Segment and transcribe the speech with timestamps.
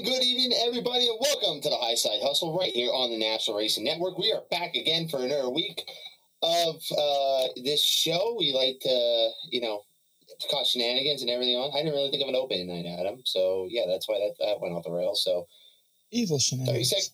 [0.00, 3.18] And good evening, everybody, and welcome to the High Side Hustle right here on the
[3.18, 4.16] National Racing Network.
[4.16, 5.82] We are back again for another week
[6.40, 8.34] of uh, this show.
[8.38, 9.82] We like to, you know,
[10.50, 11.72] cause shenanigans and everything on.
[11.74, 13.20] I didn't really think of an opening night, Adam.
[13.26, 15.22] So, yeah, that's why that, that went off the rails.
[15.22, 15.46] So,
[16.10, 17.12] Evil 30, shenanigans.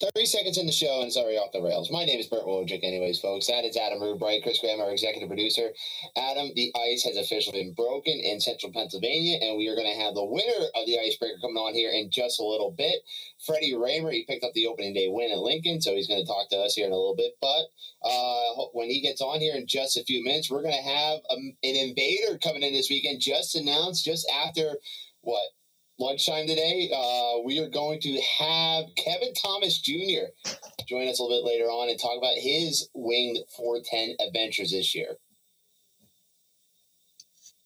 [0.00, 1.90] Sec- 30 seconds in the show and it's already off the rails.
[1.90, 3.46] My name is Bert Wojcik, anyways, folks.
[3.46, 5.70] That is Adam Rubright, Chris Graham, our executive producer.
[6.16, 10.00] Adam, the ice has officially been broken in central Pennsylvania, and we are going to
[10.00, 13.02] have the winner of the icebreaker coming on here in just a little bit.
[13.44, 16.26] Freddie Rahmer, he picked up the opening day win at Lincoln, so he's going to
[16.26, 17.36] talk to us here in a little bit.
[17.40, 17.68] But
[18.02, 21.20] uh, when he gets on here in just a few minutes, we're going to have
[21.30, 24.76] um, an invader coming in this weekend, just announced just after
[25.20, 25.44] what?
[26.00, 30.32] Lunchtime today, uh, we are going to have Kevin Thomas Jr.
[30.88, 34.94] join us a little bit later on and talk about his winged 410 adventures this
[34.94, 35.18] year.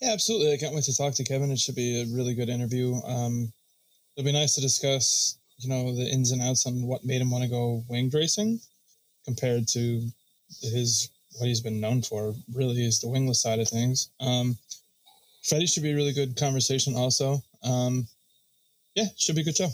[0.00, 0.52] Yeah, absolutely.
[0.52, 1.52] I can't wait to talk to Kevin.
[1.52, 2.96] It should be a really good interview.
[3.06, 3.52] Um,
[4.16, 7.30] it'll be nice to discuss, you know, the ins and outs on what made him
[7.30, 8.58] want to go winged racing
[9.24, 10.02] compared to
[10.60, 12.34] his what he's been known for.
[12.52, 14.10] Really, is the wingless side of things.
[14.18, 14.58] Um,
[15.44, 16.96] Freddie should be a really good conversation.
[16.96, 18.08] Also, um,
[18.94, 19.68] yeah, should be a good show.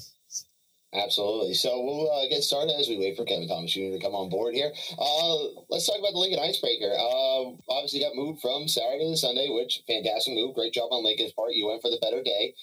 [0.92, 1.54] Absolutely.
[1.54, 3.94] So we'll uh, get started as we wait for Kevin Thomas Jr.
[3.94, 4.72] to come on board here.
[4.98, 6.90] Uh, let's talk about the Lincoln Icebreaker.
[6.90, 10.56] Uh, obviously, got moved from Saturday to Sunday, which fantastic move.
[10.56, 11.52] Great job on Lincoln's part.
[11.52, 12.54] You went for the better day,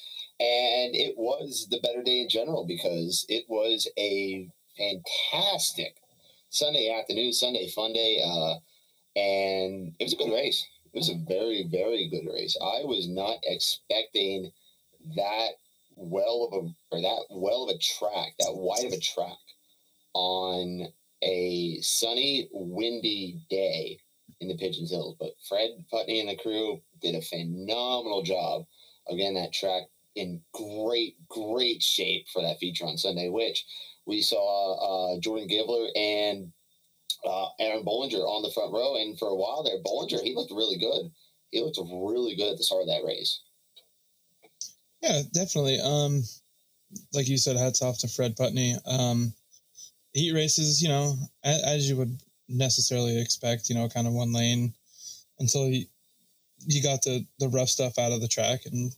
[0.42, 5.96] and it was the better day in general because it was a fantastic
[6.50, 8.56] Sunday afternoon, Sunday fun day, uh,
[9.18, 10.68] and it was a good race.
[10.94, 12.58] It was a very, very good race.
[12.62, 14.52] I was not expecting
[15.16, 15.52] that
[15.98, 19.38] well of a or that well of a track, that wide of a track
[20.14, 20.88] on
[21.24, 24.00] a sunny, windy day
[24.40, 25.16] in the Pigeons Hills.
[25.20, 28.66] But Fred Putney and the crew did a phenomenal job
[29.08, 29.84] of getting that track
[30.16, 33.66] in great, great shape for that feature on Sunday, which
[34.06, 36.52] we saw uh, Jordan Givler and
[37.26, 38.96] uh, Aaron Bollinger on the front row.
[38.96, 41.12] And for a while there, Bollinger, he looked really good.
[41.52, 43.42] He looked really good at the start of that race.
[45.08, 45.80] Yeah, definitely.
[45.80, 46.24] Um,
[47.14, 48.76] like you said, hats off to Fred Putney.
[48.86, 49.34] Um,
[50.14, 52.18] heat races, you know, as, as you would
[52.50, 54.74] necessarily expect, you know, kind of one lane
[55.40, 55.86] until you,
[56.66, 58.92] you got the, the rough stuff out of the track and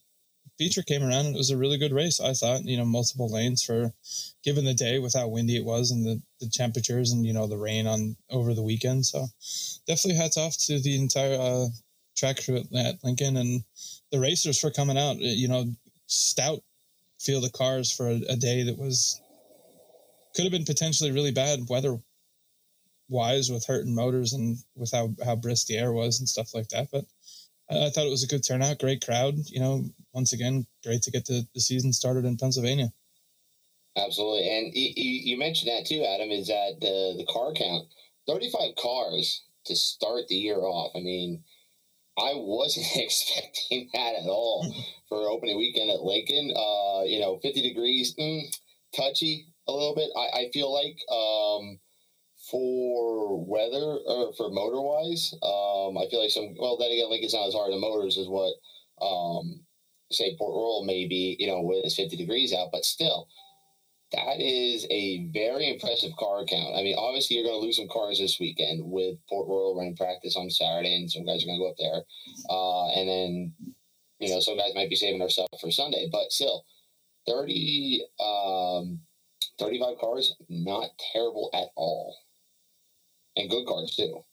[0.57, 2.19] feature came around and it was a really good race.
[2.19, 3.93] I thought, you know, multiple lanes for
[4.43, 7.47] given the day with how windy it was and the, the temperatures and, you know,
[7.47, 9.05] the rain on over the weekend.
[9.05, 9.27] So
[9.87, 11.67] definitely hats off to the entire, uh,
[12.17, 13.63] track crew at Lincoln and
[14.11, 15.65] the racers for coming out, you know,
[16.09, 16.61] stout
[17.19, 19.21] field of cars for a, a day that was
[20.35, 21.97] could have been potentially really bad weather
[23.09, 26.69] wise with hurting motors and with how, how brisk the air was and stuff like
[26.69, 26.87] that.
[26.91, 27.05] But
[27.69, 29.35] I, I thought it was a good turnout, great crowd.
[29.47, 32.89] You know, once again, great to get the, the season started in Pennsylvania.
[33.97, 36.29] Absolutely, and you, you mentioned that too, Adam.
[36.29, 37.87] Is that the the car count?
[38.27, 40.91] Thirty five cars to start the year off.
[40.95, 41.43] I mean,
[42.19, 44.74] I wasn't expecting that at all
[45.07, 46.53] for opening weekend at Lincoln.
[46.56, 48.44] Uh, you know, fifty degrees, mm,
[48.96, 50.09] touchy a little bit.
[50.16, 51.80] I, I feel like um,
[52.52, 56.56] for weather or for motor wise, um, I feel like some.
[56.59, 58.53] Well, then again, Lincoln's not as hard on motors as what
[59.01, 59.62] um,
[60.12, 61.36] say Port Royal may be.
[61.40, 63.28] You know, when it's fifty degrees out, but still
[64.11, 66.75] that is a very impressive car count.
[66.75, 69.95] I mean, obviously, you're going to lose some cars this weekend with Port Royal running
[69.95, 72.01] practice on Saturday, and some guys are going to go up there.
[72.50, 73.53] Uh, and then,
[74.19, 76.65] you know, some guys might be saving their stuff for Sunday, but still,
[77.27, 79.00] 30, um,
[79.59, 82.17] 35 cars, not terrible at all.
[83.35, 84.23] And good cars, too.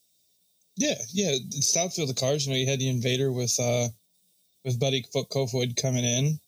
[0.76, 1.36] Yeah, yeah.
[1.50, 2.46] Stout field the cars.
[2.46, 3.88] You know, you had the Invader with uh,
[4.64, 6.38] with Buddy Kofoid coming in.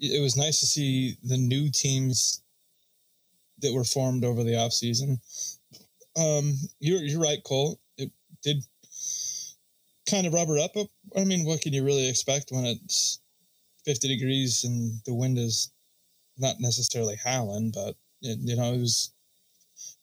[0.00, 2.42] It was nice to see the new teams
[3.60, 5.18] that were formed over the off season.
[6.16, 7.80] Um, you're you're right, Cole.
[7.96, 8.10] It
[8.42, 8.58] did
[10.08, 10.72] kind of rubber up.
[11.16, 13.20] I mean, what can you really expect when it's
[13.84, 15.70] 50 degrees and the wind is
[16.38, 19.10] not necessarily howling, but it, you know, it was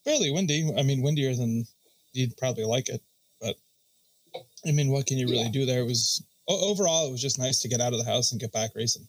[0.04, 0.70] fairly windy.
[0.78, 1.66] I mean, windier than
[2.14, 3.02] you'd probably like it,
[3.42, 3.56] but
[4.66, 5.50] I mean, what can you really Yeah.
[5.52, 5.82] do there?
[5.82, 8.52] It was overall, it was just nice to get out of the house and get
[8.52, 9.08] back racing.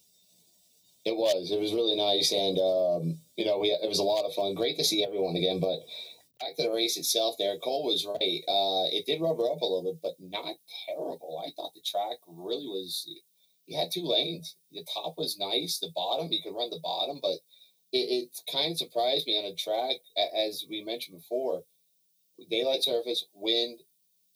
[1.06, 1.52] It was.
[1.52, 4.54] It was really nice, and um, you know, we it was a lot of fun.
[4.54, 5.60] Great to see everyone again.
[5.60, 5.86] But
[6.40, 8.42] back to the race itself, there, Cole was right.
[8.50, 11.38] Uh, it did rubber up a little bit, but not terrible.
[11.46, 13.06] I thought the track really was.
[13.66, 14.56] You had two lanes.
[14.72, 15.78] The top was nice.
[15.78, 17.38] The bottom, you could run the bottom, but
[17.92, 20.02] it, it kind of surprised me on a track,
[20.36, 21.62] as we mentioned before.
[22.50, 23.78] Daylight surface, wind,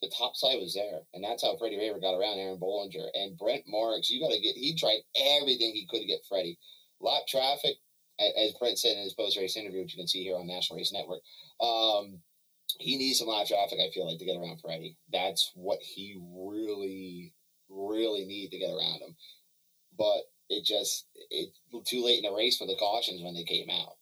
[0.02, 3.36] the top side was there, and that's how Freddie Rahmer got around Aaron Bollinger and
[3.36, 4.10] Brent Marks.
[4.10, 4.56] You got to get.
[4.56, 5.00] He tried
[5.36, 6.58] everything he could to get Freddie.
[7.00, 7.76] Lap traffic,
[8.18, 10.78] as Brent said in his post race interview, which you can see here on National
[10.78, 11.20] Race Network,
[11.60, 12.20] um,
[12.78, 13.78] he needs some live traffic.
[13.80, 14.96] I feel like to get around Freddie.
[15.12, 17.34] That's what he really,
[17.68, 19.16] really need to get around him.
[19.98, 23.44] But it just it was too late in the race for the cautions when they
[23.44, 23.96] came out.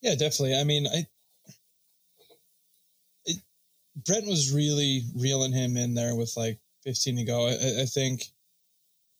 [0.00, 0.56] Yeah, definitely.
[0.56, 1.06] I mean, I
[3.96, 7.46] Brent was really reeling him in there with like 15 to go.
[7.48, 8.24] I, I think,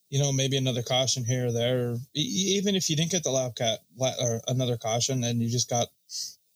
[0.09, 1.97] you know, maybe another caution here or there.
[2.15, 5.89] Even if you didn't get the lap cat or another caution and you just got,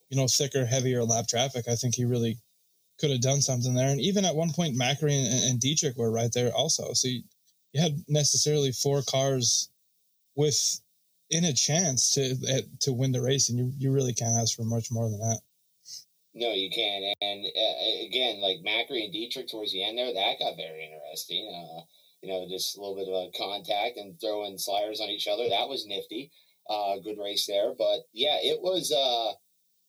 [0.08, 2.38] you know, thicker, heavier lap traffic, I think he really
[2.98, 3.90] could have done something there.
[3.90, 6.92] And even at one point, Macri and, and Dietrich were right there also.
[6.92, 7.22] So you,
[7.72, 9.68] you had necessarily four cars
[10.36, 10.80] with
[11.30, 14.64] in a chance to to win the race, and you you really can't ask for
[14.64, 15.40] much more than that.
[16.34, 17.14] No, you can.
[17.20, 21.46] And uh, again, like Macri and Dietrich towards the end there, that got very interesting.
[21.46, 21.82] Uh,
[22.22, 25.48] you know, just a little bit of a contact and throwing sliders on each other.
[25.48, 26.32] That was nifty.
[26.68, 27.72] Uh, good race there.
[27.76, 28.90] But yeah, it was.
[28.90, 29.36] Uh,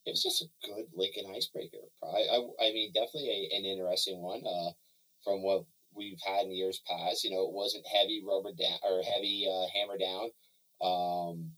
[0.06, 1.82] it was just a good Lincoln icebreaker.
[2.04, 4.72] I, I, mean, definitely a, an interesting one uh,
[5.24, 5.66] from what
[5.96, 7.24] we've had in years past.
[7.24, 10.30] You know, it wasn't heavy rubber down or heavy uh, hammer down.
[10.80, 11.52] Um,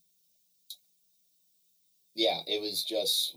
[2.16, 3.36] yeah, it was just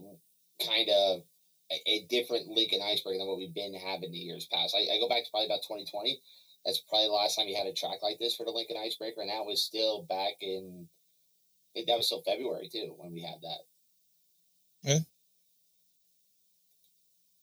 [0.64, 1.22] kind of
[1.70, 4.74] a, a, different Lincoln icebreaker than what we've been having the years past.
[4.74, 6.20] I, I, go back to probably about 2020.
[6.64, 9.20] That's probably the last time you had a track like this for the Lincoln icebreaker,
[9.20, 10.88] and that was still back in.
[10.88, 13.60] I think that was still February too when we had that.
[14.82, 14.98] Yeah.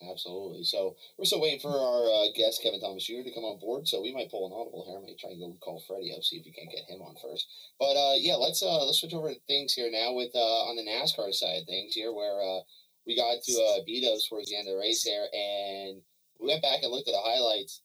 [0.06, 0.64] Absolutely.
[0.64, 3.26] So we're still waiting for our uh, guest Kevin Thomas Jr.
[3.26, 3.88] to come on board.
[3.88, 4.98] So we might pull an audible here.
[4.98, 7.16] I might try and go call Freddie up see if we can't get him on
[7.18, 7.48] first.
[7.80, 10.76] But uh, yeah, let's uh, let's switch over to things here now with uh, on
[10.76, 12.62] the NASCAR side of things here, where uh,
[13.07, 16.01] we got to uh, beat us towards the end of the race there, and
[16.39, 17.81] we went back and looked at the highlights.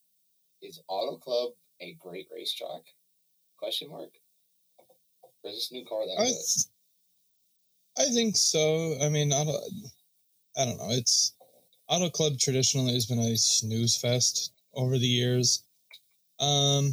[0.61, 2.83] Is Auto Club a great racetrack?
[3.57, 4.11] Question mark.
[5.43, 6.35] Or is this new car that I, good?
[7.99, 8.97] I think so.
[9.01, 9.65] I mean, I don't,
[10.57, 10.91] I don't know.
[10.91, 11.35] It's
[11.89, 15.65] Auto Club traditionally has been a snooze fest over the years.
[16.41, 16.93] Um,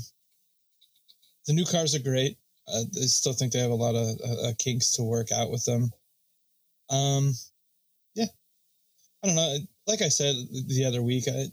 [1.48, 2.38] the new cars are great.
[2.68, 5.66] Uh, I still think they have a lot of uh, kinks to work out with
[5.66, 5.92] them.
[6.92, 7.34] Um,
[9.24, 9.58] I don't know.
[9.88, 10.36] Like I said
[10.68, 11.48] the other week, I,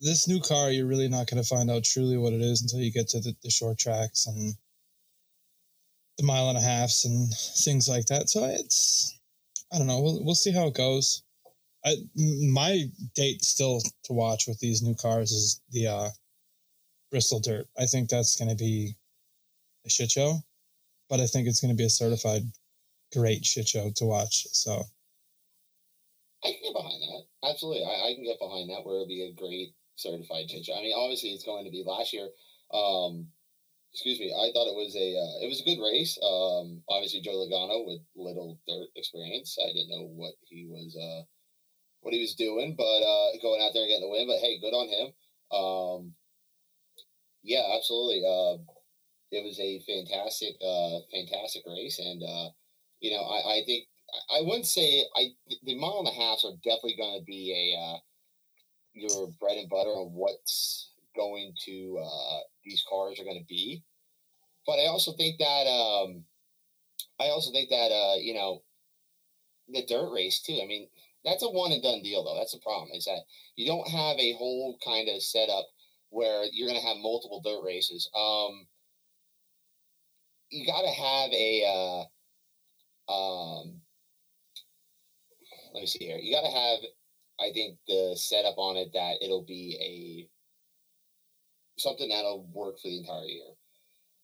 [0.00, 2.80] this new car, you're really not going to find out truly what it is until
[2.80, 4.54] you get to the, the short tracks and
[6.18, 7.32] the mile and a halfs and
[7.64, 8.28] things like that.
[8.28, 9.18] So it's,
[9.72, 10.00] I don't know.
[10.00, 11.22] We'll we'll see how it goes.
[11.84, 12.84] I, my
[13.14, 16.08] date still to watch with these new cars is the uh,
[17.10, 17.66] Bristol Dirt.
[17.78, 18.96] I think that's going to be
[19.86, 20.38] a shit show,
[21.08, 22.42] but I think it's going to be a certified
[23.12, 24.46] great shit show to watch.
[24.52, 24.84] So
[26.44, 27.22] I can get behind that.
[27.48, 28.84] Absolutely, I, I can get behind that.
[28.84, 30.74] Where it'll be a great certified show.
[30.74, 32.28] I mean, obviously, it's going to be last year.
[32.72, 33.28] Um,
[33.92, 34.32] excuse me.
[34.32, 36.18] I thought it was a uh, it was a good race.
[36.22, 39.58] Um, obviously, Joe Logano with little dirt experience.
[39.62, 40.96] I didn't know what he was.
[40.96, 41.24] Uh,
[42.02, 44.26] what he was doing, but uh, going out there and getting the win.
[44.26, 45.06] But hey, good on him.
[45.54, 46.14] Um,
[47.42, 48.22] yeah, absolutely.
[48.26, 48.58] Uh,
[49.30, 52.50] it was a fantastic, uh, fantastic race, and uh,
[53.00, 53.86] you know, I, I think
[54.30, 55.28] I wouldn't say I
[55.64, 57.98] the mile and a half are definitely going to be a uh,
[58.94, 63.82] your bread and butter on what's going to uh, these cars are going to be.
[64.66, 66.24] But I also think that um,
[67.20, 68.62] I also think that uh, you know
[69.68, 70.60] the dirt race too.
[70.62, 70.88] I mean,
[71.24, 72.36] that's a one and done deal, though.
[72.36, 73.20] That's the problem is that
[73.56, 75.66] you don't have a whole kind of setup
[76.10, 78.10] where you're going to have multiple dirt races.
[78.16, 78.66] Um,
[80.50, 82.06] you got to have a,
[83.08, 83.80] uh, um,
[85.72, 86.18] let me see here.
[86.18, 86.78] You got to have,
[87.40, 90.28] I think, the setup on it that it'll be a
[91.80, 93.50] something that'll work for the entire year,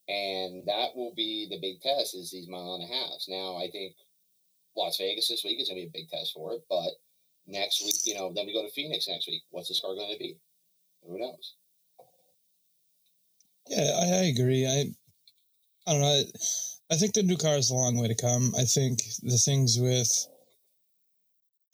[0.08, 3.26] and that will be the big test is these mile and a halves.
[3.28, 3.94] Now, I think
[4.76, 6.90] Las Vegas this week is going to be a big test for it, but
[7.46, 9.42] next week, you know, then we go to Phoenix next week.
[9.50, 10.36] What's this car going to be?
[11.06, 11.54] Who knows?
[13.68, 14.66] Yeah, I, I agree.
[14.66, 14.92] I
[15.86, 16.08] I don't know.
[16.08, 16.24] I,
[16.90, 18.52] I think the new car is a long way to come.
[18.58, 20.28] I think the things with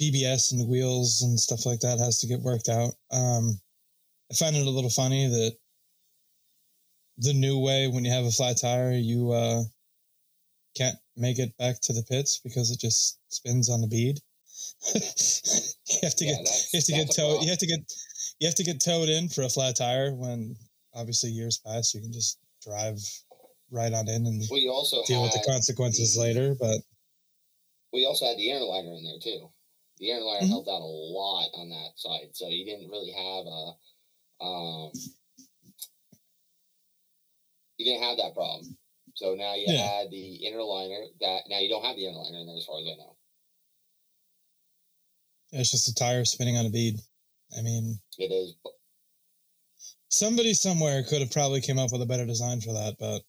[0.01, 2.95] BBS and wheels and stuff like that has to get worked out.
[3.11, 3.61] Um,
[4.31, 5.57] I find it a little funny that
[7.19, 9.63] the new way, when you have a flat tire, you uh,
[10.77, 14.19] can't make it back to the pits because it just spins on the bead.
[14.95, 15.01] you
[16.03, 17.81] have to yeah, get you have to get towed you have to get
[18.39, 20.55] you have to get towed in for a flat tire when
[20.95, 22.99] obviously years pass you can just drive
[23.71, 26.77] right on in and we also deal with the consequences the, later but
[27.93, 29.51] we also had the inner liner in there too
[29.99, 30.49] the inner liner mm-hmm.
[30.49, 34.91] helped out a lot on that side so you didn't really have a um
[37.79, 38.77] you didn't have that problem
[39.15, 40.01] So now you yeah.
[40.01, 42.65] add the inner liner that now you don't have the inner liner in there as
[42.65, 43.17] far as I know.
[45.53, 46.99] It's just a tire spinning on a bead.
[47.57, 48.57] I mean, it is.
[50.09, 53.23] Somebody somewhere could have probably came up with a better design for that, but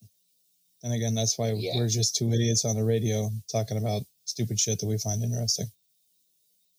[0.81, 1.73] then again, that's why yeah.
[1.75, 5.67] we're just two idiots on the radio talking about stupid shit that we find interesting.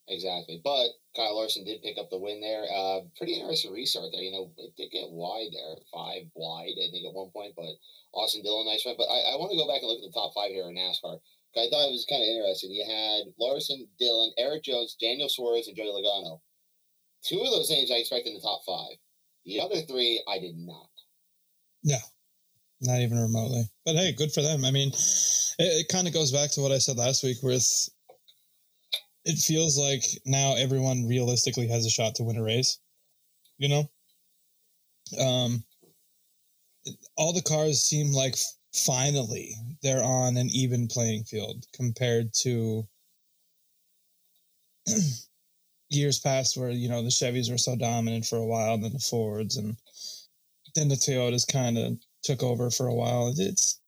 [0.09, 2.63] Exactly, but Kyle Larson did pick up the win there.
[2.63, 4.23] Uh, pretty interesting restart there.
[4.23, 7.75] You know, it did get wide there, five wide, I think, at one point, but
[8.15, 8.95] Austin Dillon, nice run.
[8.97, 10.79] But I, I want to go back and look at the top five here in
[10.79, 11.19] NASCAR.
[11.57, 12.71] I thought it was kind of interesting.
[12.71, 16.41] You had Larson, Dillon, Erik Jones, Daniel Suarez, and Joey Logano.
[17.25, 19.01] Two of those names I expect in the top five.
[19.47, 20.91] The other three, I did not.
[21.83, 21.99] No,
[22.83, 23.65] not even remotely.
[23.85, 24.65] But hey, good for them.
[24.65, 27.65] I mean, it, it kind of goes back to what I said last week with
[29.27, 32.79] it feels like now everyone realistically has a shot to win a race.
[33.59, 33.91] You know,
[35.21, 35.65] um,
[37.17, 38.37] all the cars seem like
[38.73, 42.87] finally they're on an even playing field compared to
[45.91, 48.93] years past where you know the Chevys were so dominant for a while, and then
[48.93, 49.77] the Fords, and
[50.77, 53.35] then the Toyotas kind of took over for a while.
[53.37, 53.81] It's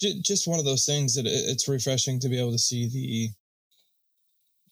[0.00, 3.28] just one of those things that it's refreshing to be able to see the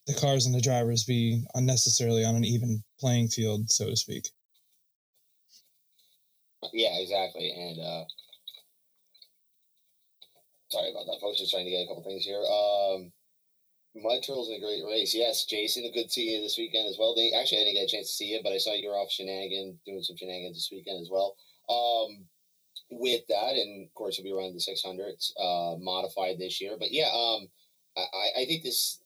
[0.08, 4.30] the cars and the drivers be unnecessarily on an even playing field, so to speak.
[6.72, 7.52] Yeah, exactly.
[7.52, 8.04] And uh,
[10.70, 11.38] sorry about that, folks.
[11.38, 12.40] Just trying to get a couple things here.
[12.40, 13.12] Um,
[13.94, 15.14] Mud Turtles in a great race.
[15.14, 17.14] Yes, Jason, a good see you this weekend as well.
[17.14, 18.96] They, actually, I didn't get a chance to see you, but I saw you were
[18.96, 21.36] off shenanigan, doing some shenanigans this weekend as well.
[21.68, 22.24] Um,
[22.90, 26.76] with that, and of course, you'll be running the 600s uh, modified this year.
[26.78, 27.48] But yeah, um,
[27.96, 29.00] I, I think this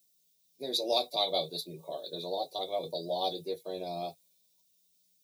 [0.62, 2.00] there's a lot to talk about with this new car.
[2.10, 4.12] There's a lot to talk about with a lot of different uh,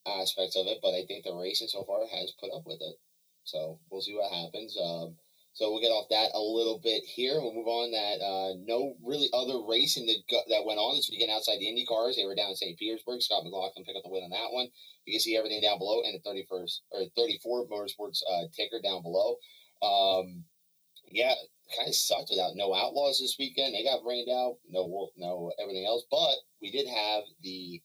[0.05, 2.95] aspects of it, but I think the racing so far has put up with it.
[3.43, 4.77] So we'll see what happens.
[4.77, 5.15] Um,
[5.53, 7.41] so we'll get off that a little bit here.
[7.41, 7.91] We'll move on.
[7.91, 11.67] That uh, no really other racing that got, that went on this weekend outside the
[11.67, 12.15] Indy cars.
[12.15, 12.77] They were down in St.
[12.77, 13.21] Petersburg.
[13.21, 14.69] Scott McLaughlin picked up the win on that one.
[15.05, 19.01] You can see everything down below and the 31st or 34 Motorsports uh, ticker down
[19.01, 19.35] below.
[19.81, 20.45] Um,
[21.11, 21.33] yeah,
[21.75, 23.73] kind of sucked without no outlaws this weekend.
[23.73, 26.03] They got rained out, no Wolf, no everything else.
[26.09, 27.81] But we did have the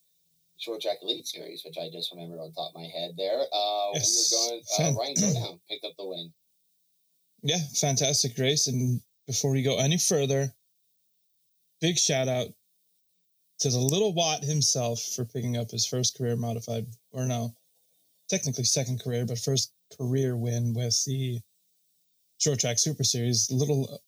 [0.57, 3.41] short track elite series, which I just remembered on top of my head there.
[3.51, 4.31] Uh, yes.
[4.31, 4.95] We were going.
[4.95, 6.33] Uh, Ryan Godown picked up the win.
[7.43, 8.67] Yeah, fantastic race.
[8.67, 10.51] And before we go any further,
[11.81, 12.47] big shout out
[13.59, 17.53] to the little Watt himself for picking up his first career modified, or no,
[18.29, 21.39] technically second career, but first career win with the
[22.45, 23.99] short track super series, little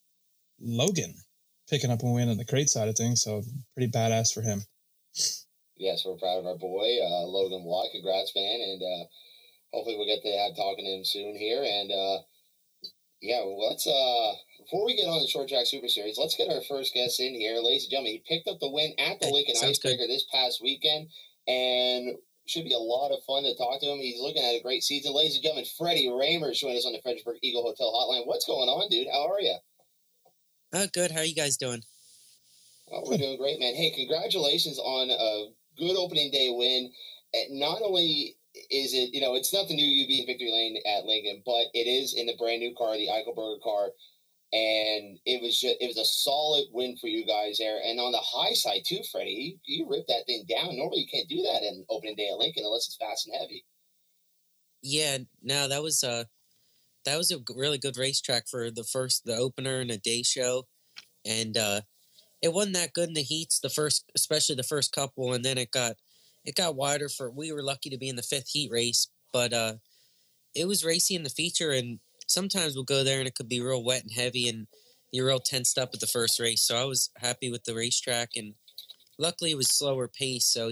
[0.60, 1.12] Logan
[1.68, 3.22] picking up a win on the crate side of things.
[3.22, 3.42] So
[3.74, 4.62] pretty badass for him.
[5.76, 7.90] Yes, we're proud of our boy, uh, Logan Watt.
[7.90, 8.60] Congrats, man.
[8.62, 9.04] And uh,
[9.72, 11.66] hopefully we'll get to have talking to him soon here.
[11.66, 12.18] And uh,
[13.20, 16.48] yeah, well, let's, uh, before we get on the short track super series, let's get
[16.48, 17.58] our first guest in here.
[17.58, 21.10] Ladies and gentlemen, he picked up the win at the Lincoln Icebreaker this past weekend.
[21.48, 22.18] And
[22.48, 23.98] should be a lot of fun to talk to him.
[23.98, 25.14] He's looking at a great season.
[25.14, 28.26] Ladies and gentlemen, Freddie Rahmer joining us on the Fredericksburg Eagle Hotel Hotline.
[28.26, 29.08] What's going on, dude?
[29.12, 29.56] How are you?
[30.72, 31.10] Oh, good.
[31.10, 31.82] How are you guys doing?
[32.90, 33.74] Oh, we're doing great, man.
[33.74, 36.90] Hey, congratulations on a good opening day win.
[37.34, 38.36] And not only
[38.70, 41.84] is it, you know, it's not the new being victory lane at Lincoln, but it
[41.84, 43.90] is in the brand new car, the Eichelberger car
[44.52, 47.80] and it was just it was a solid win for you guys there.
[47.84, 50.76] And on the high side too, Freddie, you, you ripped that thing down.
[50.76, 53.64] Normally, you can't do that in opening day at Lincoln unless it's fast and heavy.
[54.82, 56.24] Yeah, no, that was uh
[57.04, 60.66] that was a really good racetrack for the first the opener and a day show,
[61.26, 61.82] and uh
[62.40, 65.58] it wasn't that good in the heats the first, especially the first couple, and then
[65.58, 65.96] it got
[66.44, 67.30] it got wider for.
[67.30, 69.74] We were lucky to be in the fifth heat race, but uh
[70.54, 73.60] it was racy in the feature and sometimes we'll go there and it could be
[73.60, 74.68] real wet and heavy and
[75.10, 76.62] you're real tensed up at the first race.
[76.62, 78.54] So I was happy with the racetrack and
[79.18, 80.46] luckily it was slower pace.
[80.46, 80.70] So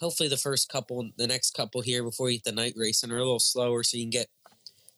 [0.00, 3.12] hopefully the first couple, the next couple here before you hit the night race and
[3.12, 4.28] are a little slower so you can get,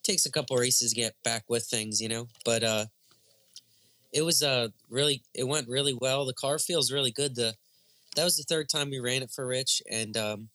[0.03, 2.85] takes a couple races to get back with things, you know, but, uh,
[4.13, 6.25] it was uh really it went really well.
[6.25, 7.35] The car feels really good.
[7.35, 7.55] The
[8.15, 10.49] that was the third time we ran it for Rich, and um,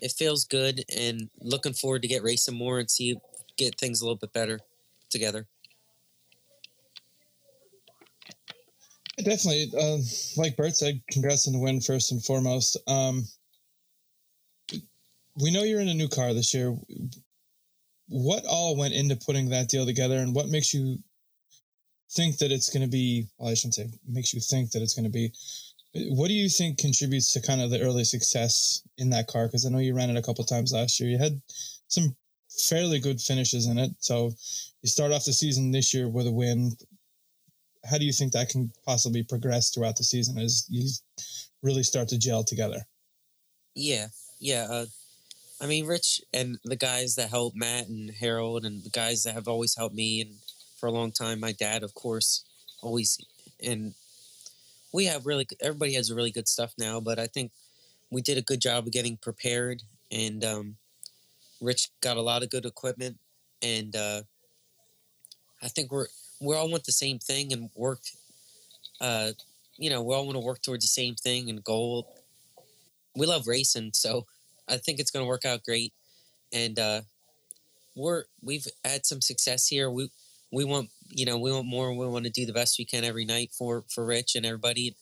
[0.00, 0.84] it feels good.
[0.96, 3.16] And looking forward to get racing more and see
[3.58, 4.60] get things a little bit better
[5.10, 5.46] together.
[9.18, 9.98] Definitely, uh,
[10.36, 12.76] like Bert said, congrats on the win first and foremost.
[12.86, 13.26] Um,
[15.40, 16.76] we know you're in a new car this year.
[18.08, 20.98] What all went into putting that deal together, and what makes you
[22.12, 23.26] think that it's going to be?
[23.38, 25.32] Well, I shouldn't say makes you think that it's going to be.
[26.10, 29.46] What do you think contributes to kind of the early success in that car?
[29.46, 31.10] Because I know you ran it a couple times last year.
[31.10, 31.40] You had
[31.88, 32.14] some
[32.60, 33.90] fairly good finishes in it.
[34.00, 34.32] So
[34.82, 36.72] you start off the season this year with a win.
[37.88, 40.88] How do you think that can possibly progress throughout the season as you
[41.62, 42.86] really start to gel together?
[43.74, 44.08] Yeah,
[44.40, 44.66] yeah.
[44.70, 44.86] Uh,
[45.60, 49.34] I mean, Rich and the guys that help Matt and Harold and the guys that
[49.34, 50.34] have always helped me and
[50.78, 52.44] for a long time, my dad, of course,
[52.82, 53.18] always
[53.62, 53.94] and
[54.92, 57.52] we have really everybody has really good stuff now, but I think
[58.10, 60.76] we did a good job of getting prepared and um,
[61.60, 63.18] Rich got a lot of good equipment
[63.62, 64.22] and uh,
[65.62, 66.06] I think we're
[66.40, 68.00] we all want the same thing and work
[69.00, 69.30] uh,
[69.76, 72.12] you know, we all want to work towards the same thing and goal.
[73.16, 74.26] We love racing, so
[74.68, 75.92] I think it's going to work out great.
[76.52, 77.02] And uh,
[77.94, 79.90] we're we've had some success here.
[79.90, 80.10] We
[80.50, 81.92] we want you know we want more.
[81.94, 84.96] We want to do the best we can every night for for Rich and everybody,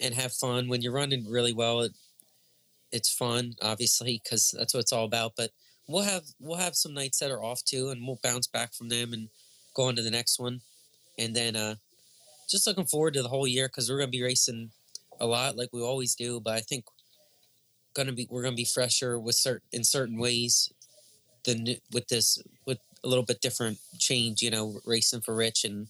[0.00, 0.68] and have fun.
[0.68, 1.92] When you're running really well, it,
[2.92, 5.32] it's fun, obviously, because that's what it's all about.
[5.36, 5.50] But
[5.86, 8.88] we'll have we'll have some nights that are off too, and we'll bounce back from
[8.88, 9.28] them and
[9.74, 10.60] go on to the next one.
[11.18, 11.76] And then uh,
[12.48, 14.70] just looking forward to the whole year because we're gonna be racing
[15.20, 16.40] a lot like we always do.
[16.40, 16.84] But I think
[17.94, 20.72] gonna be we're gonna be fresher with certain in certain ways
[21.44, 24.42] than with this with a little bit different change.
[24.42, 25.88] You know, racing for Rich and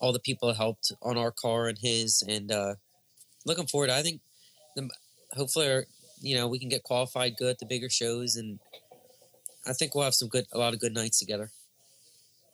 [0.00, 2.74] all the people that helped on our car and his, and uh,
[3.44, 3.90] looking forward.
[3.90, 4.20] I think
[4.76, 4.88] the,
[5.32, 5.84] hopefully, our,
[6.20, 8.58] you know, we can get qualified good at the bigger shows, and
[9.66, 11.50] I think we'll have some good a lot of good nights together.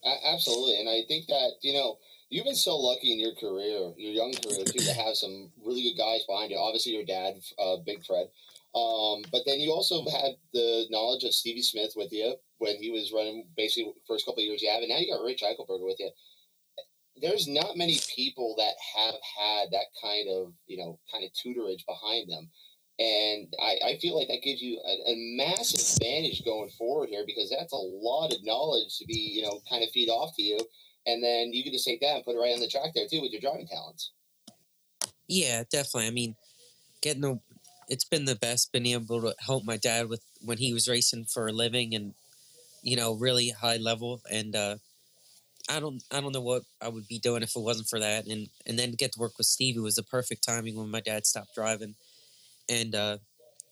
[0.05, 1.99] Absolutely, and I think that you know
[2.29, 5.83] you've been so lucky in your career, your young career too, to have some really
[5.83, 6.59] good guys behind you.
[6.59, 8.29] Obviously, your dad, uh, Big Fred,
[8.75, 12.91] um, but then you also had the knowledge of Stevie Smith with you when he
[12.91, 15.87] was running basically first couple of years you have, and now you got Rich Eichelberger
[15.87, 16.11] with you.
[17.23, 21.87] There's not many people that have had that kind of you know kind of tutorage
[21.87, 22.51] behind them.
[22.99, 27.25] And I, I feel like that gives you a, a massive advantage going forward here
[27.27, 30.43] because that's a lot of knowledge to be, you know, kind of feed off to
[30.43, 30.59] you
[31.07, 33.07] and then you can just take that and put it right on the track there
[33.09, 34.13] too with your driving talents.
[35.29, 36.09] Yeah, definitely.
[36.09, 36.37] I mean,
[37.01, 37.39] getting the
[37.89, 41.27] it's been the best being able to help my dad with when he was racing
[41.27, 42.15] for a living and
[42.83, 44.77] you know really high level and uh
[45.69, 48.27] I don't I don't know what I would be doing if it wasn't for that
[48.27, 51.01] and and then to get to work with Stevie was the perfect timing when my
[51.01, 51.95] dad stopped driving
[52.69, 53.19] and uh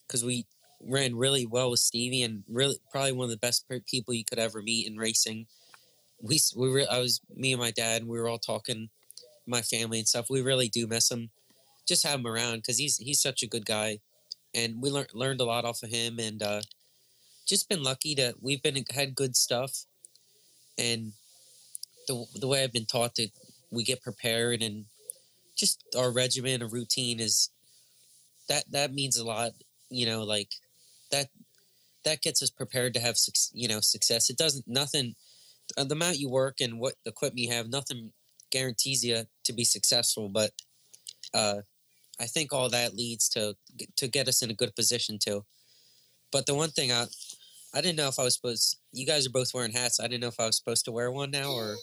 [0.09, 0.47] cuz we
[0.81, 4.39] ran really well with Stevie and really probably one of the best people you could
[4.39, 5.47] ever meet in racing
[6.23, 8.89] we we were I was me and my dad and we were all talking
[9.47, 10.31] my family and stuff.
[10.31, 11.31] We really do miss him.
[11.87, 13.99] Just have him around because he's he's such a good guy,
[14.55, 16.63] and we learned learned a lot off of him and uh,
[17.45, 19.85] just been lucky that we've been had good stuff,
[20.79, 21.13] and
[22.07, 23.31] the the way I've been taught that
[23.71, 24.85] we get prepared and
[25.57, 27.51] just our regimen or routine is
[28.53, 29.53] that that means a lot.
[29.89, 30.51] You know, like
[31.11, 31.29] that
[32.05, 33.17] that gets us prepared to have
[33.53, 34.31] you know success.
[34.31, 35.15] It doesn't nothing
[35.77, 38.13] uh, the amount you work and what equipment you have, nothing
[38.51, 40.29] guarantees you to be successful.
[40.29, 40.51] But
[41.33, 41.61] uh,
[42.21, 43.57] I think all that leads to
[43.97, 45.45] to get us in a good position too.
[46.31, 47.07] But the one thing I
[47.75, 48.79] I didn't know if I was supposed.
[48.93, 49.99] You guys are both wearing hats.
[49.99, 51.77] I didn't know if I was supposed to wear one now or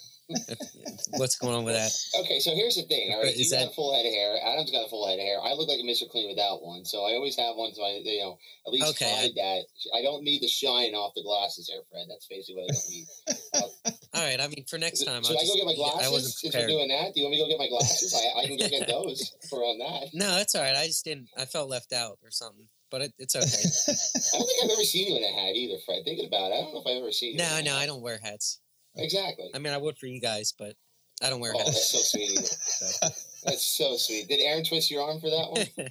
[1.18, 1.92] what's going on with that.
[2.22, 3.12] Okay, so here's the thing.
[3.14, 4.38] All right, you that, got a full head of hair.
[4.46, 5.42] Adam's got a full head of hair.
[5.42, 6.10] I look like a Mr.
[6.10, 7.74] Clean without one, so I always have one.
[7.74, 8.38] So I, you know,
[8.68, 9.62] at least okay, hide I, that.
[9.98, 12.06] I don't need the shine off the glasses here, Fred.
[12.10, 13.08] That's basically what I don't need.
[13.54, 14.40] Uh, all right.
[14.40, 16.08] I mean, for next time, should I go get my glasses?
[16.08, 16.54] I wasn't prepared.
[16.54, 18.14] Since we're doing that, do you want me to go get my glasses?
[18.14, 20.14] I, I can go get those for on that.
[20.14, 20.76] No, that's all right.
[20.76, 21.30] I just didn't.
[21.38, 23.46] I felt left out or something but it, it's okay.
[23.46, 26.04] I don't think I've ever seen you in a hat either, Fred.
[26.04, 27.38] Thinking about it, I don't know if I've ever seen you.
[27.38, 28.60] No, no, I don't wear hats.
[28.96, 29.50] Exactly.
[29.54, 30.76] I mean, I would for you guys, but
[31.24, 31.72] I don't wear oh, hats.
[31.72, 32.38] That's so sweet.
[32.48, 33.08] so.
[33.46, 34.28] That's so sweet.
[34.28, 35.90] Did Aaron twist your arm for that one?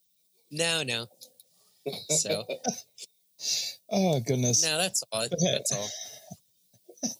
[0.50, 1.06] no, no.
[2.10, 2.44] So.
[3.90, 4.64] oh goodness.
[4.64, 5.26] No, that's all.
[5.28, 7.10] But that's hey, all.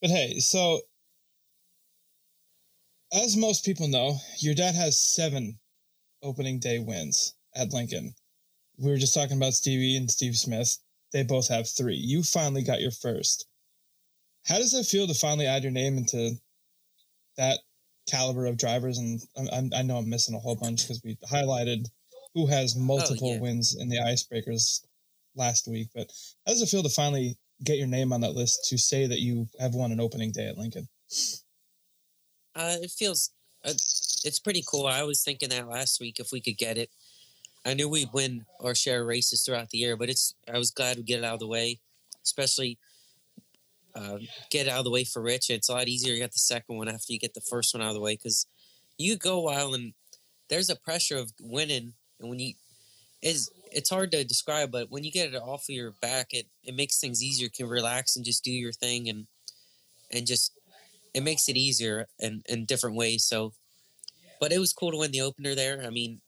[0.00, 0.80] But hey, so
[3.12, 5.58] as most people know, your dad has seven
[6.22, 8.14] opening day wins at Lincoln.
[8.78, 10.78] We were just talking about Stevie and Steve Smith.
[11.12, 11.96] They both have three.
[11.96, 13.46] You finally got your first.
[14.46, 16.32] How does it feel to finally add your name into
[17.36, 17.58] that
[18.08, 18.98] caliber of drivers?
[18.98, 21.86] And I, I know I'm missing a whole bunch because we highlighted
[22.34, 23.40] who has oh, multiple oh, yeah.
[23.40, 24.84] wins in the icebreakers
[25.34, 25.88] last week.
[25.94, 26.10] But
[26.46, 29.20] how does it feel to finally get your name on that list to say that
[29.20, 30.88] you have won an opening day at Lincoln?
[32.54, 33.30] Uh, it feels
[33.64, 34.86] uh, it's pretty cool.
[34.86, 36.90] I was thinking that last week if we could get it.
[37.64, 40.70] I knew we'd win our share of races throughout the year, but it's I was
[40.70, 41.78] glad to get it out of the way,
[42.24, 42.78] especially
[43.94, 44.18] uh,
[44.50, 45.50] get out of the way for Rich.
[45.50, 47.82] It's a lot easier to get the second one after you get the first one
[47.82, 48.46] out of the way because
[48.98, 49.94] you go a while and
[50.48, 52.54] there's a pressure of winning, and when you
[53.22, 56.46] is it's hard to describe, but when you get it off of your back, it
[56.64, 57.44] it makes things easier.
[57.44, 59.26] You can relax and just do your thing and
[60.10, 60.52] and just
[61.14, 63.24] it makes it easier in in different ways.
[63.24, 63.52] So,
[64.40, 65.82] but it was cool to win the opener there.
[65.84, 66.20] I mean,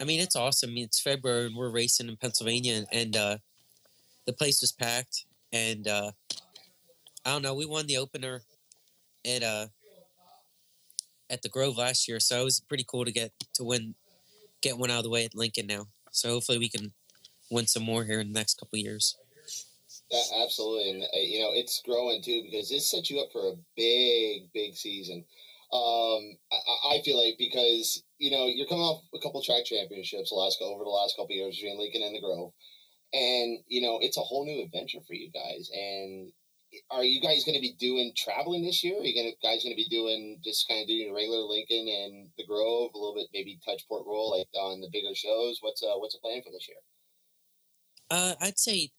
[0.00, 0.70] I mean it's awesome.
[0.70, 3.38] I mean, it's February and we're racing in Pennsylvania, and, and uh,
[4.26, 5.24] the place was packed.
[5.52, 6.12] And uh,
[7.30, 8.42] I don't know, we won the opener
[9.24, 9.66] at uh
[11.30, 13.94] at the Grove last year, so it was pretty cool to get to win
[14.62, 15.86] get one out of the way at Lincoln now.
[16.10, 16.92] So hopefully we can
[17.48, 19.16] win some more here in the next couple years.
[20.10, 23.52] Yeah, absolutely, and uh, you know it's growing too because this sets you up for
[23.52, 25.24] a big, big season.
[25.72, 30.32] Um, I, I, feel like because you know you're coming off a couple track championships
[30.32, 32.50] last over the last couple years between Lincoln and the Grove,
[33.12, 35.70] and you know it's a whole new adventure for you guys.
[35.72, 36.32] And
[36.90, 39.00] are you guys going to be doing traveling this year?
[39.00, 42.28] Are you gonna, guys going to be doing just kind of doing regular Lincoln and
[42.38, 45.58] the Grove, a little bit maybe touch Port Royal like on the bigger shows?
[45.60, 46.78] What's uh, what's the plan for this year?
[48.10, 48.90] Uh, I'd say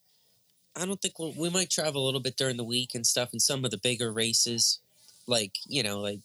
[0.76, 3.32] I don't think we'll, we might travel a little bit during the week and stuff
[3.32, 4.80] in some of the bigger races,
[5.26, 6.20] like you know like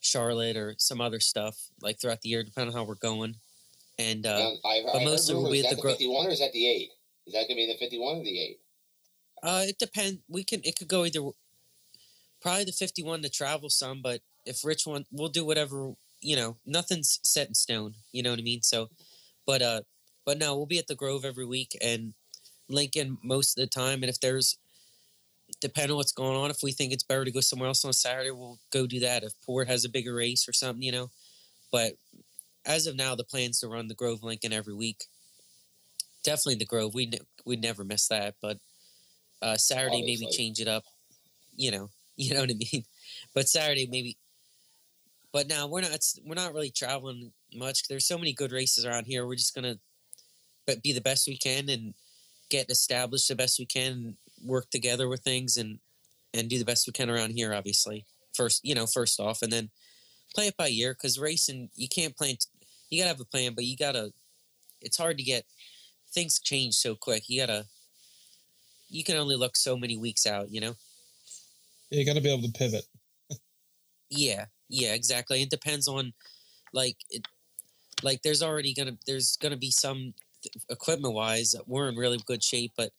[0.00, 3.36] Charlotte or some other stuff like throughout the year, depending on how we're going.
[3.98, 6.30] And uh, I, I, but most of it will be at the, the 51 or
[6.30, 6.90] is that the eight?
[7.26, 8.60] Is that going to be the 51 or the eight?
[9.42, 10.18] Uh, it depends.
[10.28, 10.60] We can.
[10.64, 11.20] It could go either.
[12.40, 15.94] Probably the fifty-one to travel some, but if Rich want, we'll do whatever.
[16.20, 17.94] You know, nothing's set in stone.
[18.12, 18.62] You know what I mean?
[18.62, 18.88] So,
[19.46, 19.80] but uh,
[20.24, 22.14] but no, we'll be at the Grove every week and
[22.68, 24.02] Lincoln most of the time.
[24.02, 24.58] And if there's,
[25.60, 27.92] depending on what's going on, if we think it's better to go somewhere else on
[27.92, 29.22] Saturday, we'll go do that.
[29.22, 31.10] If Port has a bigger race or something, you know.
[31.72, 31.92] But
[32.64, 35.04] as of now, the plan's to run the Grove Lincoln every week.
[36.24, 36.94] Definitely the Grove.
[36.94, 38.58] We ne- we never miss that, but
[39.46, 40.26] uh, Saturday Obviously.
[40.26, 40.84] maybe change it up.
[41.56, 42.84] You know, you know what I mean.
[43.34, 44.16] But Saturday maybe.
[45.32, 47.88] But now we're not we're not really traveling much.
[47.88, 49.26] There's so many good races around here.
[49.26, 49.76] We're just gonna,
[50.66, 51.94] but be the best we can and
[52.48, 53.92] get established the best we can.
[53.92, 55.78] And work together with things and
[56.34, 57.54] and do the best we can around here.
[57.54, 59.70] Obviously, first you know first off, and then
[60.34, 62.36] play it by ear because racing you can't plan.
[62.36, 64.12] T- you gotta have a plan, but you gotta.
[64.80, 65.44] It's hard to get
[66.12, 67.24] things change so quick.
[67.28, 67.66] You gotta
[68.88, 70.74] you can only look so many weeks out, you know?
[71.90, 72.84] Yeah, you got to be able to pivot.
[74.10, 75.42] yeah, yeah, exactly.
[75.42, 76.12] It depends on,
[76.72, 77.26] like, it,
[78.02, 80.14] like there's already gonna there's gonna be some
[80.70, 82.90] equipment wise we're in really good shape, but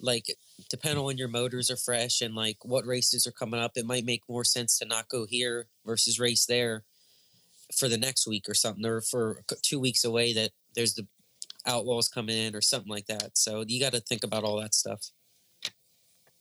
[0.00, 0.26] like
[0.70, 3.86] depending on when your motors are fresh and like what races are coming up, it
[3.86, 6.82] might make more sense to not go here versus race there
[7.74, 11.06] for the next week or something, or for two weeks away that there's the
[11.66, 13.36] outlaws coming in or something like that.
[13.36, 15.00] So you got to think about all that stuff.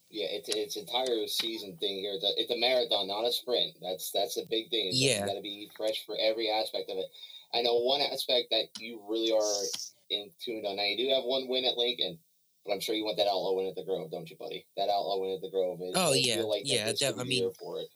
[0.10, 2.14] Yeah, it's it's entire season thing here.
[2.14, 3.74] It's a, it's a marathon, not a sprint.
[3.82, 4.92] That's that's a big thing.
[4.94, 7.08] yeah, you got to be fresh for every aspect of it.
[7.52, 9.64] I know one aspect that you really are
[10.12, 10.76] in tuned on.
[10.76, 12.20] Now you do have one win at Lincoln,
[12.64, 14.68] but I'm sure you want that outlaw win at the Grove, don't you, buddy?
[14.78, 15.80] That outlaw win at the Grove.
[15.82, 16.92] It, oh yeah, like yeah.
[16.92, 17.88] That, I mean, for it.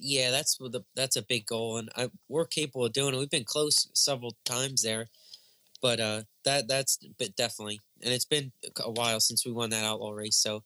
[0.00, 3.18] Yeah, that's what the that's a big goal, and I, we're capable of doing it.
[3.18, 5.10] We've been close several times there
[5.80, 8.52] but uh, that that's but definitely, and it's been
[8.84, 10.36] a while since we won that outlaw race.
[10.36, 10.62] So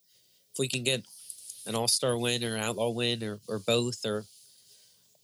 [0.53, 1.05] if we can get
[1.67, 4.25] an all star win or outlaw win or or both or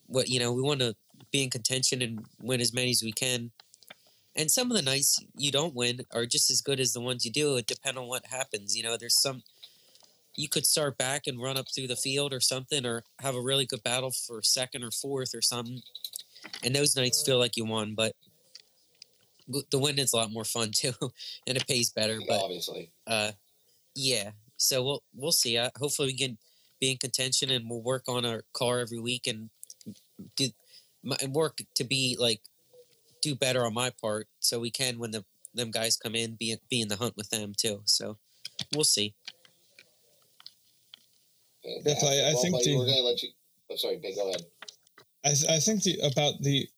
[0.07, 0.95] what you know, we want to
[1.31, 3.51] be in contention and win as many as we can.
[4.37, 7.25] And some of the nights you don't win are just as good as the ones
[7.25, 7.57] you do.
[7.57, 8.77] It depends on what happens.
[8.77, 9.43] You know, there's some
[10.37, 13.41] you could start back and run up through the field or something, or have a
[13.41, 15.83] really good battle for second or fourth or something.
[16.63, 18.15] And those nights feel like you won, but
[19.71, 20.95] the win is a lot more fun too,
[21.47, 22.19] and it pays better.
[22.27, 23.33] But obviously, uh,
[23.95, 24.31] yeah.
[24.57, 25.57] So we'll we'll see.
[25.57, 26.39] Uh, hopefully, we can
[26.81, 29.51] be in contention, and we'll work on our car every week and
[30.37, 30.49] do
[31.21, 32.41] and work to be like
[33.23, 36.57] do better on my part, so we can when the them guys come in, be
[36.71, 37.83] be in the hunt with them too.
[37.85, 38.19] So
[38.75, 39.15] we'll see.
[41.85, 43.31] Definitely, I, I think the, we're gonna let you.
[43.71, 44.15] I'm oh, sorry, Ben.
[44.15, 44.43] Go ahead.
[45.25, 46.69] I th- I think the about the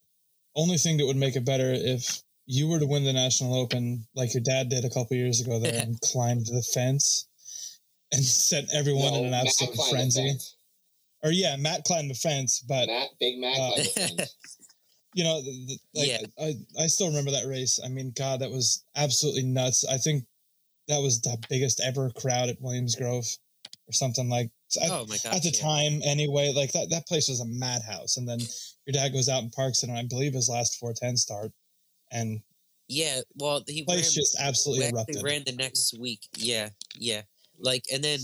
[0.56, 4.04] only thing that would make it better if you were to win the national open
[4.16, 7.28] like your dad did a couple years ago there and climbed the fence
[8.12, 10.36] and set everyone no, in an absolute frenzy.
[11.22, 14.24] or yeah matt climbed the fence but matt big matt uh,
[15.14, 16.26] you know the, the, like yeah.
[16.40, 17.78] I, I still remember that race.
[17.84, 19.84] I mean god that was absolutely nuts.
[19.88, 20.24] I think
[20.88, 23.26] that was the biggest ever crowd at williams grove
[23.88, 24.50] or something like
[24.82, 25.62] oh my God, at the yeah.
[25.62, 26.52] time anyway.
[26.54, 28.16] Like that, that place was a madhouse.
[28.16, 28.40] And then
[28.86, 31.52] your dad goes out and parks it and i believe his last 410 start
[32.10, 32.40] and
[32.88, 35.22] yeah, well, he place ran, just absolutely erupted.
[35.22, 36.26] Ran the next week.
[36.36, 37.22] Yeah, yeah.
[37.58, 38.18] Like, and then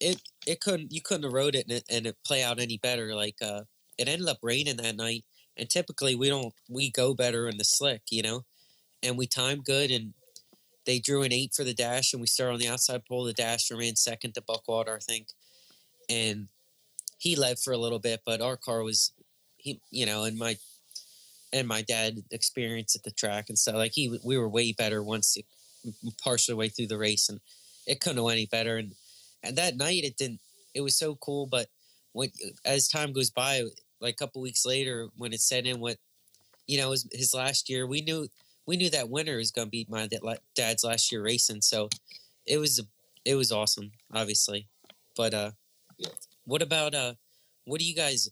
[0.00, 2.78] it it couldn't you couldn't have rode it and it, and it play out any
[2.78, 3.14] better.
[3.14, 3.62] Like, uh,
[3.96, 5.24] it ended up raining that night,
[5.56, 8.44] and typically we don't we go better in the slick, you know,
[9.02, 10.14] and we timed good and
[10.86, 13.24] they drew an eight for the dash, and we started on the outside pole.
[13.24, 15.28] The dash and ran second to Buckwalter, I think,
[16.08, 16.48] and
[17.18, 19.12] he led for a little bit, but our car was
[19.56, 20.56] he, you know, and my
[21.54, 25.02] and my dad experience at the track and stuff like he we were way better
[25.02, 25.46] once it,
[26.22, 27.40] partially way through the race and
[27.86, 28.94] it couldn't went any better and
[29.42, 30.40] and that night it didn't
[30.74, 31.68] it was so cool but
[32.12, 32.30] when
[32.64, 33.62] as time goes by
[34.00, 35.96] like a couple weeks later when it set in what
[36.66, 38.26] you know was his last year we knew
[38.66, 40.08] we knew that winner was going to be my
[40.56, 41.88] dad's last year racing so
[42.46, 42.82] it was
[43.24, 44.66] it was awesome obviously
[45.16, 45.50] but uh
[45.98, 46.08] Yeah.
[46.46, 47.14] what about uh
[47.64, 48.28] what do you guys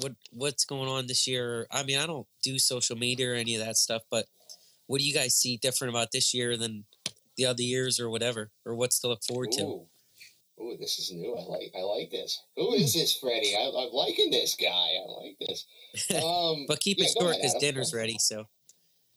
[0.00, 3.56] what what's going on this year i mean i don't do social media or any
[3.56, 4.26] of that stuff but
[4.86, 6.84] what do you guys see different about this year than
[7.36, 9.86] the other years or whatever or what's to look forward to Ooh.
[10.60, 11.34] Ooh, this is new.
[11.34, 12.38] I like I like this.
[12.54, 13.56] Who is this, Freddie?
[13.56, 14.68] I, I'm liking this guy.
[14.68, 15.64] I like this.
[16.22, 18.44] Um, but keep yeah, it short because dinner's ready so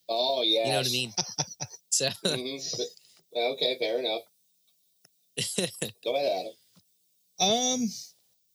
[0.08, 0.66] Oh yeah.
[0.66, 1.12] you know what i mean
[1.90, 2.78] so Mhm.
[2.78, 2.88] But-
[3.36, 4.22] Okay, fair enough.
[6.04, 6.46] Go ahead,
[7.40, 7.50] Adam.
[7.50, 7.90] Um,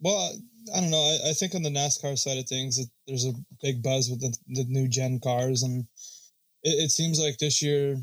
[0.01, 0.33] well,
[0.75, 1.19] I don't know.
[1.25, 3.33] I, I think on the NASCAR side of things, it, there's a
[3.63, 5.87] big buzz with the, the new gen cars, and
[6.63, 7.97] it, it seems like this year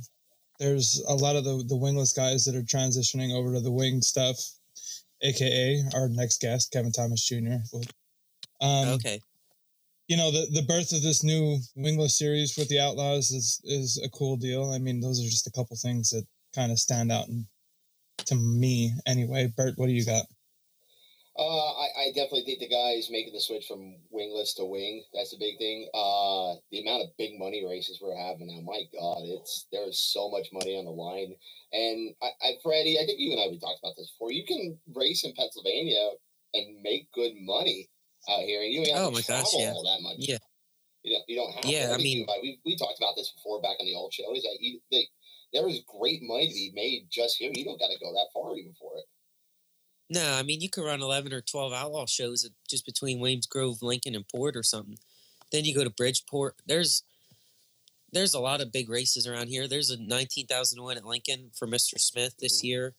[0.59, 4.01] there's a lot of the the wingless guys that are transitioning over to the wing
[4.01, 4.37] stuff,
[5.21, 7.57] aka our next guest, Kevin Thomas Jr.
[8.61, 9.19] Um, okay
[10.07, 14.01] you know the the birth of this new wingless series with the Outlaws is is
[14.03, 14.71] a cool deal.
[14.71, 17.45] I mean, those are just a couple things that kind of stand out and
[18.25, 19.51] to me anyway.
[19.55, 20.25] Bert, what do you got?
[21.37, 25.31] Uh, I, I definitely think the guys making the switch from wingless to wing, that's
[25.31, 25.89] the big thing.
[25.93, 30.29] Uh, the amount of big money races we're having now, my God, it's there's so
[30.29, 31.33] much money on the line.
[31.73, 34.31] And I, I Freddie, I think you and I we talked about this before.
[34.31, 36.11] You can race in Pennsylvania
[36.53, 37.89] and make good money
[38.29, 39.73] out here, and you don't have Oh to my travel gosh, yeah.
[39.73, 40.17] all that much.
[40.19, 40.37] Yeah.
[41.03, 41.65] you know, you don't have.
[41.65, 41.93] Yeah, to.
[41.95, 44.33] I mean- we we talked about this before back on the old show.
[44.35, 45.07] Is that you they,
[45.53, 47.51] there is great money to be made just here.
[47.53, 49.05] You don't got to go that far even for it.
[50.09, 53.81] No, I mean you could run eleven or twelve outlaw shows just between Williams Grove,
[53.81, 54.99] Lincoln, and Port or something.
[55.51, 56.55] Then you go to Bridgeport.
[56.65, 57.03] There's
[58.11, 59.67] there's a lot of big races around here.
[59.67, 62.63] There's a nineteen thousand win at Lincoln for Mister Smith this Mhm.
[62.63, 62.95] year.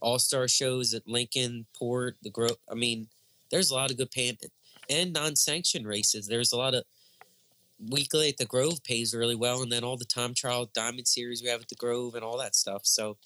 [0.00, 2.58] All star shows at Lincoln, Port, the Grove.
[2.70, 3.08] I mean,
[3.50, 4.36] there's a lot of good paying
[4.90, 6.26] and non sanctioned races.
[6.26, 6.84] There's a lot of
[7.78, 11.42] weekly at the Grove pays really well, and then all the time trial diamond series
[11.42, 12.82] we have at the Grove and all that stuff.
[12.86, 13.16] So,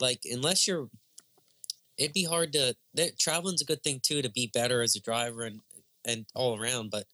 [0.00, 0.88] like, unless you're
[1.98, 5.00] it'd be hard to that traveling's a good thing too to be better as a
[5.00, 5.60] driver and
[6.04, 7.04] and all around but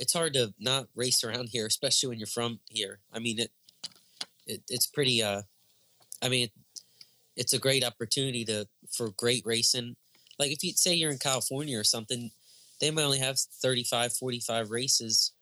[0.00, 3.00] it's hard to not race around here especially when you're from here.
[3.12, 3.50] I mean it,
[4.46, 5.42] it it's pretty uh
[6.22, 6.48] i mean
[7.36, 9.94] it's a great opportunity to for great racing.
[10.38, 12.30] Like if you say you're in california or something
[12.80, 15.32] they might only have 35 45 races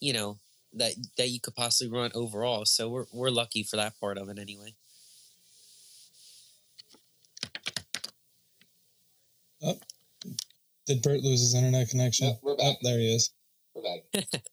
[0.00, 0.38] you know
[0.74, 4.28] that that you could possibly run overall so we're we're lucky for that part of
[4.28, 4.74] it anyway
[9.62, 9.78] Oh,
[10.86, 12.28] did Bert lose his internet connection?
[12.28, 12.76] No, we're back.
[12.76, 13.30] Oh, there he is.
[13.74, 14.42] We're back.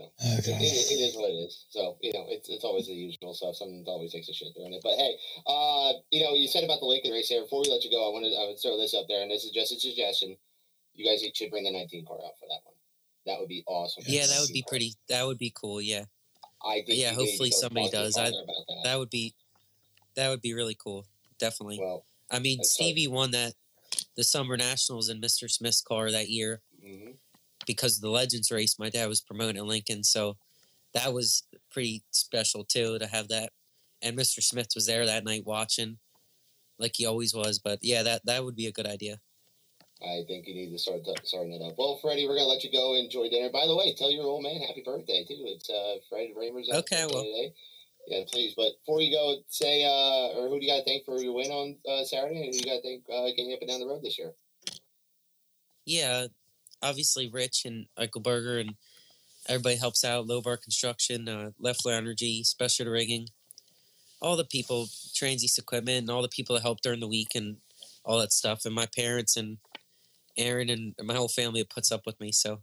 [0.00, 0.04] Oh,
[0.38, 0.62] It, God.
[0.62, 1.66] it, it is what it is.
[1.70, 3.56] So you know, it's it's always the usual stuff.
[3.56, 4.80] Someone always takes a shit during it.
[4.80, 7.42] But hey, uh, you know, you said about the Lincoln race here.
[7.42, 9.42] Before we let you go, I wanted I would throw this up there, and this
[9.42, 10.36] is just a suggestion.
[10.94, 12.74] You guys should bring the 19 car out for that one.
[13.26, 14.04] That would be awesome.
[14.06, 16.04] yeah that would be pretty that would be cool yeah
[16.64, 16.98] I think.
[16.98, 18.16] yeah, hopefully to somebody talk to your does.
[18.16, 18.80] I- that.
[18.84, 19.34] that would be
[20.14, 21.06] that would be really cool
[21.38, 23.52] definitely well, i mean that's stevie won that
[24.18, 27.14] the summer nationals in mr smith's car that year mhm.
[27.66, 30.36] because of the legends race my dad was promoting lincoln so
[30.92, 33.50] that was pretty special too to have that
[34.02, 35.96] and mr smith was there that night watching
[36.80, 39.18] like he always was but yeah that that would be a good idea
[40.00, 41.74] I think you need to start starting it up.
[41.76, 43.50] Well, Freddie, we're gonna let you go enjoy dinner.
[43.50, 45.42] By the way, tell your old man happy birthday too.
[45.46, 47.24] It's uh, Fred Rahmer's Okay, birthday well.
[47.24, 47.52] today.
[48.08, 48.54] Yeah, please.
[48.56, 51.34] But before you go, say uh, or who do you got to thank for your
[51.34, 53.80] win on uh, Saturday, and who you got to thank uh, getting up and down
[53.80, 54.32] the road this year?
[55.88, 56.26] yeah
[56.82, 58.74] obviously rich and eichelberger and
[59.48, 63.26] everybody helps out low bar construction uh, leffler energy special rigging
[64.20, 67.56] all the people transies equipment and all the people that help during the week and
[68.04, 69.56] all that stuff and my parents and
[70.36, 72.60] aaron and my whole family puts up with me so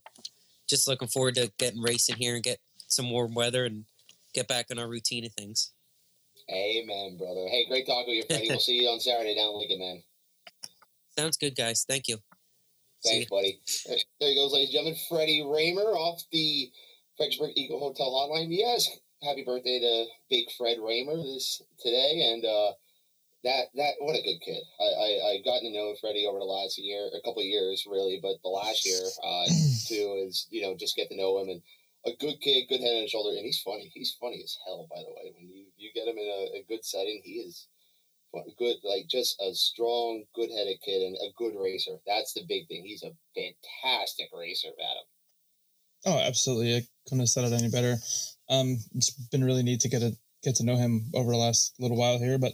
[0.68, 3.86] just looking forward to getting racing here and get some warm weather and
[4.36, 5.72] get back on our routine of things
[6.52, 7.48] Amen, brother.
[7.50, 8.50] Hey, great talking with you, Freddie.
[8.50, 10.04] we'll see you on Saturday down in Lincoln, man.
[11.18, 12.18] sounds good guys thank you
[13.06, 13.60] Thanks, buddy.
[14.20, 15.00] There he goes, ladies and gentlemen.
[15.08, 16.72] Freddie Rahmer off the
[17.18, 18.48] Fredericksburg Eagle Hotel hotline.
[18.50, 18.90] Yes,
[19.22, 22.72] happy birthday to Big Fred Rahmer this today, and uh,
[23.44, 24.62] that that what a good kid.
[24.80, 27.86] I I I gotten to know Freddie over the last year, a couple of years
[27.90, 29.46] really, but the last year uh,
[29.88, 31.62] too is you know just get to know him and
[32.06, 33.92] a good kid, good head and shoulder, and he's funny.
[33.94, 35.34] He's funny as hell, by the way.
[35.36, 37.68] When you, you get him in a, a good setting, he is
[38.58, 41.98] good, like just a strong, good headed kid and a good racer.
[42.06, 42.84] That's the big thing.
[42.86, 45.06] He's a fantastic racer, Adam.
[46.06, 46.76] Oh, absolutely.
[46.76, 47.96] I couldn't have said it any better.
[48.50, 51.74] Um, it's been really neat to get a get to know him over the last
[51.80, 52.54] little while here, but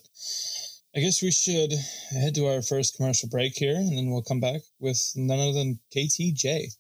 [0.95, 1.73] I guess we should
[2.11, 5.53] head to our first commercial break here, and then we'll come back with none other
[5.53, 6.75] than KTJ.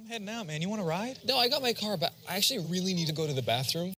[0.00, 0.62] I'm heading out, man.
[0.62, 1.18] You want to ride?
[1.26, 3.92] No, I got my car, but I actually really need to go to the bathroom.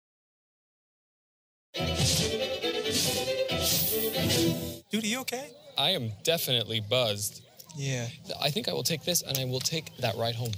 [4.90, 5.50] Dude, are you okay?
[5.78, 7.42] I am definitely buzzed.
[7.76, 8.08] Yeah.
[8.42, 10.50] I think I will take this and I will take that ride home.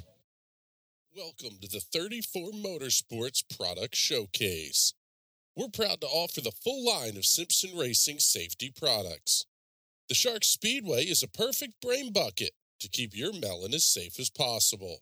[1.14, 4.94] Welcome to the 34 Motorsports Product Showcase.
[5.54, 9.44] We're proud to offer the full line of Simpson Racing safety products.
[10.08, 14.30] The Shark Speedway is a perfect brain bucket to keep your melon as safe as
[14.30, 15.00] possible.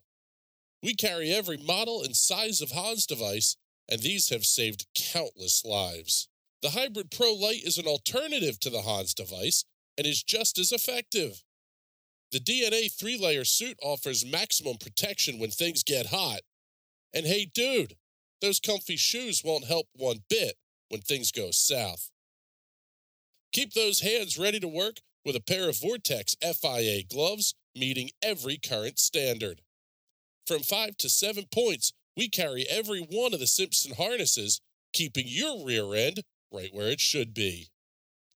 [0.82, 3.56] We carry every model and size of Hans device,
[3.88, 6.28] and these have saved countless lives.
[6.60, 9.64] The Hybrid Pro Light is an alternative to the Hans device
[9.96, 11.42] and is just as effective.
[12.30, 16.40] The DNA three layer suit offers maximum protection when things get hot.
[17.14, 17.96] And hey, dude,
[18.40, 20.56] those comfy shoes won't help one bit
[20.88, 22.10] when things go south.
[23.52, 28.56] Keep those hands ready to work with a pair of Vortex FIA gloves meeting every
[28.56, 29.61] current standard.
[30.52, 34.60] From five to seven points, we carry every one of the Simpson harnesses,
[34.92, 36.20] keeping your rear end
[36.52, 37.70] right where it should be.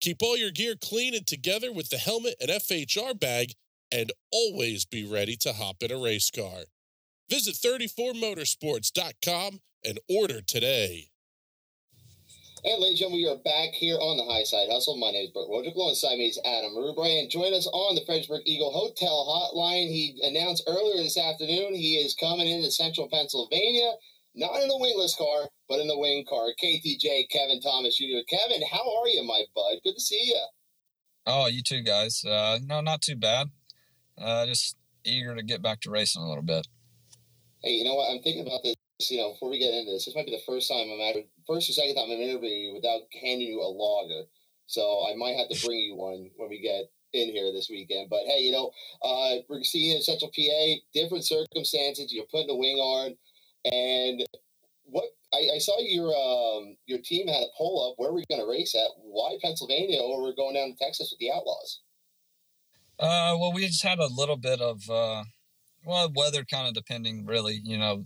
[0.01, 3.53] Keep all your gear clean and together with the helmet and FHR bag,
[3.93, 6.61] and always be ready to hop in a race car.
[7.29, 11.11] Visit 34motorsports.com and order today.
[12.67, 14.97] And ladies and gentlemen, we are back here on the High Side Hustle.
[14.97, 18.03] My name is Bert Wojcik, alongside me is Adam Rubray, and join us on the
[18.05, 19.87] Fredericksburg Eagle Hotel hotline.
[19.87, 23.93] He announced earlier this afternoon he is coming into central Pennsylvania,
[24.35, 26.49] not in a wingless car, but in the wing car.
[26.61, 28.27] KTJ Kevin Thomas Jr.
[28.27, 29.79] Kevin, how are you, my bud?
[29.85, 30.43] Good to see you.
[31.25, 32.25] Oh, you too, guys.
[32.25, 33.47] Uh, no, not too bad.
[34.19, 36.67] Uh, just eager to get back to racing a little bit.
[37.63, 38.11] Hey, you know what?
[38.11, 38.75] I'm thinking about this.
[39.09, 41.23] You know, before we get into this, this might be the first time I'm at
[41.47, 44.29] first or second time I'm interviewing you without handing you a logger.
[44.67, 48.09] So I might have to bring you one when we get in here this weekend.
[48.11, 48.71] But hey, you know,
[49.03, 52.13] uh, we're seeing in Central PA, different circumstances.
[52.13, 53.17] You're putting a wing on,
[53.65, 54.27] and
[54.85, 57.95] what I, I saw your um, your team had a poll up.
[57.99, 58.91] Where we're going to race at?
[59.03, 61.81] Why Pennsylvania, or we're going down to Texas with the Outlaws?
[62.99, 65.25] Uh, well, we just had a little bit of uh,
[65.85, 67.61] well, weather kind of depending, really.
[67.63, 68.03] You know,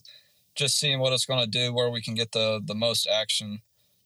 [0.60, 3.60] just seeing what it's going to do, where we can get the the most action.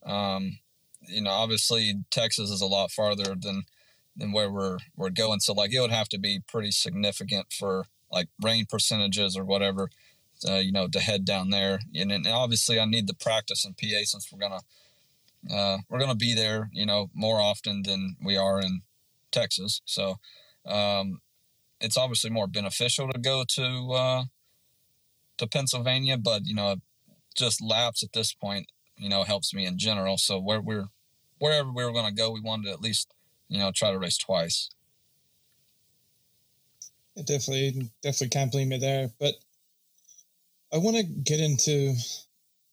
[0.07, 0.59] Um,
[1.01, 3.64] you know, obviously Texas is a lot farther than
[4.17, 7.87] than where we're we're going, so like it would have to be pretty significant for
[8.11, 9.90] like rain percentages or whatever.
[10.49, 14.05] Uh, you know, to head down there, and, obviously I need the practice in PA
[14.05, 14.61] since we're gonna
[15.53, 18.83] uh, we're gonna be there, you know, more often than we are in
[19.33, 19.81] Texas.
[19.85, 20.17] So
[20.67, 21.21] um,
[21.81, 24.25] it's obviously more beneficial to go to uh,
[25.38, 26.77] to Pennsylvania, but you know,
[27.35, 30.18] just laps at this point, you know, helps me in general.
[30.18, 30.88] So where we're
[31.38, 33.12] wherever we were going to go, we wanted to at least
[33.49, 34.70] you know try to race twice.
[37.16, 39.11] I definitely, definitely can't blame you there.
[39.20, 39.35] But
[40.73, 41.94] I want to get into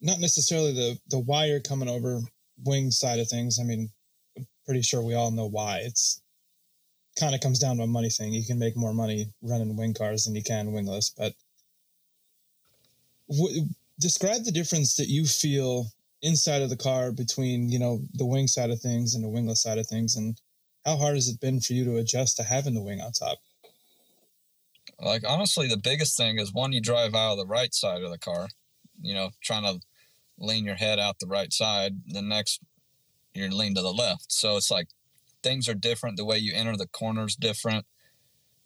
[0.01, 2.21] not necessarily the the you're coming over
[2.63, 3.59] wing side of things.
[3.59, 3.89] I mean,
[4.37, 5.81] I'm pretty sure we all know why.
[5.83, 6.21] It's
[7.19, 8.33] kind of comes down to a money thing.
[8.33, 11.09] You can make more money running wing cars than you can wingless.
[11.09, 11.33] But
[13.31, 13.67] w-
[13.99, 15.87] describe the difference that you feel
[16.21, 19.61] inside of the car between you know the wing side of things and the wingless
[19.61, 20.39] side of things, and
[20.85, 23.39] how hard has it been for you to adjust to having the wing on top?
[24.99, 28.11] Like honestly, the biggest thing is one you drive out of the right side of
[28.11, 28.47] the car,
[29.01, 29.81] you know, trying to
[30.37, 31.93] lean your head out the right side.
[32.07, 32.61] The next,
[33.33, 34.31] you're lean to the left.
[34.31, 34.87] So it's like
[35.41, 36.17] things are different.
[36.17, 37.85] The way you enter the corners different.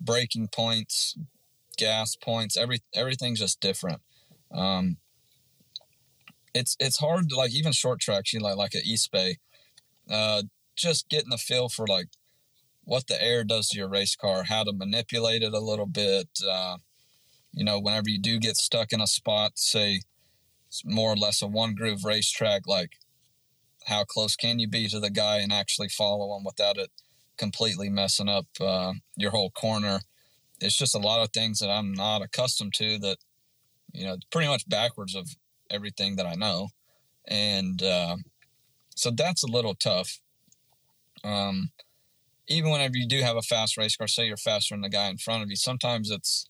[0.02, 1.18] Braking points,
[1.78, 4.02] gas points, every everything's just different.
[4.52, 4.98] Um,
[6.54, 8.34] it's it's hard to like even short tracks.
[8.34, 9.38] You like like at East Bay,
[10.10, 10.44] uh,
[10.76, 12.08] just getting the feel for like
[12.84, 16.30] what the air does to your race car, how to manipulate it a little bit.
[16.48, 16.78] Uh,
[17.52, 20.02] you know, whenever you do get stuck in a spot, say
[20.68, 22.98] it's more or less a one groove racetrack, like
[23.88, 26.90] how close can you be to the guy and actually follow him without it
[27.38, 30.02] completely messing up uh, your whole corner.
[30.60, 33.18] It's just a lot of things that I'm not accustomed to that,
[33.96, 35.30] you know, pretty much backwards of
[35.70, 36.70] everything that I know.
[37.28, 38.18] And uh,
[38.96, 40.20] so that's a little tough.
[41.24, 41.72] Um,
[42.48, 45.08] even whenever you do have a fast race car, say you're faster than the guy
[45.08, 46.48] in front of you, sometimes it's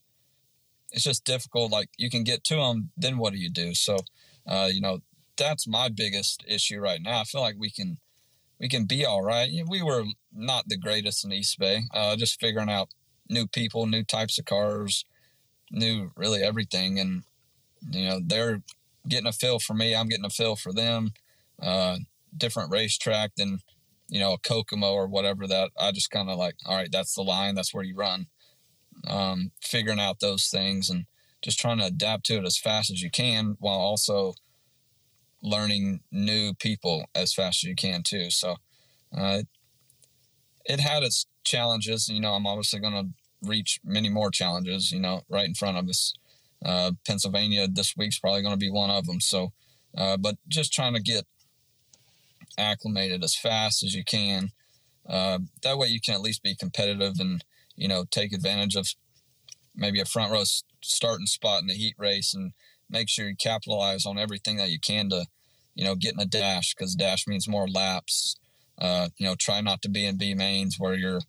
[0.92, 1.72] it's just difficult.
[1.72, 3.74] Like you can get to them, then what do you do?
[3.74, 3.98] So,
[4.46, 5.00] uh, you know,
[5.36, 7.20] that's my biggest issue right now.
[7.20, 7.98] I feel like we can
[8.58, 9.50] we can be all right.
[9.68, 11.82] We were not the greatest in East Bay.
[11.92, 12.88] Uh, just figuring out
[13.28, 15.04] new people, new types of cars,
[15.70, 17.24] new really everything, and
[17.90, 18.62] you know they're
[19.08, 19.94] getting a feel for me.
[19.94, 21.12] I'm getting a feel for them.
[21.60, 21.98] Uh,
[22.36, 23.60] different racetrack than
[24.08, 25.46] you know a Kokomo or whatever.
[25.46, 26.56] That I just kind of like.
[26.66, 27.54] All right, that's the line.
[27.54, 28.26] That's where you run.
[29.06, 31.06] Um, figuring out those things and
[31.42, 34.34] just trying to adapt to it as fast as you can while also
[35.42, 38.30] learning new people as fast as you can too.
[38.30, 38.56] So
[39.16, 39.42] uh,
[40.64, 42.08] it had its challenges.
[42.08, 44.90] You know, I'm obviously going to reach many more challenges.
[44.90, 46.14] You know, right in front of us.
[46.64, 49.20] Uh, Pennsylvania this week's probably going to be one of them.
[49.20, 49.52] So,
[49.96, 51.26] uh, but just trying to get
[52.58, 54.50] acclimated as fast as you can.
[55.08, 57.44] Uh, that way, you can at least be competitive and
[57.76, 58.88] you know take advantage of
[59.74, 60.42] maybe a front row
[60.82, 62.52] starting spot in the heat race and
[62.88, 65.26] make sure you capitalize on everything that you can to
[65.74, 68.36] you know get in a dash because dash means more laps.
[68.78, 71.20] Uh, you know, try not to be in B mains where you're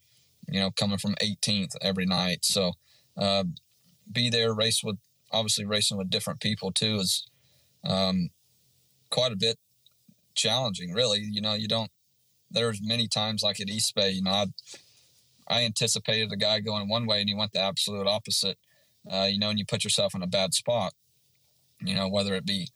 [0.47, 2.39] you know coming from 18th every night.
[2.43, 2.73] So
[3.17, 3.43] uh,
[4.11, 4.97] be there, race with
[5.31, 7.27] obviously racing with different people too is
[7.83, 8.29] um,
[9.09, 9.57] quite a bit
[10.35, 10.93] challenging.
[10.93, 11.91] Really, you know, you don't.
[12.49, 14.45] There's many times like at East Bay, you know, I
[15.47, 18.57] I anticipated a guy going one way and he went the absolute opposite.
[19.09, 20.93] Uh, you know, and you put yourself in a bad spot.
[21.79, 22.67] You know, whether it be,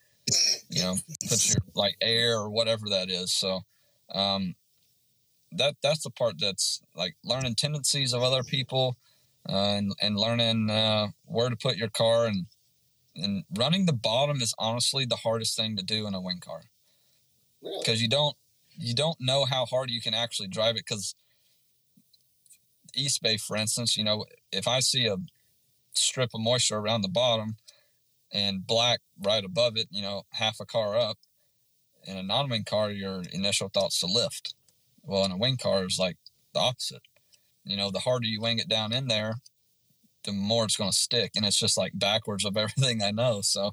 [0.69, 0.95] you know,
[1.27, 3.33] put your like air or whatever that is.
[3.33, 3.61] So,
[4.13, 4.55] um,
[5.51, 8.95] that that's the part that's like learning tendencies of other people,
[9.47, 12.45] uh, and and learning uh, where to put your car and
[13.15, 16.61] and running the bottom is honestly the hardest thing to do in a wing car
[17.61, 18.03] because Really?
[18.03, 18.37] you don't
[18.77, 21.15] you don't know how hard you can actually drive it because
[22.95, 25.17] East Bay, for instance, you know, if I see a
[25.93, 27.57] strip of moisture around the bottom
[28.31, 31.17] and black right above it, you know, half a car up,
[32.03, 34.55] in a non-wing car, your initial thought's to lift.
[35.03, 36.17] Well, in a wing car, is like
[36.53, 37.03] the opposite.
[37.63, 39.35] You know, the harder you wing it down in there,
[40.23, 43.41] the more it's going to stick, and it's just like backwards of everything I know.
[43.41, 43.71] So,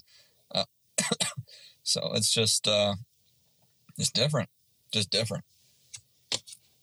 [0.55, 0.65] uh,
[1.83, 2.95] so it's just uh,
[3.97, 4.49] it's different,
[4.93, 5.45] just different.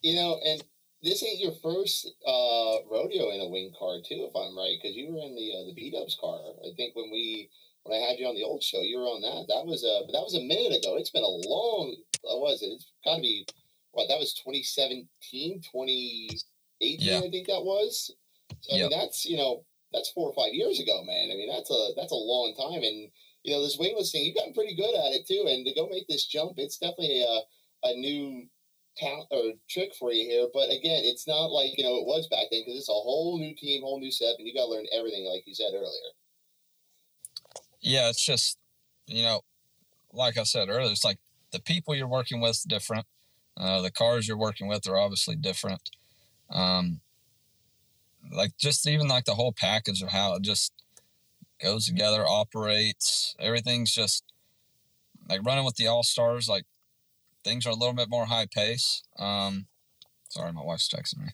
[0.02, 0.62] You know, and
[1.02, 4.96] this ain't your first uh, rodeo in a wing car too, if I'm right, because
[4.96, 6.38] you were in the uh, the B Dubs car.
[6.64, 7.48] I think when we
[7.84, 9.46] when I had you on the old show, you were on that.
[9.48, 10.96] That was a that was a minute ago.
[10.96, 11.96] It's been a long.
[12.22, 12.66] What was it?
[12.66, 13.46] It's got to be
[13.92, 15.62] what that was 2017,
[16.80, 17.12] 2018.
[17.12, 17.22] Yeah.
[17.24, 18.12] I think that was.
[18.60, 18.80] So I Yep.
[18.80, 21.30] mean, that's you know that's four or five years ago, man.
[21.30, 23.10] I mean, that's a that's a long time, and
[23.44, 25.46] you know this wingless thing, you've gotten pretty good at it too.
[25.48, 27.40] And to go make this jump, it's definitely a
[27.88, 28.48] a new
[28.96, 30.48] talent or trick for you here.
[30.52, 33.38] But again, it's not like you know it was back then because it's a whole
[33.38, 36.10] new team, whole new set, and you got to learn everything, like you said earlier.
[37.80, 38.58] yeah, it's just,
[39.06, 39.42] you know,
[40.12, 41.18] like I said earlier, it's like
[41.52, 43.06] the people you're working with different.
[43.56, 45.90] Uh, the cars you're working with are obviously different.
[46.50, 47.00] Um,
[48.32, 50.72] like just even like the whole package of how it just
[51.62, 54.24] goes together, operates, everything's just
[55.28, 56.48] like running with the all stars.
[56.48, 56.64] Like
[57.44, 59.02] things are a little bit more high pace.
[59.18, 59.66] Um,
[60.28, 61.32] sorry, my wife's texting me.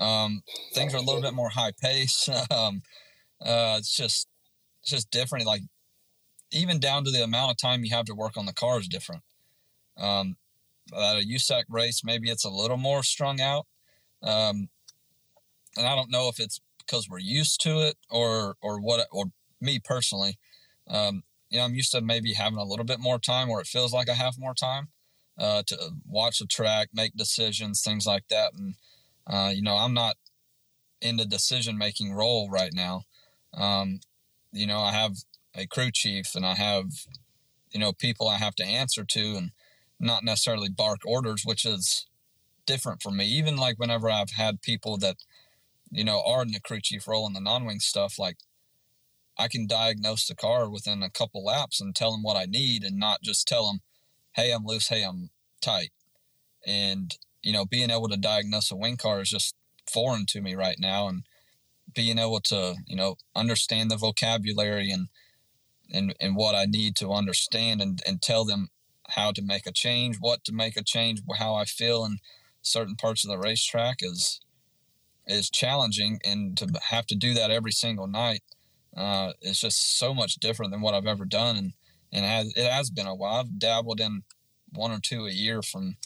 [0.00, 0.42] Um,
[0.72, 2.28] things are a little bit more high pace.
[2.50, 2.82] um,
[3.40, 4.28] uh, it's just
[4.80, 5.46] it's just different.
[5.46, 5.62] Like
[6.50, 8.88] even down to the amount of time you have to work on the car is
[8.88, 9.22] different.
[9.96, 10.36] Um,
[10.92, 13.66] at a USAC race, maybe it's a little more strung out.
[14.22, 14.68] Um,
[15.76, 19.26] and I don't know if it's because we're used to it or or what or
[19.60, 20.38] me personally.
[20.88, 23.66] Um, you know, I'm used to maybe having a little bit more time, or it
[23.66, 24.88] feels like I have more time
[25.38, 28.52] uh, to watch the track, make decisions, things like that.
[28.54, 28.74] And
[29.26, 30.16] uh, you know, I'm not
[31.00, 33.02] in the decision making role right now.
[33.54, 34.00] Um,
[34.52, 35.16] you know, I have
[35.54, 36.86] a crew chief and I have,
[37.70, 39.50] you know, people I have to answer to and
[39.98, 42.06] not necessarily bark orders, which is
[42.66, 43.26] different for me.
[43.26, 45.16] Even like whenever I've had people that,
[45.90, 48.36] you know, are in the crew chief role in the non wing stuff, like
[49.38, 52.84] I can diagnose the car within a couple laps and tell them what I need
[52.84, 53.80] and not just tell them,
[54.32, 55.90] hey, I'm loose, hey, I'm tight.
[56.66, 59.54] And, you know, being able to diagnose a wing car is just
[59.90, 61.08] foreign to me right now.
[61.08, 61.24] And
[61.94, 65.08] being able to, you know, understand the vocabulary and,
[65.92, 68.68] and, and what I need to understand and, and tell them
[69.10, 72.18] how to make a change, what to make a change, how I feel in
[72.62, 74.40] certain parts of the racetrack is
[75.26, 78.42] is challenging, and to have to do that every single night
[78.96, 81.72] uh, is just so much different than what I've ever done, and
[82.12, 83.36] and it has, it has been a while.
[83.36, 84.22] I've dabbled in
[84.72, 85.96] one or two a year from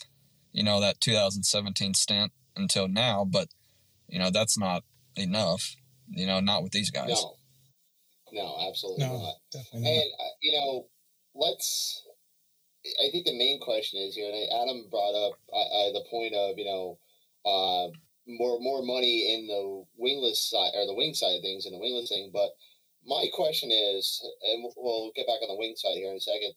[0.51, 3.49] you know that 2017 stint until now, but
[4.07, 4.83] you know that's not
[5.15, 5.75] enough.
[6.09, 7.09] You know, not with these guys.
[7.09, 7.35] No,
[8.31, 9.33] No, absolutely No, not.
[9.51, 9.89] definitely not.
[9.89, 10.85] And uh, you know,
[11.35, 12.03] let's.
[13.03, 16.65] I think the main question is here, and Adam brought up the point of you
[16.65, 16.99] know,
[17.45, 17.91] uh,
[18.27, 21.79] more more money in the wingless side or the wing side of things and the
[21.79, 22.31] wingless thing.
[22.33, 22.51] But
[23.05, 24.19] my question is,
[24.53, 26.53] and we'll get back on the wing side here in a second.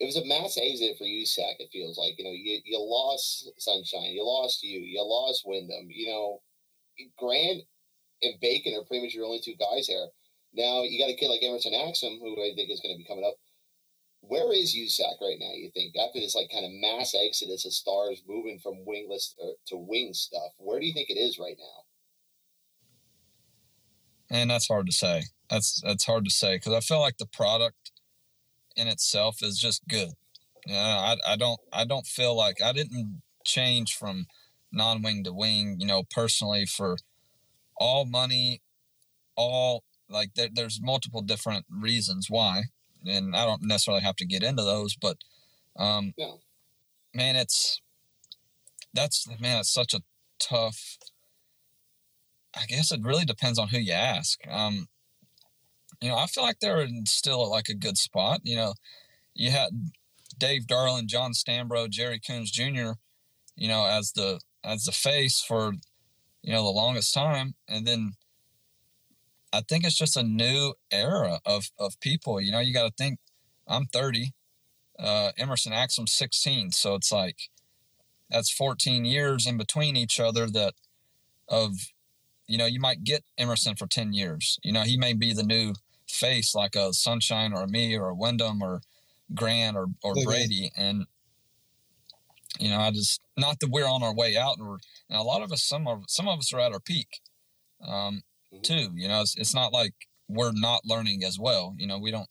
[0.00, 1.60] It was a mass exit for USAC.
[1.60, 5.88] It feels like you know you you lost Sunshine, you lost you, you lost Windom.
[5.90, 6.42] You know,
[7.18, 7.62] Grant
[8.22, 10.08] and Bacon are pretty much your only two guys there.
[10.54, 13.06] Now you got a kid like Emerson Axsom, who I think is going to be
[13.06, 13.36] coming up.
[14.22, 15.52] Where is USAC right now?
[15.54, 19.52] You think after this like kind of mass exodus of stars moving from wingless uh,
[19.68, 21.84] to wing stuff, where do you think it is right now?
[24.30, 25.24] And that's hard to say.
[25.48, 27.90] That's that's hard to say because I feel like the product
[28.76, 30.10] in itself is just good.
[30.66, 34.26] You know, I I don't I don't feel like I didn't change from
[34.70, 35.76] non-wing to wing.
[35.80, 36.96] You know, personally for
[37.76, 38.60] all money,
[39.34, 42.64] all like there, there's multiple different reasons why,
[43.06, 45.16] and I don't necessarily have to get into those, but
[45.76, 46.40] um, No.
[47.14, 47.80] man, it's
[48.92, 50.02] that's man, it's such a
[50.38, 50.98] tough.
[52.56, 54.40] I guess it really depends on who you ask.
[54.48, 54.88] Um,
[56.00, 58.40] you know, I feel like they're still like a good spot.
[58.42, 58.74] You know,
[59.34, 59.92] you had
[60.38, 62.92] Dave Darland, Jon Stanbrough, Jerry Coons Jr.
[63.56, 65.72] You know, as the as the face for
[66.42, 68.14] you know the longest time, and then
[69.52, 72.40] I think it's just a new era of of people.
[72.40, 73.18] You know, you got to think.
[73.66, 74.32] I'm 30.
[74.98, 77.48] Uh, Emerson Axsom's 16, so it's like
[78.28, 80.46] that's 14 years in between each other.
[80.48, 80.74] That
[81.48, 81.72] of
[82.46, 84.58] you know you might get Emerson for 10 years.
[84.62, 85.74] You know, he may be the new
[86.08, 88.82] face like a Sunshine or a me or a Windom or
[89.34, 91.06] Grant or or a- Brady, and
[92.58, 94.78] you know, I just not that we're on our way out, and, we're,
[95.08, 97.20] and a lot of us, some of some of us are at our peak,
[97.86, 98.22] um,
[98.52, 98.62] Mhm.
[98.62, 98.90] too.
[98.94, 99.94] You know, it's, it's not like
[100.28, 101.74] we're not learning as well.
[101.78, 102.28] You know, we don't,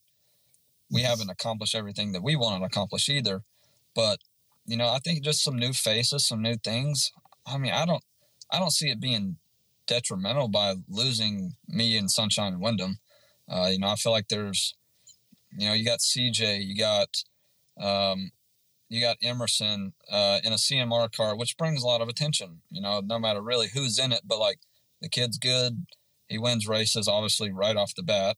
[0.91, 3.43] we haven't accomplished everything that we want to accomplish either.
[3.95, 4.19] But
[4.65, 7.11] you know, I think just some new faces, some new things.
[7.45, 8.03] I mean, I don't,
[8.51, 9.37] I don't see it being
[9.87, 12.99] detrimental by losing me and Sunshine and Windom.
[13.49, 14.75] Uh, you know, I feel like there's,
[15.57, 17.23] you know, you got CJ, you got,
[17.81, 18.31] um,
[18.89, 22.61] you got Emerson uh, in a CMR car, which brings a lot of attention.
[22.71, 24.59] You know, no matter really who's in it, but like
[25.01, 25.85] the kid's good.
[26.29, 28.37] He wins races, obviously, right off the bat.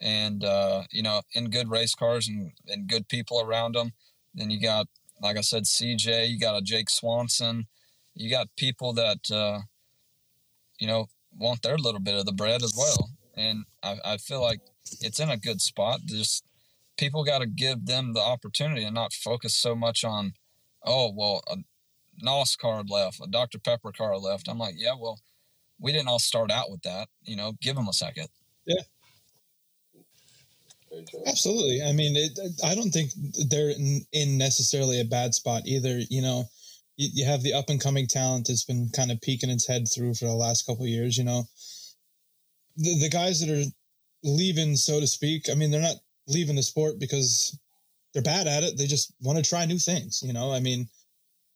[0.00, 3.92] And, uh, you know, in good race cars and, and good people around him.
[4.34, 4.86] Then you got,
[5.20, 7.66] like I said, CJ, you got a Jake Swanson.
[8.14, 9.60] You got people that, uh,
[10.78, 11.06] you know,
[11.36, 13.10] want their little bit of the bread as well.
[13.36, 14.60] And I, I feel like
[15.00, 16.00] it's in a good spot.
[16.06, 16.44] Just
[16.96, 20.32] people got to give them the opportunity and not focus so much on,
[20.84, 21.56] oh, well, a
[22.20, 23.58] NOS card left, a Dr.
[23.58, 24.48] Pepper car left.
[24.48, 25.20] I'm like, yeah, well,
[25.80, 27.08] we didn't all start out with that.
[27.22, 28.28] You know, give them a second.
[28.66, 28.82] Yeah.
[31.26, 31.82] Absolutely.
[31.82, 33.10] I mean, it, I don't think
[33.50, 36.00] they're in, in necessarily a bad spot either.
[36.08, 36.44] You know,
[36.96, 39.86] you, you have the up and coming talent that's been kind of peeking its head
[39.86, 41.16] through for the last couple of years.
[41.16, 41.44] You know,
[42.76, 43.70] the the guys that are
[44.24, 45.48] leaving, so to speak.
[45.50, 47.58] I mean, they're not leaving the sport because
[48.12, 48.78] they're bad at it.
[48.78, 50.22] They just want to try new things.
[50.24, 50.88] You know, I mean,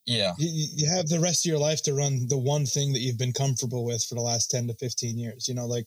[0.05, 0.32] Yeah.
[0.36, 3.18] you, you have the rest of your life to run the one thing that you've
[3.18, 5.86] been comfortable with for the last 10 to 15 years you know like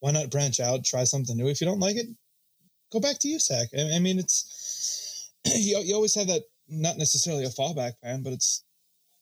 [0.00, 1.48] why not branch out try something new?
[1.48, 2.06] If you don't like it
[2.92, 3.66] go back to usac.
[3.76, 8.32] I, I mean it's you, you always have that not necessarily a fallback plan but
[8.32, 8.64] it's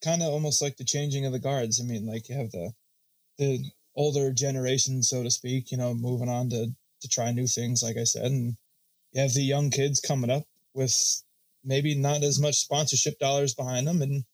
[0.03, 1.80] kind of almost like the changing of the guards.
[1.80, 2.72] I mean like you have the
[3.38, 3.64] the
[3.97, 6.66] older generation so to speak you know moving on to
[7.01, 8.57] to try new things like i said and
[9.12, 11.22] you have the young kids coming up with
[11.62, 14.24] maybe not as much sponsorship dollars behind them and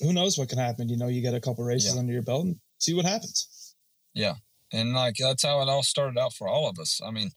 [0.00, 2.00] who knows what can happen you know you get a couple races Yeah.
[2.00, 3.74] under your belt and see what happens
[4.14, 4.34] Yeah.
[4.72, 7.00] And like that's how it all started out for all of us.
[7.04, 7.30] I mean,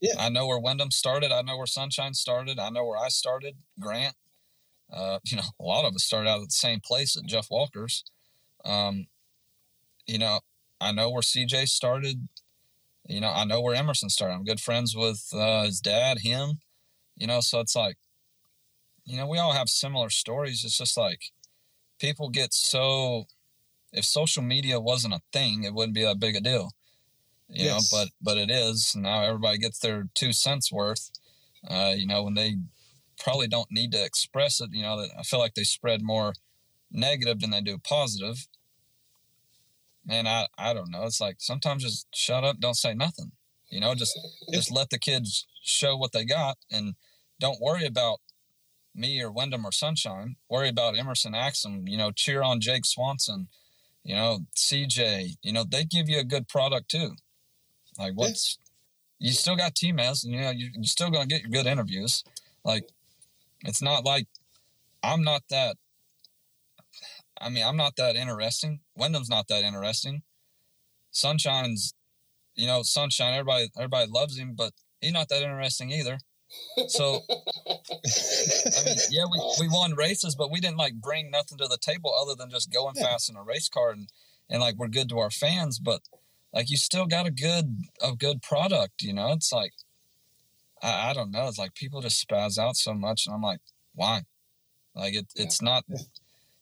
[0.00, 0.14] Yeah.
[0.18, 1.30] I know where Windom started.
[1.32, 2.58] I know where Sunshine started.
[2.58, 3.54] I know where I started.
[3.78, 4.16] Grant.
[4.92, 7.46] Uh, you know, a lot of us started out at the same place at Jeff
[7.50, 8.04] Walker's.
[8.64, 9.06] Um,
[10.06, 10.40] you know,
[10.80, 12.28] I know where CJ started.
[13.06, 14.34] You know, I know where Emerson started.
[14.34, 16.60] I'm good friends with uh, his dad, him.
[17.16, 17.96] You know, so it's like,
[19.04, 20.64] you know, we all have similar stories.
[20.64, 21.20] It's just like
[21.98, 23.26] people get so
[23.92, 26.72] if social media wasn't a thing, it wouldn't be that big a deal.
[27.48, 27.70] You Yes.
[27.70, 28.94] know, but but it is.
[28.96, 31.10] Now everybody gets their two cents worth.
[31.68, 32.56] Uh, you know, when they
[33.18, 36.34] probably don't need to express it, you know, that I feel like they spread more
[36.90, 38.48] negative than they do positive.
[40.04, 41.04] Man, I I don't know.
[41.04, 43.32] It's like sometimes just shut up, don't say nothing.
[43.68, 44.18] You know, just
[44.52, 46.94] just let the kids show what they got and
[47.40, 48.20] don't worry about
[48.94, 50.36] me or Windom or Sunshine.
[50.48, 51.88] Worry about Emerson Axsom.
[51.88, 53.48] You know, cheer on Jake Swanson.
[54.02, 55.36] You know, CJ.
[55.42, 57.12] You know, they give you a good product too.
[57.98, 58.58] Like what's
[59.18, 61.66] you still got team S, and you know you, you're still gonna get your good
[61.66, 62.24] interviews.
[62.64, 62.90] Like
[63.60, 64.26] it's not like
[65.02, 65.76] I'm not that.
[67.40, 68.80] I mean, I'm not that interesting.
[68.96, 70.22] Windom's not that interesting.
[71.10, 71.94] Sunshine's,
[72.54, 73.34] you know, Sunshine.
[73.34, 76.18] Everybody, everybody loves him, but he's not that interesting either.
[76.88, 81.66] So, I mean, yeah, we, we won races, but we didn't like bring nothing to
[81.66, 83.04] the table other than just going Yeah.
[83.04, 84.08] fast in a race car and
[84.50, 85.78] and like we're good to our fans.
[85.78, 86.02] But
[86.52, 89.32] like you still got a good a good product, you know.
[89.32, 89.72] It's like
[90.82, 91.48] I, I don't know.
[91.48, 93.60] It's like people just spaz out so much, and I'm like,
[93.94, 94.22] why?
[94.94, 95.44] Like it, Yeah.
[95.44, 95.84] it's not.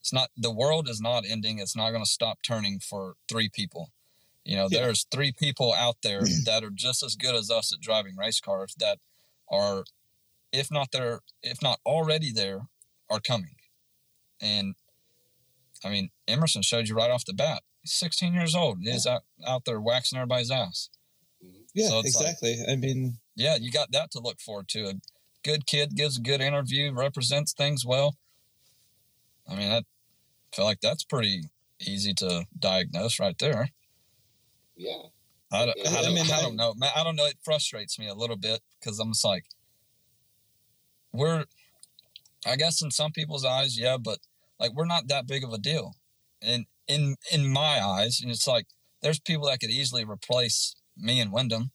[0.00, 0.30] It's not.
[0.36, 1.58] The world is not ending.
[1.58, 3.90] It's not going to stop turning for three people.
[4.44, 4.80] You know, Yeah.
[4.82, 8.40] there's three people out there that are just as good as us at driving race
[8.40, 8.98] cars that
[9.52, 9.84] are,
[10.52, 12.62] if not there, if not already there,
[13.08, 13.54] are coming.
[14.40, 14.74] And
[15.84, 17.62] I mean, Emerson showed you right off the bat.
[17.84, 18.78] 16 years old.
[18.80, 20.88] He's out, out there waxing everybody's ass.
[21.44, 21.62] Mm-hmm.
[21.74, 22.58] Yeah, So it's like- exactly.
[22.68, 24.84] I mean, Yeah, you got that to look forward to.
[24.88, 24.94] A
[25.44, 28.16] good kid gives a good interview, represents things well.
[29.48, 29.82] I mean, I
[30.54, 31.44] feel like that's pretty
[31.80, 33.70] easy to diagnose right there.
[34.76, 35.02] Yeah.
[35.52, 36.74] I don't, I don't, I don't know.
[36.96, 37.26] I don't know.
[37.26, 39.44] It frustrates me a little bit because I'm just like,
[41.12, 41.44] we're,
[42.46, 44.18] I guess in some people's eyes, yeah, but
[44.58, 45.96] like we're not that big of a deal.
[46.40, 48.66] And in in my eyes, and it's like
[49.02, 51.70] there's people that could easily replace me and Windom.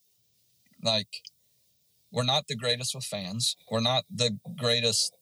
[0.81, 1.07] Like,
[2.11, 3.57] we're not the greatest with fans.
[3.69, 5.15] We're not the greatest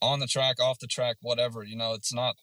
[0.00, 1.62] on the track, off the track, whatever.
[1.64, 2.36] You know, it's not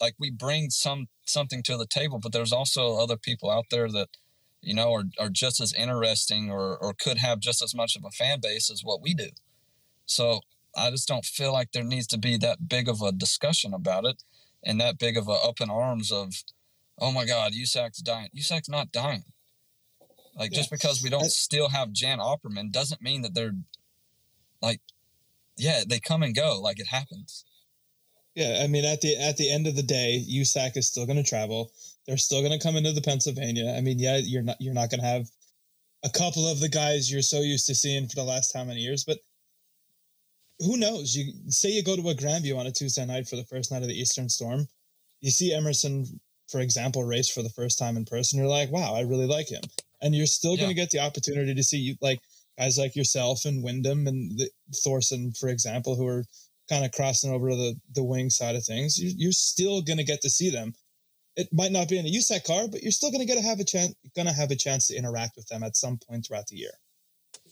[0.00, 3.88] like we bring some something to the table, but there's also other people out there
[3.90, 4.08] that
[4.60, 8.04] you know are, are just as interesting or or could have just as much of
[8.04, 9.30] a fan base as what we do.
[10.06, 10.40] So
[10.76, 14.04] I just don't feel like there needs to be that big of a discussion about
[14.04, 14.22] it
[14.62, 16.34] and that big of a up in arms of,
[16.98, 18.28] oh my God, USAC's dying.
[18.36, 19.24] USAC's not dying.
[20.38, 23.54] Like just because we don't still have Jan Opperman doesn't mean that they're
[24.60, 24.80] like,
[25.56, 26.60] yeah, they come and go.
[26.60, 27.45] Like it happens.
[28.36, 31.16] Yeah, I mean, at the at the end of the day, USAC is still going
[31.16, 31.72] to travel.
[32.06, 33.74] They're still going to come into the Pennsylvania.
[33.76, 35.26] I mean, yeah, you're not you're not going to have
[36.04, 38.80] a couple of the guys you're so used to seeing for the last how many
[38.80, 39.18] years, but
[40.60, 41.16] who knows?
[41.16, 43.82] You say you go to a Grandview on a Tuesday night for the first night
[43.82, 44.68] of the Eastern Storm,
[45.22, 46.04] you see Emerson,
[46.48, 48.38] for example, race for the first time in person.
[48.38, 49.62] You're like, wow, I really like him,
[50.02, 52.20] and you're still going to get the opportunity to see you like
[52.58, 54.50] guys like yourself and Windom and the,
[54.84, 56.24] Thorson, for example, who are
[56.68, 58.98] kind of crossing over to the the wing side of things.
[58.98, 60.74] You, you're still going to get to see them.
[61.36, 63.46] It might not be in a USAC car, but you're still going to get to
[63.46, 63.94] have a chance.
[64.14, 66.72] Going to have a chance to interact with them at some point throughout the year.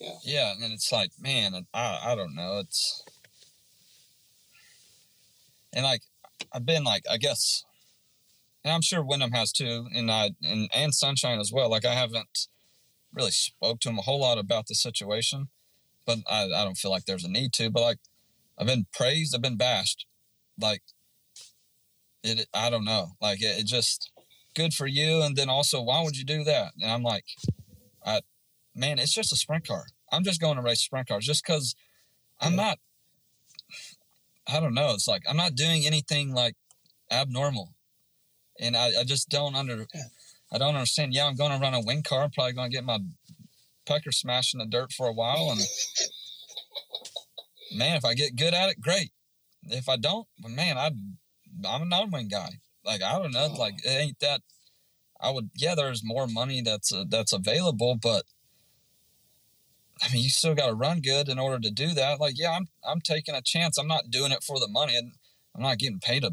[0.00, 0.12] Yeah.
[0.24, 2.58] Yeah, and then it's like, man, I I don't know.
[2.60, 3.04] It's
[5.72, 6.02] and like
[6.52, 7.64] I've been like I guess,
[8.64, 11.70] and I'm sure Windom has too, and I and and Sunshine as well.
[11.70, 12.48] Like I haven't
[13.12, 15.48] really spoke to him a whole lot about the situation,
[16.06, 17.70] but I I don't feel like there's a need to.
[17.70, 17.98] But like
[18.58, 20.06] I've been praised, I've been bashed,
[20.60, 20.82] like
[22.22, 22.46] it.
[22.54, 24.10] I don't know, like it, it just
[24.54, 26.72] good for you, and then also why would you do that?
[26.80, 27.24] And I'm like,
[28.04, 28.20] I
[28.74, 29.84] man, it's just a sprint car.
[30.12, 31.74] I'm just going to race sprint cars just because
[32.40, 32.78] I'm not.
[34.46, 34.92] I don't know.
[34.92, 36.54] It's like I'm not doing anything like
[37.10, 37.74] abnormal,
[38.60, 39.86] and I, I just don't under.
[40.52, 41.14] I don't understand.
[41.14, 42.22] Yeah, I'm going to run a wing car.
[42.22, 43.00] I'm probably going to get my
[43.86, 45.60] pecker smashed in the dirt for a while, and
[47.74, 49.10] man, if I get good at it, great.
[49.64, 50.90] If I don't, well, man, I
[51.66, 52.58] I'm a non-wing guy.
[52.84, 53.46] Like I don't know.
[53.46, 54.40] Like it ain't that.
[55.20, 55.50] I would.
[55.54, 58.24] Yeah, there's more money that's uh, that's available, but
[60.02, 62.20] I mean, you still got to run good in order to do that.
[62.20, 63.78] Like, yeah, I'm I'm taking a chance.
[63.78, 65.12] I'm not doing it for the money, and
[65.54, 66.30] I'm not getting paid a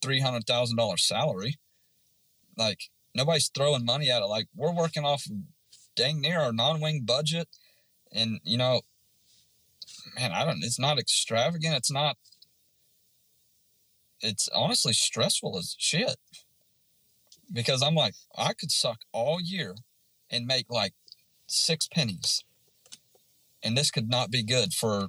[0.00, 1.56] three hundred thousand dollars salary.
[2.56, 4.26] Like, nobody's throwing money at it.
[4.26, 5.26] Like, we're working off
[5.94, 7.48] dang near our non-wing budget,
[8.12, 8.82] and you know,
[10.16, 10.62] man, I don't.
[10.62, 11.76] It's not extravagant.
[11.76, 12.16] It's not.
[14.20, 16.16] It's honestly stressful as shit.
[17.52, 19.76] Because I'm like, I could suck all year
[20.30, 20.94] and make like
[21.46, 22.42] six pennies
[23.66, 25.08] and this could not be good for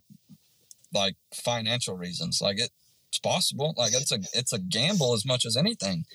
[0.93, 2.41] like financial reasons.
[2.41, 2.71] Like it,
[3.09, 3.75] it's possible.
[3.77, 6.05] Like it's a it's a gamble as much as anything.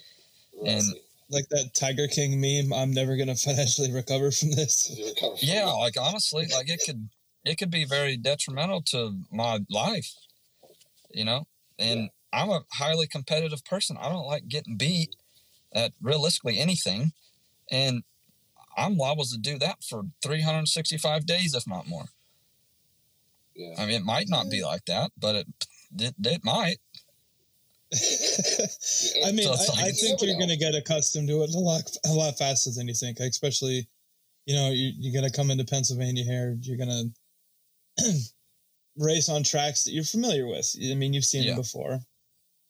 [0.67, 0.83] And
[1.31, 2.73] Like that Tiger King meme.
[2.73, 4.91] I'm never going to financially recover from this.
[4.99, 5.73] Recover from yeah, that.
[5.73, 7.09] like honestly, like it could
[7.45, 10.15] it could be very detrimental to my life.
[11.13, 11.47] You know,
[11.79, 13.97] and I'm a highly competitive person.
[14.01, 15.15] I don't like getting beat
[15.75, 17.13] at realistically anything,
[17.71, 18.03] and
[18.77, 22.07] I'm liable to do that for 365 days, if not more.
[23.55, 23.75] Yeah.
[23.79, 24.67] I mean, it might not be mm.
[24.67, 25.47] like that, but it
[25.99, 26.79] it, it might.
[29.27, 31.59] I mean, So it's I, I think you're going to get accustomed to it a
[31.59, 33.21] lot, a lot faster than you think.
[33.21, 33.87] Especially,
[34.47, 36.57] you know, you, you're going to come into Pennsylvania here.
[36.63, 37.11] You're going to
[38.97, 40.75] race on tracks that you're familiar with.
[40.91, 41.51] I mean, you've seen Yeah.
[41.53, 42.01] them before.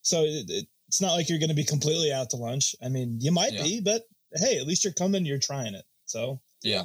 [0.03, 2.75] So it, it, it's not like you're going to be completely out to lunch.
[2.85, 3.63] I mean, you might Yeah.
[3.63, 4.03] be, but
[4.35, 5.85] hey, at least you're coming, you're trying it.
[6.07, 6.85] So Yeah.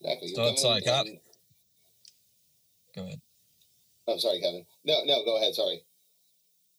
[0.00, 0.28] Exactly.
[0.34, 1.20] So You're it's like, I- in-
[2.94, 3.20] Go ahead.
[4.08, 4.64] oh, sorry, Kevin.
[4.84, 5.54] No, no, go ahead.
[5.54, 5.82] Sorry.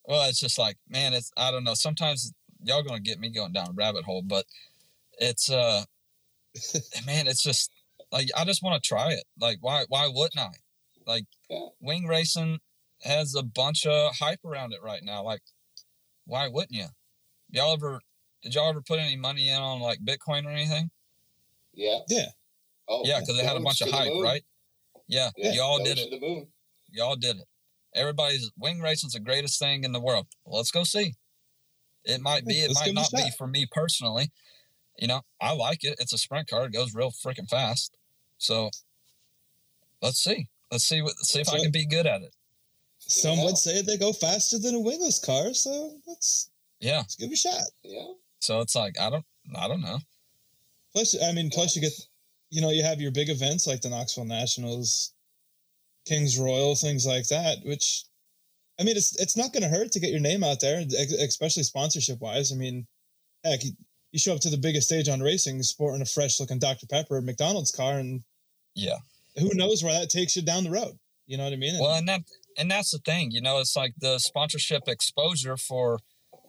[0.05, 1.75] Well, it's just like, man, it's I don't know.
[1.75, 2.33] Sometimes
[2.63, 4.45] y'all gonna get me going down a rabbit hole, but
[5.19, 5.83] it's uh
[7.05, 7.71] man, it's just
[8.11, 9.23] like I just want to try it.
[9.39, 10.51] Like why why wouldn't I?
[11.05, 11.67] Like Yeah.
[11.79, 12.59] wing racing
[13.03, 15.23] has a bunch of hype around it right now.
[15.23, 15.41] Like
[16.25, 16.87] why wouldn't you?
[17.51, 18.01] Y'all ever
[18.43, 20.89] did y'all ever put any money in on like Bitcoin or anything?
[21.73, 21.99] Yeah.
[22.07, 22.27] Yeah.
[22.87, 24.43] Oh, yeah, because it had a bunch of hype, right?
[25.07, 26.09] Yeah, Yeah, y'all Doge did it.
[26.11, 26.47] the moon.
[26.91, 27.45] Y'all did it.
[27.93, 30.27] Everybody's wing racing's the greatest thing in the world.
[30.45, 31.13] Well, let's go see.
[32.03, 34.31] It might be, it Let's might give it a not be for me personally.
[34.97, 35.95] You know, I like it.
[35.99, 36.65] It's a sprint car.
[36.65, 37.95] It goes real freaking fast.
[38.39, 38.69] So
[40.01, 40.47] let's see.
[40.71, 42.33] Let's see what see if I can be good at it.
[42.99, 43.45] some Yeah.
[43.45, 45.53] would say they go faster than a wingless car.
[45.53, 46.97] So let's, Yeah.
[46.99, 47.63] let's give it a shot.
[47.83, 48.07] Yeah.
[48.39, 49.25] So it's like I don't
[49.55, 49.99] I don't know.
[50.93, 51.93] Plus, I mean, plus you get,
[52.49, 55.13] you know, you have your big events like the Knoxville Nationals,
[56.07, 57.57] Kings Royal, things like that.
[57.63, 58.05] Which,
[58.79, 60.83] I mean, it's it's not going to hurt to get your name out there,
[61.19, 62.51] especially sponsorship wise.
[62.51, 62.87] I mean,
[63.43, 63.71] heck, you,
[64.11, 67.21] you show up to the biggest stage on racing, sporting a fresh looking Dr Pepper
[67.21, 68.23] McDonald's car, and
[68.75, 68.97] Yeah.
[69.37, 70.97] who knows where that takes you down the road.
[71.27, 71.75] You know what I mean?
[71.75, 72.21] And- Well, and that
[72.57, 75.99] and that's the thing, you know, it's like the sponsorship exposure for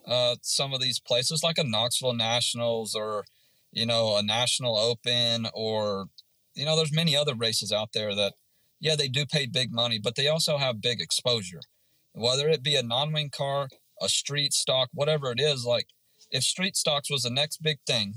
[0.07, 3.25] uh, some of these places, like a Knoxville Nationals or
[3.73, 6.07] you know a National Open, or
[6.55, 8.35] you know, there's many other races out there that,
[8.81, 11.61] yeah, they do pay big money, but they also have big exposure.
[12.12, 13.68] Whether it be a non-wing car,
[14.03, 15.87] a street stock, whatever it is, like
[16.31, 18.14] if street stocks was the next big thing,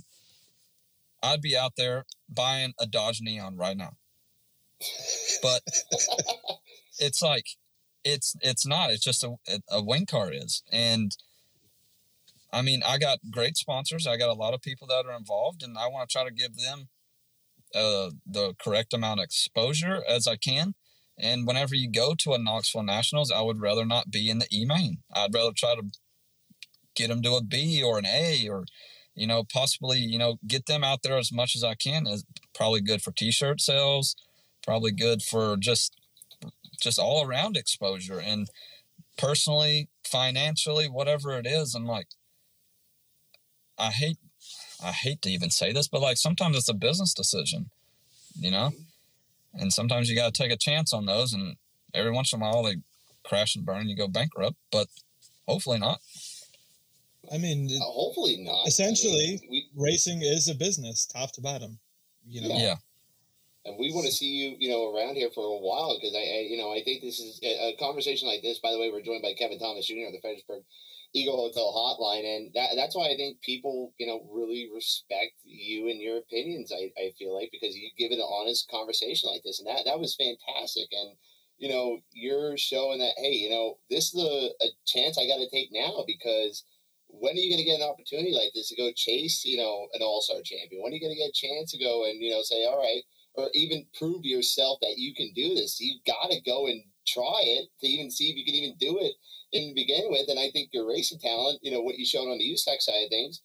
[1.24, 3.94] I'd be out there buying a Dodge Neon right now.
[5.42, 5.62] But
[7.00, 7.46] it's like
[8.04, 9.36] it's it's not it's just a,
[9.70, 10.62] a wing car is.
[10.72, 11.16] And
[12.52, 14.06] i mean i got great sponsors.
[14.06, 16.34] I got a lot of people that are involved and i want to try to
[16.34, 16.90] give them
[17.74, 20.76] uh, the correct amount of exposure as i can.
[21.18, 24.48] And whenever you go to a knoxville nationals i would rather not be in the
[24.52, 25.84] e main i'd rather try to
[26.96, 28.66] get them to a b or an a or
[29.16, 32.26] you know possibly you know get them out there as much as i can is
[32.54, 34.16] probably good for t-shirt sales
[34.64, 35.96] probably good for just
[36.82, 38.20] just all around exposure.
[38.20, 38.48] And
[39.18, 42.08] personally financially whatever it is i'm like
[43.78, 44.18] i hate
[44.84, 47.70] i hate to even say this but like sometimes it's a business decision
[48.36, 48.72] you know?
[49.54, 51.58] And sometimes you got to take a chance on those and
[51.94, 52.78] every once in a while they
[53.24, 54.88] crash and burn and you go bankrupt but
[55.48, 56.00] hopefully not
[57.32, 58.52] I mean, it- Uh, hopefully not.
[58.52, 61.80] I mean, Essentially- we racing is a business, top to bottom.
[62.26, 62.78] You know, yeah
[63.66, 66.20] and we want to see you, you know, around here for a while because I,
[66.20, 68.60] I, you know, I think this is a, a conversation like this.
[68.60, 70.08] By the way, we're joined by Kevin Thomas Jr.
[70.08, 70.64] of the Fredericksburg
[71.14, 75.88] Eagle Hotel Hotline, and that, that's why I think people, you know, really respect you
[75.90, 76.74] and your opinions.
[76.76, 79.86] I, I feel like because you give it an honest conversation like this, and that
[79.86, 80.90] that was fantastic.
[80.92, 81.16] And
[81.58, 85.38] you know, you're showing that hey, you know, this is a, a chance I got
[85.38, 86.66] to take now because
[87.14, 89.88] when are you going to get an opportunity like this to go chase, you know,
[89.94, 90.84] an all star champion?
[90.84, 92.80] When are you going to get a chance to go and you know say, all
[92.82, 93.04] right,
[93.36, 95.80] or even prove to yourself that you can do this?
[95.82, 99.00] You got to go and try it to even see if you can even do
[99.02, 99.14] it
[99.54, 100.30] in to begin with.
[100.30, 103.06] And I think your racing talent, you know, what you showed on the USAC side
[103.06, 103.42] of things.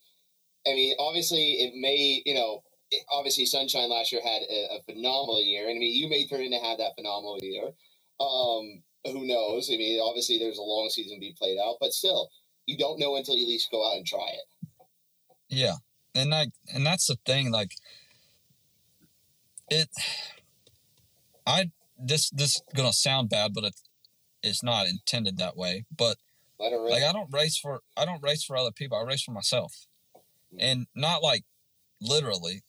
[0.67, 2.63] I mean, obviously, it may, you know,
[3.11, 6.43] obviously Sunshine last year had a, a phenomenal year, and I mean, you may turn
[6.43, 7.69] into have that phenomenal year.
[8.21, 9.71] Um, who knows?
[9.73, 12.31] I mean, obviously, there's a long season to be played out, but still,
[12.69, 14.77] you don't know until you at least go out and try it.
[15.49, 15.77] Yeah,
[16.15, 17.51] and like, and that's the thing.
[17.51, 17.73] Like,
[19.71, 19.89] it.
[21.47, 23.75] I this this gonna sound bad, but it,
[24.43, 25.87] it's not intended that way.
[25.97, 26.19] But
[26.61, 28.99] like, I don't race for I don't race for other people.
[28.99, 30.59] I race for myself, mm-hmm.
[30.61, 31.45] and not like
[32.03, 32.63] literally,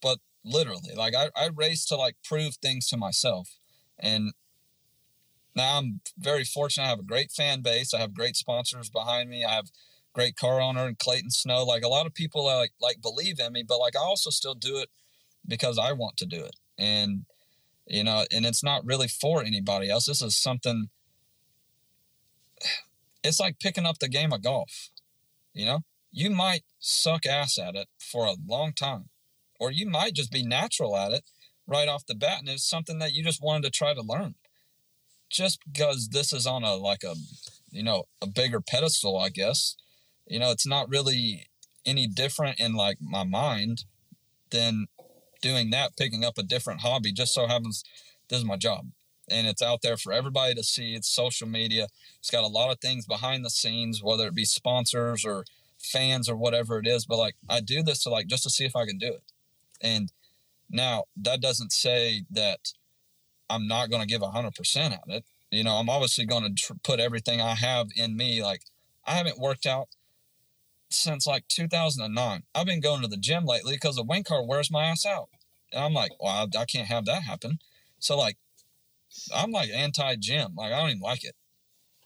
[0.00, 0.94] but literally.
[0.96, 3.58] Like, I I race to like prove things to myself,
[3.98, 4.32] and
[5.54, 6.86] now I'm very fortunate.
[6.86, 7.92] I have a great fan base.
[7.92, 9.44] I have great sponsors behind me.
[9.44, 9.70] I have
[10.12, 11.64] great car owner and Clayton Snow.
[11.64, 14.30] Like a lot of people uh, like like believe in me, but like I also
[14.30, 14.88] still do it
[15.46, 16.56] because I want to do it.
[16.78, 17.24] And
[17.86, 20.06] you know, and it's not really for anybody else.
[20.06, 20.88] This is something
[23.24, 24.90] it's like picking up the game of golf.
[25.52, 25.80] You know?
[26.10, 29.08] You might suck ass at it for a long time.
[29.58, 31.24] Or you might just be natural at it
[31.66, 34.34] right off the bat and it's something that you just wanted to try to learn.
[35.32, 37.14] Just because this is on a like a
[37.72, 39.76] you know, a bigger pedestal, I guess.
[40.26, 41.48] You know, it's not really
[41.84, 43.84] any different in like my mind
[44.50, 44.86] than
[45.40, 47.12] doing that, picking up a different hobby.
[47.12, 47.82] Just so happens
[48.28, 48.90] this is my job,
[49.28, 50.94] and it's out there for everybody to see.
[50.94, 51.88] It's social media.
[52.20, 55.44] It's got a lot of things behind the scenes, whether it be sponsors or
[55.78, 57.06] fans or whatever it is.
[57.06, 59.24] But like I do this to like just to see if I can do it.
[59.80, 60.12] And
[60.70, 62.72] now that doesn't say that
[63.52, 65.24] I'm not going to give hundred percent at it.
[65.50, 68.42] You know, I'm obviously going to tr- put everything I have in me.
[68.42, 68.62] Like
[69.06, 69.88] I haven't worked out
[70.90, 72.42] since like 2009.
[72.54, 75.28] I've been going to the gym lately because the wing car wears my ass out.
[75.72, 77.58] And I'm like, well, I, I can't have that happen.
[77.98, 78.36] So like,
[79.34, 80.54] I'm like anti gym.
[80.56, 81.34] Like I don't even like it,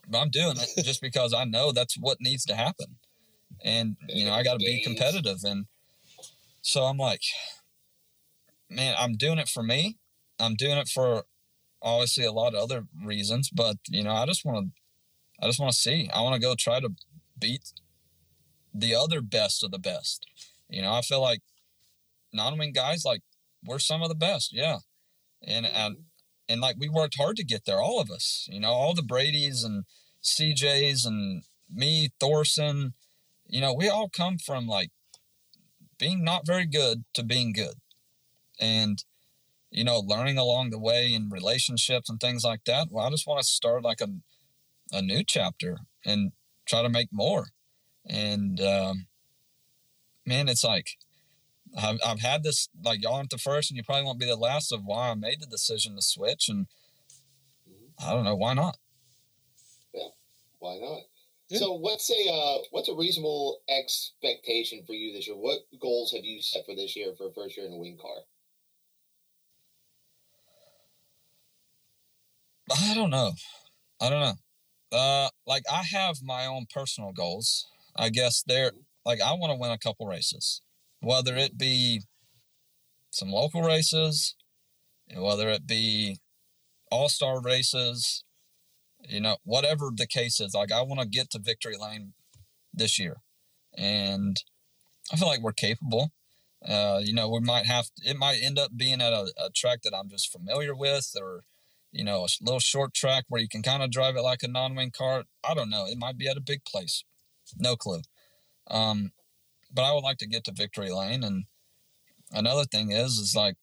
[0.08, 2.96] but I'm doing it just because I know that's what needs to happen.
[3.64, 5.38] And you know, I got to be competitive.
[5.44, 5.66] And
[6.62, 7.22] so I'm like,
[8.68, 9.98] man, I'm doing it for me.
[10.38, 11.24] I'm doing it for
[11.86, 15.60] obviously a lot of other reasons, but you know, I just want to, I just
[15.60, 16.10] want to see.
[16.12, 16.90] I want to go try to
[17.38, 17.72] beat
[18.74, 20.26] the other best of the best.
[20.68, 21.42] You know, I feel like
[22.32, 23.22] non-wing guys, like
[23.64, 24.78] we're some of the best, yeah,
[25.46, 25.76] and mm-hmm.
[25.76, 25.96] and
[26.48, 28.48] and like we worked hard to get there, all of us.
[28.50, 29.84] You know, all the Brady's and
[30.22, 32.94] CJ's and me, Thorson.
[33.46, 34.90] You know, we all come from like
[35.98, 37.74] being not very good to being good,
[38.60, 39.04] and
[39.76, 42.88] you know, learning along the way in relationships and things like that.
[42.90, 44.08] Well, I just want to start like a
[44.90, 46.32] a new chapter and
[46.64, 47.48] try to make more.
[48.08, 49.06] And um,
[50.24, 50.96] man, it's like
[51.76, 54.34] I've, I've had this like y'all aren't the first, and you probably won't be the
[54.34, 56.48] last of why I made the decision to switch.
[56.48, 56.68] And
[58.02, 58.78] I don't know why not.
[59.92, 60.08] Yeah,
[60.58, 61.02] why not?
[61.50, 61.58] Yeah.
[61.58, 65.36] So what's a uh, what's a reasonable expectation for you this year?
[65.36, 67.98] What goals have you set for this year for a first year in a wing
[68.00, 68.22] car?
[72.70, 73.32] I don't know.
[74.00, 74.96] I don't know.
[74.96, 77.66] Uh, like I have my own personal goals.
[77.96, 78.72] I guess they're
[79.04, 80.62] like I want to win a couple races,
[81.00, 82.02] whether it be
[83.10, 84.34] some local races,
[85.14, 86.18] whether it be
[86.90, 88.24] all star races,
[89.08, 90.54] you know, whatever the case is.
[90.54, 92.12] Like I want to get to victory lane
[92.72, 93.16] this year,
[93.76, 94.36] and
[95.12, 96.10] I feel like we're capable.
[96.66, 99.82] Uh, you know, we might have it might end up being at a, a track
[99.82, 101.44] that I'm just familiar with, or
[101.92, 104.48] you know, a little short track where you can kind of drive it like a
[104.48, 105.24] non-wing car.
[105.42, 105.86] I don't know.
[105.86, 107.04] It might be at a big place.
[107.56, 108.02] No clue.
[108.68, 109.12] Um,
[109.72, 111.22] but I would like to get to victory lane.
[111.22, 111.44] And
[112.32, 113.56] another thing is, is like,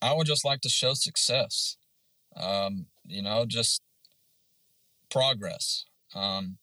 [0.00, 1.76] I would just like to show success.
[2.36, 3.82] Um, you know, just
[5.10, 5.84] progress.
[6.14, 6.58] Um,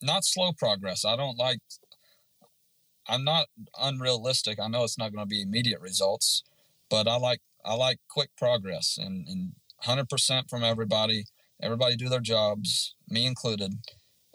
[0.00, 1.04] not slow progress.
[1.04, 1.58] I don't like.
[3.08, 3.46] I'm not
[3.80, 4.60] unrealistic.
[4.60, 6.44] I know it's not going to be immediate results,
[6.88, 11.24] but I like I like quick progress and and hundred percent from everybody.
[11.60, 13.74] Everybody do their jobs, me included,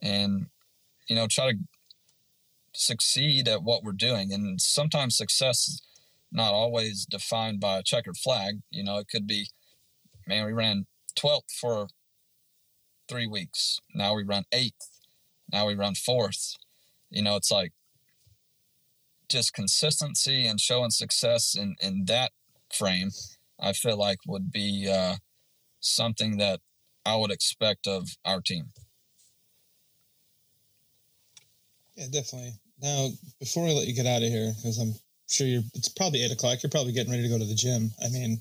[0.01, 0.47] and
[1.09, 1.57] you know try to
[2.73, 4.31] succeed at what we're doing.
[4.31, 5.81] And sometimes success is
[6.31, 8.59] not always defined by a checkered flag.
[8.69, 9.47] You know, it could be,
[10.27, 11.87] man, we ran twelfth for
[13.09, 13.79] three weeks.
[13.93, 14.89] Now we run eighth.
[15.51, 16.55] Now we run fourth.
[17.09, 17.71] You know, it's like
[19.29, 22.31] just consistency and showing success in, in that
[22.73, 23.11] frame,
[23.59, 25.15] I feel like would be uh,
[25.79, 26.59] something that
[27.05, 28.65] I would expect of our team.
[31.95, 32.53] Yeah, definitely.
[32.81, 33.09] Now,
[33.39, 34.93] before we let you get out of here, because I'm
[35.27, 36.61] sure you're, it's probably eight o'clock.
[36.61, 37.89] You're probably getting ready to go to the gym.
[38.03, 38.39] I mean,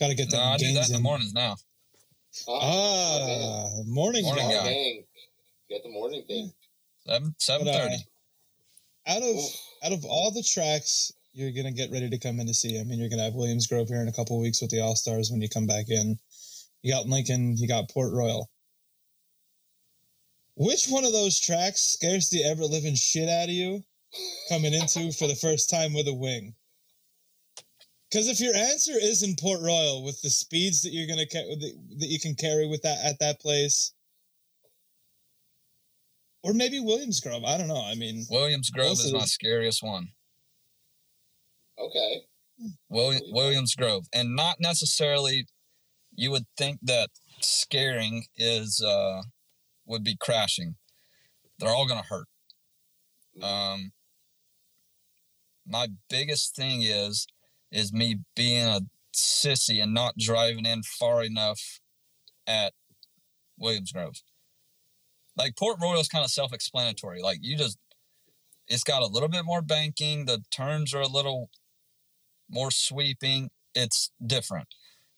[0.00, 1.02] got to get No, them I do that gains in the in.
[1.04, 1.56] mornings now.
[2.48, 4.54] Oh, Ah, morning, Morning guy.
[4.54, 4.64] guy.
[4.64, 5.04] dang.
[5.70, 6.52] Get the morning thing.
[7.06, 7.96] Seven seven But, uh, thirty.
[9.06, 9.60] out of Oof.
[9.84, 12.84] out of all the tracks you're gonna get ready to come in to see, I
[12.84, 14.96] mean, you're gonna have Williams Grove here in a couple of weeks with the All
[14.96, 16.18] Stars when you come back in.
[16.82, 18.50] You got Lincoln, you got Port Royal.
[20.56, 23.84] Which one of those tracks scares the ever living shit out of you
[24.48, 26.54] coming into for the first time with a wing?
[28.10, 31.54] Because if your answer is in Port Royal with the speeds that you're gonna ca-
[31.54, 33.92] that that you can carry with that at that place,
[36.42, 37.84] or maybe Williams Grove, I don't know.
[37.84, 40.08] I mean, Williams Grove is my scariest one.
[41.80, 42.22] Okay.
[42.88, 45.46] William, Williams Grove, and not necessarily.
[46.14, 47.10] You would think that
[47.40, 49.22] scaring is uh,
[49.86, 50.74] would be crashing.
[51.58, 52.26] They're all going to hurt.
[53.40, 53.92] Um,
[55.64, 57.26] my biggest thing is
[57.70, 58.80] is me being a
[59.14, 61.80] sissy and not driving in far enough
[62.46, 62.72] at
[63.58, 64.22] Williams Grove.
[65.36, 67.20] Like Port Royal is kind of self-explanatory.
[67.22, 67.78] Like you just,
[68.66, 70.24] it's got a little bit more banking.
[70.24, 71.50] The turns are a little
[72.50, 73.50] more sweeping.
[73.74, 74.68] It's different.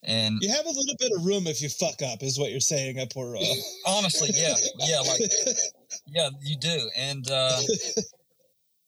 [0.02, 2.60] And You have a little bit of room if you fuck up, is what you're
[2.60, 3.56] saying at Port Royal.
[3.86, 4.54] honestly, yeah,
[4.86, 5.20] yeah, like
[6.06, 6.90] yeah, you do.
[6.96, 7.60] And uh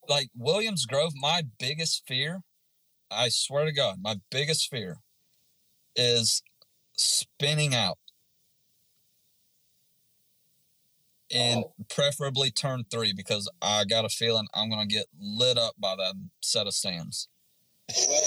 [0.09, 2.40] like Williams Grove, my biggest fear,
[3.11, 4.99] I swear to God, my biggest fear
[5.95, 6.43] is
[6.95, 7.99] spinning out.
[11.30, 11.74] And Oh.
[11.88, 16.14] preferably turn three because I got a feeling I'm gonna get lit up by that
[16.43, 17.28] set of stands.
[17.89, 18.22] Well,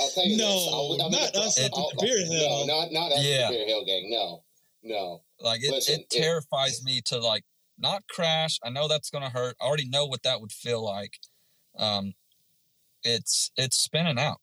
[0.00, 0.68] I'll tell you No, this.
[0.72, 2.66] I'll, I'm not us at the I'll- Beer Hill.
[2.66, 3.46] No, not not us Yeah.
[3.46, 4.10] at the Beer Hill gang.
[4.10, 4.42] No,
[4.82, 5.22] no.
[5.40, 7.44] Like it, Listen, it it- terrifies me to like
[7.78, 8.58] not crash.
[8.64, 9.56] I know that's gonna hurt.
[9.60, 11.18] I already know what that would feel like.
[11.78, 12.14] Um,
[13.02, 14.40] it's it's spinning out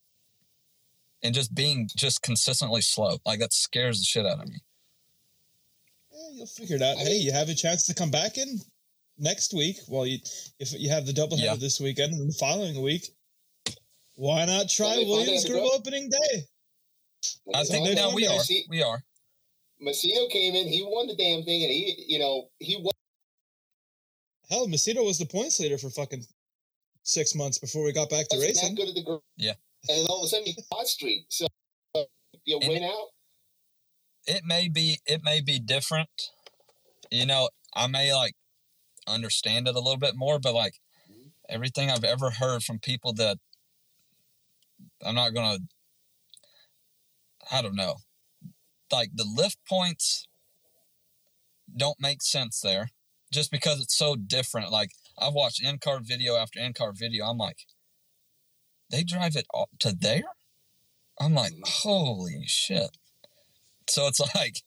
[1.24, 3.18] and just being just consistently slow.
[3.26, 4.60] Like that scares the shit out of me.
[6.14, 6.98] Eh, you'll figure it out.
[6.98, 8.60] I hey, mean- you have a chance to come back in
[9.18, 9.78] next week.
[9.88, 10.20] Well, you
[10.60, 11.56] if you have the doubleheader Yeah.
[11.56, 13.10] this weekend and the following week,
[14.22, 16.46] why not try Well, Williams have a Grove go- opening day?
[17.56, 18.40] I think they we are.
[18.40, 19.04] See- We are.
[19.82, 20.68] Massino came in.
[20.68, 22.94] He won the damn thing, and he, you know, he won.
[24.52, 26.24] Hell, Macedo was the points leader for fucking
[27.02, 28.76] six months before we got back to wasn't racing.
[28.76, 29.24] that good at the group.
[29.38, 29.54] Yeah.
[29.90, 31.26] And then all of a sudden, he hot streak.
[31.30, 31.48] So
[31.96, 32.04] uh,
[32.46, 33.08] you And win out.
[34.28, 35.00] It may be.
[35.08, 36.10] It may be different.
[37.10, 38.36] You know, I may like
[39.08, 40.76] understand it a little bit more, but like
[41.50, 43.40] everything I've ever heard from people that
[45.06, 45.60] I'm not gonna.
[47.52, 47.98] I don't know.
[48.92, 50.28] Like the lift points
[51.76, 52.90] don't make sense there,
[53.32, 54.72] just because it's so different.
[54.72, 57.26] Like I've watched in car video after in car video.
[57.26, 57.66] I'm like,
[58.90, 59.48] they drive it
[59.80, 60.24] to there.
[61.20, 62.98] I'm like, holy shit.
[63.90, 64.62] So it's like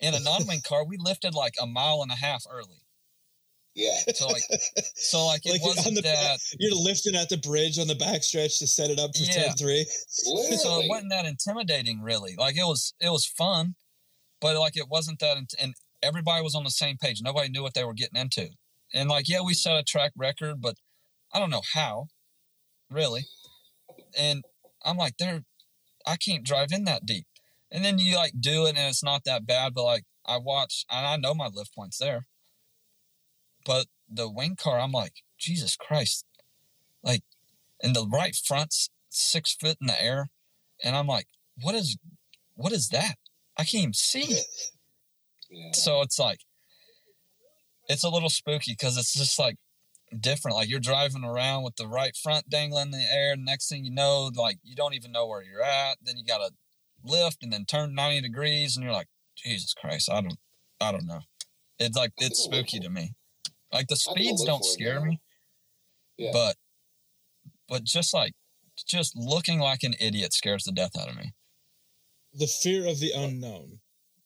[0.00, 2.81] in a non-wing car, we lifted like a mile and a half early.
[3.74, 3.98] Yeah.
[4.14, 4.42] So like,
[4.96, 6.38] so like Like, on wasn't the that.
[6.58, 9.44] You're lifting at the bridge on the backstretch to set it up for Yeah.
[9.44, 9.86] 10 3.
[10.08, 12.34] So it wasn't that intimidating, really.
[12.36, 13.74] Like it was, it was fun,
[14.40, 15.36] but like it wasn't that.
[15.38, 17.20] int- And everybody was on the same page.
[17.22, 18.50] Nobody knew what they were getting into.
[18.92, 20.76] And like, yeah, we set a track record, but
[21.32, 22.08] I don't know how,
[22.90, 23.22] really.
[24.18, 24.44] And
[24.84, 25.44] I'm like, there,
[26.06, 27.26] I can't drive in that deep.
[27.70, 29.72] And then you like do it, and it's not that bad.
[29.72, 32.26] But like, I watch, and I know my lift points there.
[33.64, 36.24] But the wing car, I'm like, Jesus Christ,
[37.02, 37.22] like,
[37.80, 40.30] in the right front's six foot in the air,
[40.82, 41.26] and I'm like,
[41.60, 41.96] what is,
[42.54, 43.16] what is that?
[43.56, 44.46] I can't even see it.
[45.54, 45.72] Yeah.
[45.74, 46.38] So it's like,
[47.86, 49.56] it's a little spooky because it's just like
[50.18, 50.56] different.
[50.56, 53.32] Like you're driving around with the right front dangling in the air.
[53.32, 55.98] And next thing you know, like you don't even know where you're at.
[56.02, 56.50] Then you got to
[57.04, 58.76] lift and then turn 90 degrees.
[58.76, 60.38] And you're like, Jesus Christ, I don't,
[60.80, 61.20] I don't know.
[61.78, 63.14] It's like, it's think I'll look spooky to me.
[63.72, 65.20] Like the I think I'll speeds don't scare me,
[66.18, 66.30] Yeah.
[66.32, 66.56] but,
[67.68, 68.34] but just like,
[68.86, 71.32] just looking like an idiot scares the death out of me.
[72.34, 73.80] The fear of the unknown.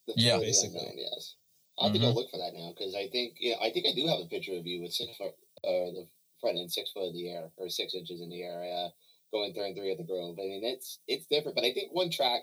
[0.06, 0.22] The Yeah.
[0.22, 0.78] fear of the Basically.
[0.80, 1.34] unknown, yes.
[1.78, 4.06] I think I'll look for that now because I think yeah, I think I do
[4.06, 6.08] have a picture of you with six foot, uh, the
[6.40, 8.88] front end six foot in the air or six inches in the air, uh,
[9.30, 10.38] going three and three at the Grove.
[10.40, 12.42] I mean, it's it's different, but I think one track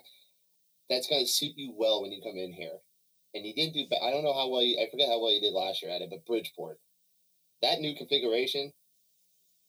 [0.88, 2.78] that's going to suit you well when you come in here,
[3.34, 3.88] and you didn't do.
[3.90, 5.90] ba- I don't know how well you, I forget how well you did last year
[5.90, 6.78] at it, but Bridgeport,
[7.64, 8.72] that new configuration,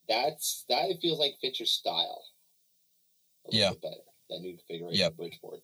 [0.07, 2.23] that's that it feels like fits your style.
[3.51, 3.69] A Yeah.
[3.71, 4.03] bit better.
[4.29, 5.11] That new configuration Yep.
[5.11, 5.63] of Bridgeport.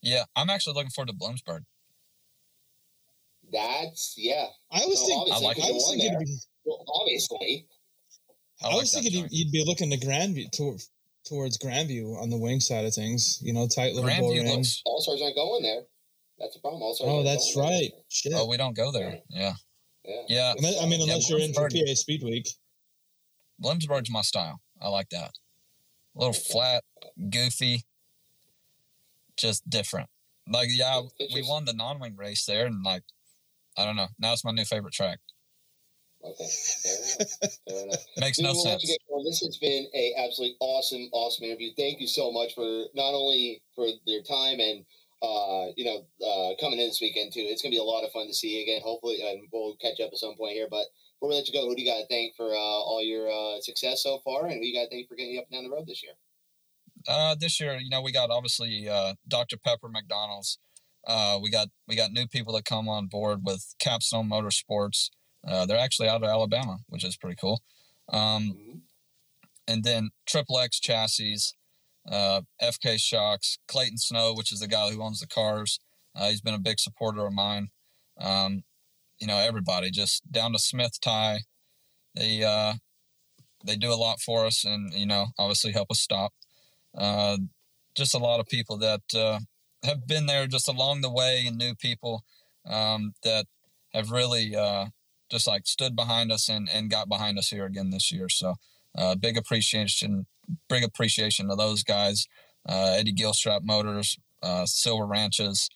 [0.00, 0.24] Yeah.
[0.36, 1.64] I'm actually looking forward to Bloomsburg.
[3.52, 4.46] That's yeah.
[4.70, 7.66] I was So thinking, obviously, I like I was thinking, there- be- Well, obviously.
[8.62, 9.32] I, I, was that thinking you'd, joint.
[9.32, 10.78] you'd be looking to Grandview to,
[11.24, 13.38] towards Grandview on the wing side of things.
[13.42, 14.56] You know, tight little bull Grandview ring.
[14.56, 15.82] looks, All stars aren't going there.
[16.38, 16.82] That's the problem.
[16.82, 17.08] All stars.
[17.10, 17.90] Oh, aren't that's going right.
[17.92, 18.32] this Shit.
[18.34, 19.20] oh, we don't go there.
[19.28, 19.54] Yeah.
[20.04, 20.22] Yeah.
[20.28, 20.54] Yeah.
[20.56, 22.48] Unless- I mean, Yeah, unless you're in for PA Speed Week.
[23.62, 24.60] Bloomsburg's my style.
[24.80, 25.32] I like that.
[26.16, 26.84] A little flat,
[27.30, 27.84] goofy,
[29.36, 30.08] just different.
[30.48, 31.00] Like, yeah,
[31.32, 33.02] we won the non-wing race there, and like,
[33.76, 34.08] I don't know.
[34.18, 35.18] Now it's my new favorite track.
[36.22, 36.44] Okay.
[36.82, 37.58] Fair enough.
[37.68, 38.00] Fair enough.
[38.18, 38.82] Makes Dude, no we'll sense.
[39.24, 41.70] This has been a absolutely awesome, awesome interview.
[41.76, 44.84] Thank you so much for not only for your time and
[45.24, 47.40] uh, you know uh, coming in this weekend too.
[47.40, 48.82] It's gonna be a lot of fun to see you again.
[48.84, 50.68] Hopefully, and we'll catch up at some point here.
[50.70, 53.02] But before we let you go, who do you got to thank for uh, all
[53.02, 55.46] your uh, success so far, and who you got to thank for getting you up
[55.50, 56.12] and down the road this year?
[57.06, 59.56] Uh, this year, you know, we got obviously uh, Dr.
[59.56, 60.58] Pepper McDonald's.
[61.06, 65.10] Uh, we got we got new people that come on board with Capstone Motorsports.
[65.46, 67.62] Uh, they're actually out of Alabama, which is pretty cool.
[68.08, 68.80] Um, Mhm.
[69.68, 71.36] and then Triple X chassis,
[72.10, 75.80] uh, FK Shocks, Clayton Snow, which is the guy who owns the cars.
[76.14, 77.68] Uh, he's been a big supporter of mine.
[78.20, 78.62] Um,
[79.18, 81.40] you know, everybody just down to Smith Tie.
[82.14, 82.74] They uh,
[83.64, 86.32] they do a lot for us, and you know, obviously help us stop.
[86.96, 87.38] Uh,
[87.96, 89.40] just a lot of people that uh,
[89.84, 92.22] have been there just along the way, and new people
[92.66, 93.46] um, that
[93.92, 94.86] have really uh,
[95.30, 98.28] just like stood behind us and, and got behind us here again this year.
[98.28, 98.54] So
[98.96, 100.26] uh, big appreciation,
[100.68, 102.26] big appreciation to those guys.
[102.68, 105.68] Uh, Eddie Gilstrap Motors, uh, Silver Ranches,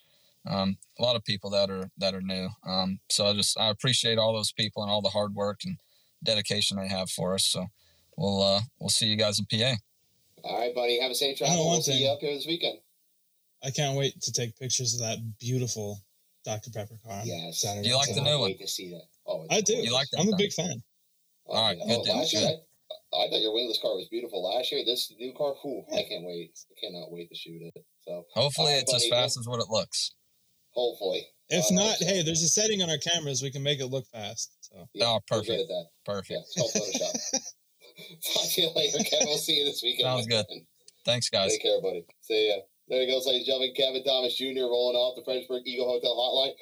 [0.46, 2.48] um, a lot of people that are that are new.
[2.66, 5.76] Um, so I just I appreciate all those people and all the hard work and
[6.24, 7.44] dedication they have for us.
[7.44, 7.66] So
[8.16, 9.74] we'll uh, we'll see you guys in PA.
[10.44, 10.98] All right, buddy.
[11.00, 11.66] Have a safe I know travel.
[11.66, 12.02] one We'll see thing.
[12.02, 12.78] you up here this weekend.
[13.62, 15.98] I can't wait to take pictures of that beautiful
[16.44, 16.70] Dr.
[16.70, 17.20] Pepper car.
[17.20, 17.60] on Yes.
[17.60, 17.82] Saturday.
[17.82, 18.56] Do you like the Cannot new one?
[18.56, 19.02] To see that.
[19.26, 19.74] Oh, it's I do.
[19.74, 20.80] You like that I'm a big fan.
[21.48, 21.84] Oh, All right, yeah.
[21.86, 22.58] good Oh, deal, good.
[23.12, 24.84] I, I thought your wingless car was beautiful last year.
[24.84, 26.52] This new car, whew, I can't wait.
[26.70, 27.84] I cannot wait to shoot it.
[28.00, 30.14] So Hopefully, All right, it's as fast as what it looks.
[30.72, 31.26] hopefully.
[31.50, 33.86] If Uh, not, so- hey, there's a setting on our cameras we can make it
[33.86, 34.52] look fast.
[34.60, 35.60] So Yeah, Oh, we're perfect.
[35.62, 35.86] at that.
[35.88, 36.40] Yeah, Perfect.
[36.40, 37.42] it's called Photoshop.
[38.34, 39.26] Talk to you later, Kevin.
[39.26, 40.04] We'll see you this weekend.
[40.06, 40.46] Sounds good.
[41.04, 41.50] Thanks, guys.
[41.52, 42.04] Take care, buddy.
[42.20, 42.56] See ya.
[42.88, 43.74] There he goes, ladies and gentlemen.
[43.74, 44.64] Kevin Thomas Jr.
[44.68, 46.52] rolling off the Fredericksburg Eagle Hotel hotline.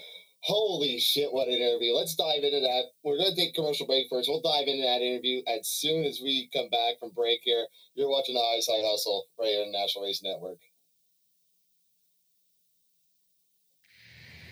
[0.47, 1.93] Holy shit, what an interview.
[1.93, 2.83] Let's dive into that.
[3.03, 4.29] We're going to take commercial break first.
[4.29, 7.67] We'll dive into that interview as soon as we come back from break here.
[7.97, 10.59] You're watching the High Side Hustle right here on the National Race Network.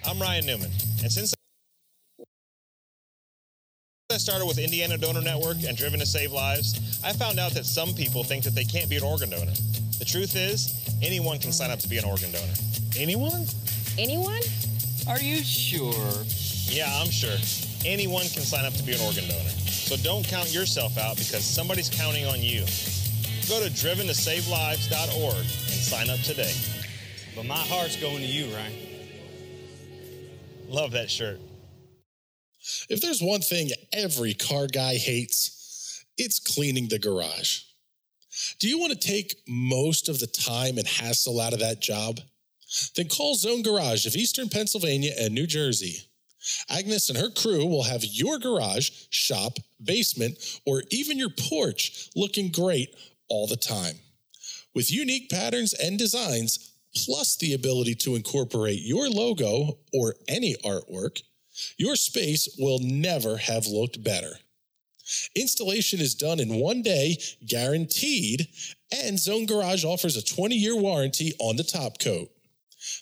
[0.05, 1.32] I'm Ryan Newman, and since
[4.11, 7.66] I started with Indiana Donor Network and Driven to Save Lives, I found out that
[7.66, 9.55] some people think that they can't be an organ donor.
[10.01, 10.74] The truth is,
[11.05, 12.53] anyone can sign up to be an organ donor.
[12.99, 13.47] Anyone?
[13.97, 14.42] Anyone?
[15.07, 16.24] Are you sure?
[16.64, 17.36] Yeah, I'm sure.
[17.84, 19.50] Anyone can sign up to be an organ donor.
[19.68, 22.61] So don't count yourself out because somebody's counting on you.
[23.46, 26.55] Go to driventosavelives.org and sign up today.
[27.36, 28.72] But my heart's going to you, Ryan.
[30.68, 31.38] Love that shirt.
[32.88, 37.61] If there's one thing every car guy hates, it's cleaning the garage.
[38.59, 42.20] Do you want to take most of the time and hassle out of that job?
[42.97, 46.09] Then call Zone Garage of Eastern Pennsylvania and New Jersey.
[46.68, 52.51] Agnes and her crew will have your garage, shop, basement, or even your porch looking
[52.51, 52.95] great
[53.29, 53.97] all the time.
[54.75, 61.22] With unique patterns and designs, plus the ability to incorporate your logo or any artwork,
[61.77, 64.39] your space will never have looked better.
[65.37, 68.49] Installation is done in one day, guaranteed,
[68.91, 72.31] and Zone Garage offers a 20 year warranty on the top coat.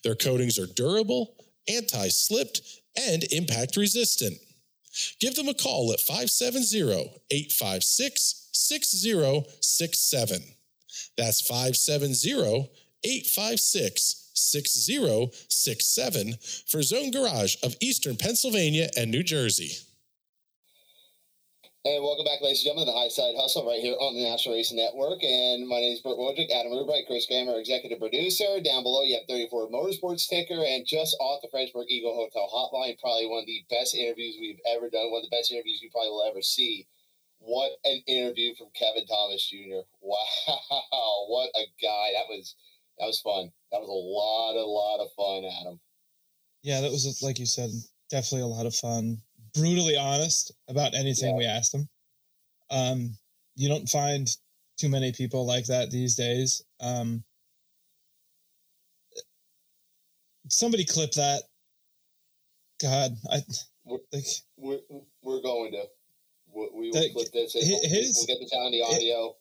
[0.04, 1.34] Their coatings are durable,
[1.68, 2.62] anti slipped,
[2.96, 4.38] and impact resistant.
[5.20, 10.42] Give them a call at 570 856 6067.
[11.16, 12.68] That's 570
[13.04, 16.34] 856 6067
[16.66, 19.72] for Zone Garage of Eastern Pennsylvania and New Jersey.
[21.84, 24.22] And welcome back, ladies and gentlemen, to the High Side Hustle right here on the
[24.22, 25.18] National Racing Network.
[25.26, 28.62] And my name is Bert Wojcik, Adam Rubright, Chris Kramer, executive producer.
[28.62, 32.94] Down below, you have 34 Motorsports ticker, And just off the Fredericksburg Eagle Hotel hotline,
[33.02, 35.90] probably one of the best interviews we've ever done, one of the best interviews you
[35.90, 36.86] probably will ever see.
[37.42, 39.82] What an interview from Kevin Thomas Jr.
[39.98, 40.22] Wow,
[41.26, 42.14] what a guy.
[42.14, 42.54] That was
[43.02, 43.50] that was fun.
[43.74, 45.80] That was a lot, a lot of fun, Adam.
[46.62, 47.70] yeah, that was like you said,
[48.08, 49.18] definitely a lot of fun.
[49.54, 51.36] Brutally honest about anything Yeah.
[51.36, 51.88] we asked him.
[52.70, 53.16] Um,
[53.54, 54.28] you don't find
[54.78, 56.62] too many people like that these days.
[56.80, 57.22] Um,
[60.48, 61.42] somebody clip that.
[62.80, 63.42] God, I
[64.12, 64.24] like
[64.56, 64.80] We're
[65.22, 65.84] we're going to.
[66.54, 67.54] We, we will That- clip this.
[67.54, 69.36] And we'll, his- we'll get this out on the audio.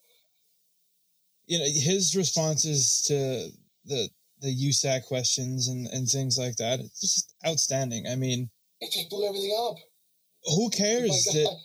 [1.48, 3.50] you know his responses to
[3.86, 4.10] the
[4.42, 6.80] the USAC questions and and things like that.
[6.80, 8.08] It's just outstanding.
[8.08, 8.50] I mean,
[8.82, 9.76] It just blew everything up.
[10.46, 11.58] Who Oh cares my that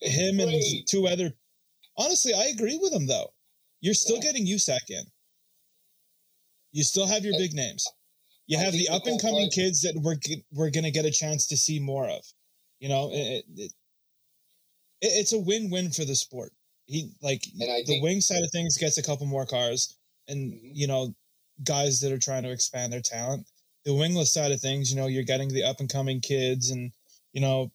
[0.10, 1.32] him and two other?
[1.96, 3.32] Honestly, I agree with him though.
[3.80, 4.22] You're still Yeah.
[4.32, 5.04] getting USAC in.
[6.72, 7.86] You still have your I- big names.
[8.46, 10.16] You I have the up and coming kids that we're
[10.52, 12.24] we're gonna get a chance to see more of.
[12.80, 13.72] You know, it, it, it-
[15.02, 16.52] it's a win win for the sport.
[16.86, 19.96] He like the think- wing side of things gets a couple more cars,
[20.28, 20.70] and Mhm.
[20.74, 21.14] you know,
[21.64, 23.46] guys that are trying to expand their talent.
[23.84, 26.92] The wingless side of things, you know, you're getting the up and coming kids, and
[27.32, 27.70] you know,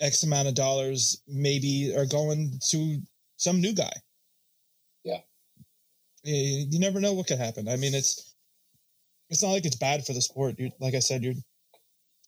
[0.00, 3.00] X amount of dollars maybe are going to
[3.36, 3.92] some new guy.
[5.04, 5.20] Yeah.
[6.22, 7.68] You, you never know what could happen.
[7.68, 8.34] I mean, it's
[9.28, 10.56] it's not like it's bad for the sport.
[10.58, 11.34] You're, like I said, you're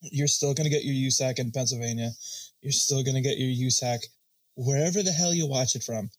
[0.00, 2.10] you're still gonna get your USAC in Pennsylvania.
[2.62, 3.98] You're still gonna get your USAC
[4.56, 6.10] wherever the hell you watch it from.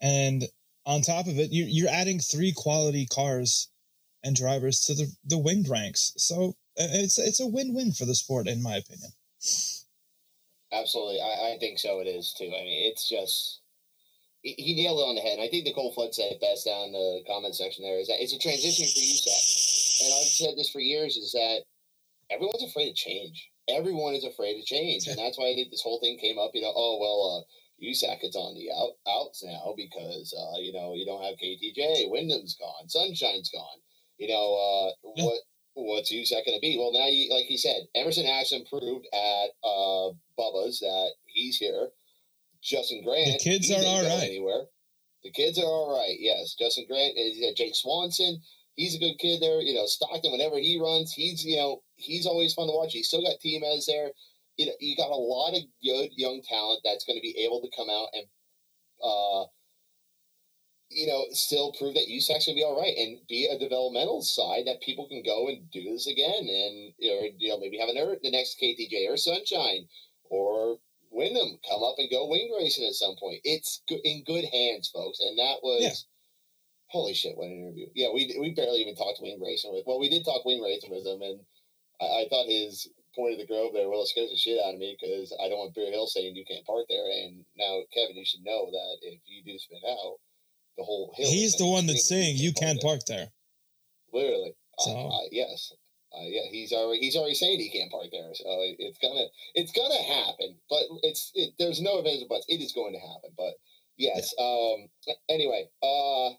[0.00, 0.44] And
[0.86, 3.68] on top of it, you're, you're adding three quality cars
[4.22, 6.12] and drivers to the, the winged ranks.
[6.16, 9.10] So uh, it's it's a win win for the sport, in my opinion.
[10.74, 12.00] Absolutely, I, I think so.
[12.00, 12.50] It is too.
[12.50, 13.60] I mean, it's just
[14.44, 15.40] he nailed it on the head.
[15.40, 17.84] And I think Nicole Flood said it best down in the comment section.
[17.84, 21.16] There is that it's a transition for USAC, and I've said this for years.
[21.16, 21.64] Is that
[22.30, 23.48] everyone's afraid of change.
[23.68, 26.50] Everyone is afraid of change, and that's why I think this whole thing came up.
[26.52, 27.42] You know, oh well, uh,
[27.80, 32.10] USAC is on the out outs now because uh, you know you don't have KTJ,
[32.10, 33.80] Windom's gone, Sunshine's gone.
[34.18, 34.90] You know uh,
[35.24, 35.40] what
[35.74, 36.76] what's USAC going to be?
[36.78, 41.88] Well, now you like you said, Emerson Axsom proved at uh, Bubba's that he's here.
[42.62, 44.20] Justin Grant, the kids he are all.
[44.20, 44.64] Anywhere,
[45.22, 46.16] the kids are all right.
[46.18, 48.40] Yes, Justin Grant is uh, Jake Swanson.
[48.74, 49.60] He's a good kid there.
[49.60, 50.32] You know, Stockon.
[50.32, 52.92] Whenever he runs, he's you know he's always fun to watch.
[52.92, 54.10] He's still got T-Mez there
[54.56, 57.60] you know, you got a lot of good young talent that's going to be able
[57.60, 58.26] to come out and,
[59.02, 59.44] uh,
[60.94, 64.66] you know, still prove that USAC's to be all right and be a developmental side
[64.66, 67.88] that people can go and do this again and, you know, you know maybe have
[67.88, 69.86] another, the next KTJ or Sunshine
[70.30, 70.78] or
[71.10, 73.40] Windom come up and go wing racing at some point.
[73.44, 75.20] It's in good hands, folks.
[75.20, 75.82] And that was.
[75.82, 75.94] Yeah.
[76.88, 77.36] Holy shit!
[77.36, 77.86] What an interview!
[77.94, 79.82] Yeah, we we barely even talked wing racing with.
[79.84, 81.40] Well, we did talk wing racing with him, and
[82.00, 84.74] I, I thought his point of the grove there well it scares the shit out
[84.74, 87.06] of me because I don't want Beer Hill saying you can't park there.
[87.06, 90.18] And now, Kevin, you should know that if you do spin out,
[90.76, 91.30] the whole hill.
[91.30, 93.28] He's the one that's saying you can't park there.
[94.12, 95.72] Literally, So- uh, uh, yes,
[96.16, 96.46] uh, yeah.
[96.50, 98.30] He's already he's already saying he can't park there.
[98.34, 100.56] So it, it's gonna it's gonna happen.
[100.70, 102.46] But it's it, there's no ifs and buts.
[102.48, 103.30] It is going to happen.
[103.36, 103.54] But
[103.96, 104.34] yes.
[104.38, 104.88] Um.
[105.28, 105.68] Anyway.
[105.82, 106.34] Uh.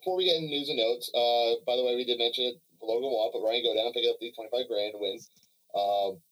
[0.00, 2.62] Before we get into news and notes, uh, by the way, we did mention it,
[2.80, 5.18] Logan Watt, but Ryan go down, pick up the 25 grand win.
[5.74, 6.22] Um,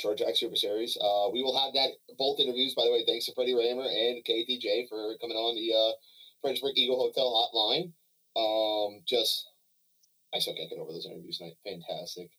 [0.00, 0.96] Short Track Super Series.
[0.96, 3.04] Uh, we will have that both interviews, by the way.
[3.04, 5.92] Thanks to Freddie Rahmer and KTJ for coming on the uh,
[6.40, 7.92] Fredericksburg Eagle Hotel hotline.
[8.36, 9.48] Um, just,
[10.34, 11.56] I still can't get over those interviews tonight.
[11.64, 12.30] Fantastic.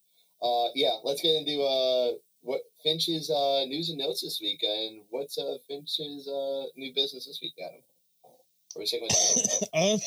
[0.42, 5.02] Uh, yeah, let's get into uh, what Finch's uh, news and notes this week, and
[5.10, 7.82] what's uh, Finch's uh, new business this week, Adam?
[8.24, 9.68] Are we sticking with?
[9.74, 9.98] Uh,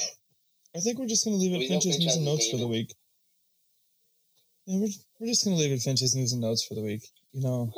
[0.76, 2.68] I think we're just going to leave it Finch's Finch news and notes for the
[2.68, 2.96] week.
[4.66, 4.90] Yeah, we're,
[5.20, 7.04] we're just going to leave it Finch's news and notes for the week.
[7.34, 7.72] You know,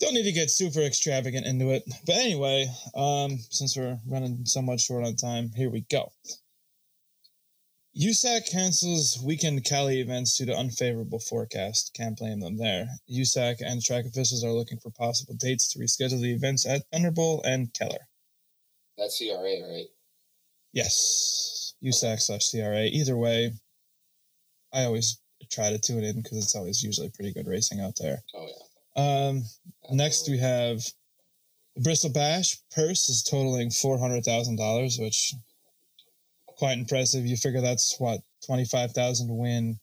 [0.00, 1.84] don't need to get super extravagant into it.
[2.06, 6.12] But anyway, um, since we're running somewhat short on time, here we go.
[7.98, 11.92] USAC cancels weekend Cali events due to unfavorable forecast.
[11.94, 12.88] Can't blame them there.
[13.10, 17.40] USAC and track officials are looking for possible dates to reschedule the events at Thunderbowl
[17.44, 18.08] and Keller.
[18.98, 19.86] That's CRA, right?
[20.74, 22.84] Yes, USAC slash CRA.
[22.84, 23.52] Either way,
[24.74, 25.18] I always
[25.50, 28.22] try to tune in because it's always usually pretty good racing out there.
[28.34, 28.65] Oh, yeah.
[28.96, 29.42] Um,
[29.90, 30.80] next we have
[31.82, 35.34] Bristol Bash purse is totaling four hundred thousand dollars, which
[36.46, 37.26] quite impressive.
[37.26, 39.78] You figure that's what twenty five thousand to win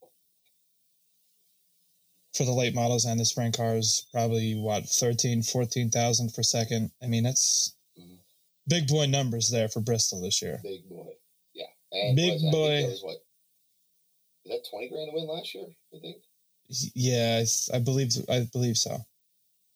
[2.36, 4.08] for the late models and the sprint cars.
[4.12, 6.90] Probably what 13, 14,000 for second.
[7.04, 8.18] I mean, it's Mhm.
[8.68, 10.60] big boy numbers there for Bristol this year.
[10.64, 11.14] Big boy.
[11.54, 11.68] Yeah.
[11.92, 12.82] And Big was- boy.
[12.82, 13.18] that was what?
[14.46, 16.24] Was that 20 grand to win last year, I think?
[16.70, 18.98] Yeah, I believe I believe so.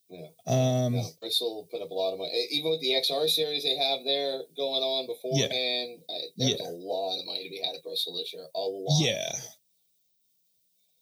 [0.09, 0.27] Yeah.
[0.45, 2.31] Um, No, Bristol put up a lot of money.
[2.51, 6.68] Even with the XR series they have there going on beforehand, I, there's Yeah.
[6.68, 8.47] a lot of money to be had at Bristol this year.
[8.55, 9.01] A lot.
[9.03, 9.31] yeah,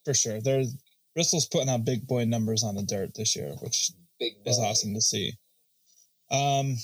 [0.03, 0.41] for sure.
[0.41, 0.73] There's
[1.13, 4.93] Bristol's putting out big boy numbers on the dirt this year, which Big is awesome
[4.95, 5.33] to see.
[6.31, 6.75] Um,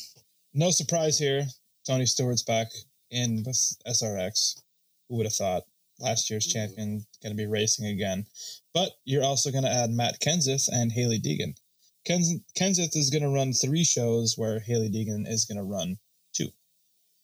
[0.53, 1.45] no surprise here.
[1.87, 2.67] Tony Stewart's back
[3.09, 3.57] in with
[3.87, 4.61] SRX.
[5.09, 5.63] Who would have thought?
[6.01, 6.51] Last year's Mhm.
[6.53, 8.25] champion going to be racing again.
[8.73, 11.55] But you're also going to add Matt Kenseth and Hailie Deegan.
[12.05, 15.99] Ken- Kenseth is going to run three shows where Hailie Deegan is going to run
[16.33, 16.51] two,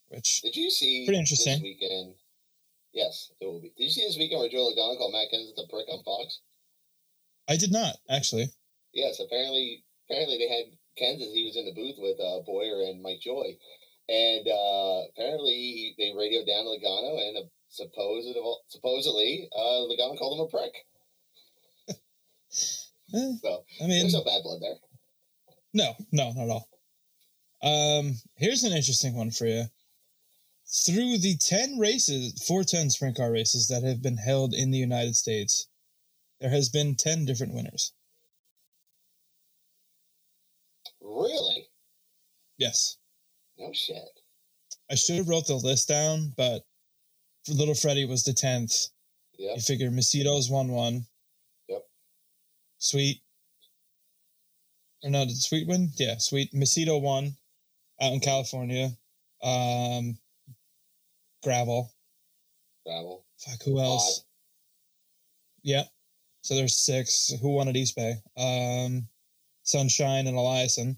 [0.10, 1.54] which Did you see Pretty interesting.
[1.54, 2.16] this weekend?
[2.94, 3.70] Yes, it will be.
[3.76, 6.40] Did you see this weekend where Joe Logano called Matt Kenseth a prick on Fox?
[7.48, 8.50] I did not actually.
[8.94, 11.34] Yes, apparently, apparently they had Kansas.
[11.34, 13.58] He was in the booth with uh, Bowyer and Mike Joy,
[14.10, 20.40] and uh, apparently they radioed down to Logano, and uh, supposedly, supposedly, uh, Logano called
[20.40, 20.74] him a prick.
[23.14, 24.76] Eh, So I mean, there's no bad blood there.
[25.74, 26.68] No, no, not at all.
[27.64, 29.64] Um, here's an interesting one for you.
[30.86, 35.16] Through the 10 races, 410 sprint car races that have been held in the United
[35.16, 35.68] States,
[36.42, 37.94] there has been 10 different winners.
[41.02, 41.70] Really?
[42.58, 42.98] Yes.
[43.58, 44.20] No shit.
[44.92, 46.64] I should have wrote the list down, but
[47.50, 48.90] Little Freddie was the 10th.
[49.38, 49.54] Yeah.
[49.56, 51.06] You figure Macedo's one one.
[51.70, 51.84] Yep.
[52.80, 53.22] Sweet.
[55.04, 55.90] Or no, did Sweet win?
[55.98, 56.54] Yeah, Sweet.
[56.54, 57.36] Macedo won
[58.02, 58.90] out in California.
[59.44, 60.18] Um,
[61.44, 61.92] gravel.
[62.86, 63.26] Gravel.
[63.38, 64.24] Fuck, who else?
[65.64, 65.88] Yep.
[66.42, 67.32] So there's six.
[67.42, 68.16] Who won at East Bay?
[68.38, 69.08] Um,
[69.64, 70.98] Sunshine and Eliason.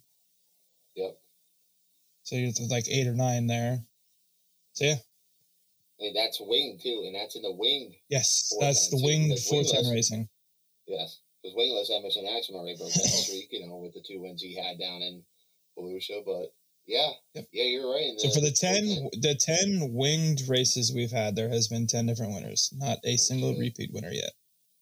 [0.96, 1.18] Yep.
[2.24, 3.80] So you're like eight or nine there.
[4.74, 4.96] So yeah,
[6.02, 7.94] And that's wing too, and that's in the wing.
[8.10, 10.30] yes, that's the ten, winged 410 wingless- racing.
[10.88, 13.50] Yes, because wingless Emerson Axsom already broke that streak.
[13.52, 15.24] You know, with the two wins he had down in
[15.78, 16.54] Volusia, but
[16.88, 17.48] yeah, Yep.
[17.52, 18.20] yeah, you're right.
[18.20, 18.86] So for the ten
[19.22, 23.50] the ten winged races we've had, there has been ten different winners, not a single
[23.50, 23.60] Okay.
[23.60, 24.32] repeat winner yet.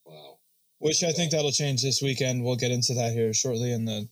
[0.06, 0.38] wow,
[0.78, 2.44] Which I think that'll change this weekend.
[2.44, 4.08] We'll get into that here shortly in the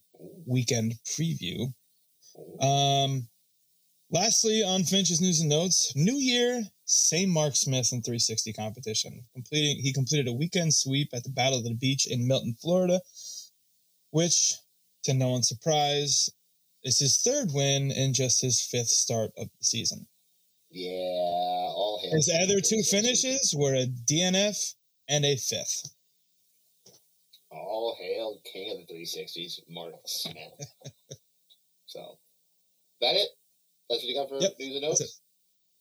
[0.47, 1.73] weekend preview.
[2.59, 3.29] Um,
[4.09, 9.25] lastly, on Finch's news and notes, New Year, same Mark Smith in 360 competition.
[9.33, 13.01] Completing, he completed a weekend sweep at the Battle of the Beach in Milton, Florida,
[14.11, 14.55] which,
[15.03, 16.29] to no one's surprise,
[16.83, 20.05] is his third win in just his fifth start of the season.
[20.69, 22.11] yeah, all hail.
[22.15, 24.75] His other two finishes were a DNF
[25.09, 25.95] and a fifth.
[27.49, 30.35] All hail King of the 360s, Mark Smith.
[31.87, 32.19] so,
[33.01, 33.29] that it?
[33.89, 35.21] That's what you got for Yep, news and notes?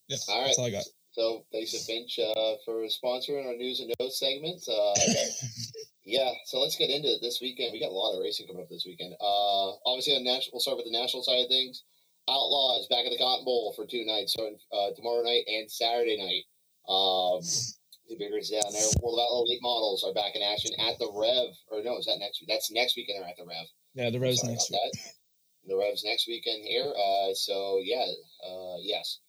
[0.08, 0.46] Yep, All right.
[0.46, 0.84] that's all I got.
[1.14, 4.58] So, thanks to Finch uh, for sponsoring our news and notes segment.
[4.66, 4.98] Uh,
[6.04, 7.70] yeah, so let's get into it this weekend.
[7.72, 9.14] We got a lot of racing coming up this weekend.
[9.22, 11.84] Uh, obviously, on national, we'll start with the national side of things.
[12.26, 16.18] Outlaws back at the Cotton Bowl for two nights, starting uh, tomorrow night and Saturday
[16.18, 16.50] night.
[16.90, 17.38] Um,
[18.10, 18.82] the big races down there.
[18.98, 21.54] World of Outlaw Elite Models are back in action at the Rev.
[21.70, 22.50] Or no, is that next week?
[22.50, 23.22] That's next weekend.
[23.22, 23.70] They're at the Rev.
[23.94, 24.82] Yeah, the Rev's Sorry next week.
[24.82, 25.70] that.
[25.70, 26.90] The Revs next weekend here.
[26.90, 28.02] Uh, so yeah,
[28.42, 29.22] uh, yes,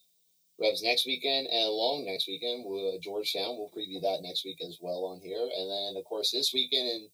[0.59, 2.63] Revs next weekend and along next weekend.
[2.65, 3.57] We'll, Georgetown.
[3.57, 6.87] We'll preview that next week as well on here, and then of course this weekend
[6.87, 7.09] in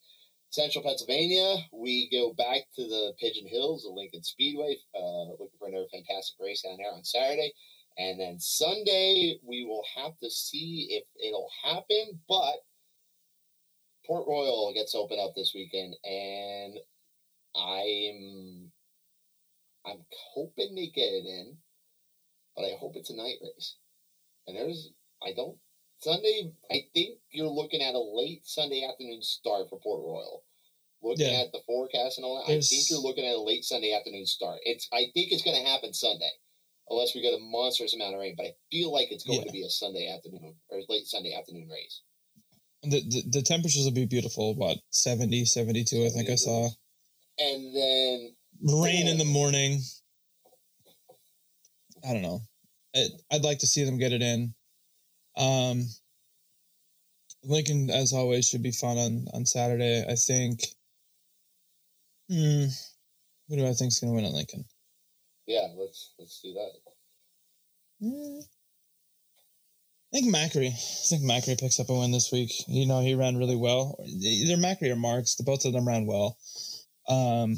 [0.51, 4.75] Central Pennsylvania, we go back to the Pigeon Hills, the Lincoln Speedway.
[4.93, 7.53] Uh, looking for another fantastic race down there on Saturday.
[7.97, 12.19] And then Sunday, we will have to see if it'll happen.
[12.27, 12.55] But
[14.05, 16.77] Port Royal gets opened up this weekend, and
[17.55, 18.71] I'm
[19.85, 21.57] I'm hoping they get it in,
[22.55, 23.75] but I hope it's a night race.
[24.47, 24.89] And there's
[25.23, 25.57] I don't
[25.99, 26.51] Sunday.
[26.71, 30.43] I think you're looking at a late Sunday afternoon start for Port Royal.
[31.03, 31.41] Looking Yeah.
[31.41, 34.25] at the forecast and all that, I think you're looking at a late Sunday afternoon
[34.25, 34.59] start.
[34.63, 36.29] It's I think it's going to happen Sunday,
[36.89, 38.35] unless we get a monstrous amount of rain.
[38.37, 39.45] But I feel like it's going Yeah.
[39.45, 42.01] to be a Sunday afternoon or late Sunday afternoon race.
[42.83, 44.55] The, the, the temperatures will be beautiful.
[44.55, 46.69] What, 70, 72, I think I saw.
[47.37, 49.81] And then Rain in the morning.
[52.07, 52.41] I don't know.
[52.95, 54.53] I, I'd like to see them get it in.
[55.37, 55.85] Um,
[57.43, 60.05] Lincoln, as always, should be fun on, on Saturday.
[60.07, 60.59] I think.
[62.29, 62.65] Hmm.
[63.49, 64.65] Who do I think is going to win at Lincoln?
[65.51, 66.71] yeah, let's let's do that.
[68.01, 68.39] Hmm.
[70.13, 70.67] I think Macri.
[70.67, 72.51] I think Macri picks up a win this week.
[72.67, 73.97] You know, he ran really well.
[74.05, 76.37] Either Macri or Marks, the both of them ran well.
[77.07, 77.55] Um,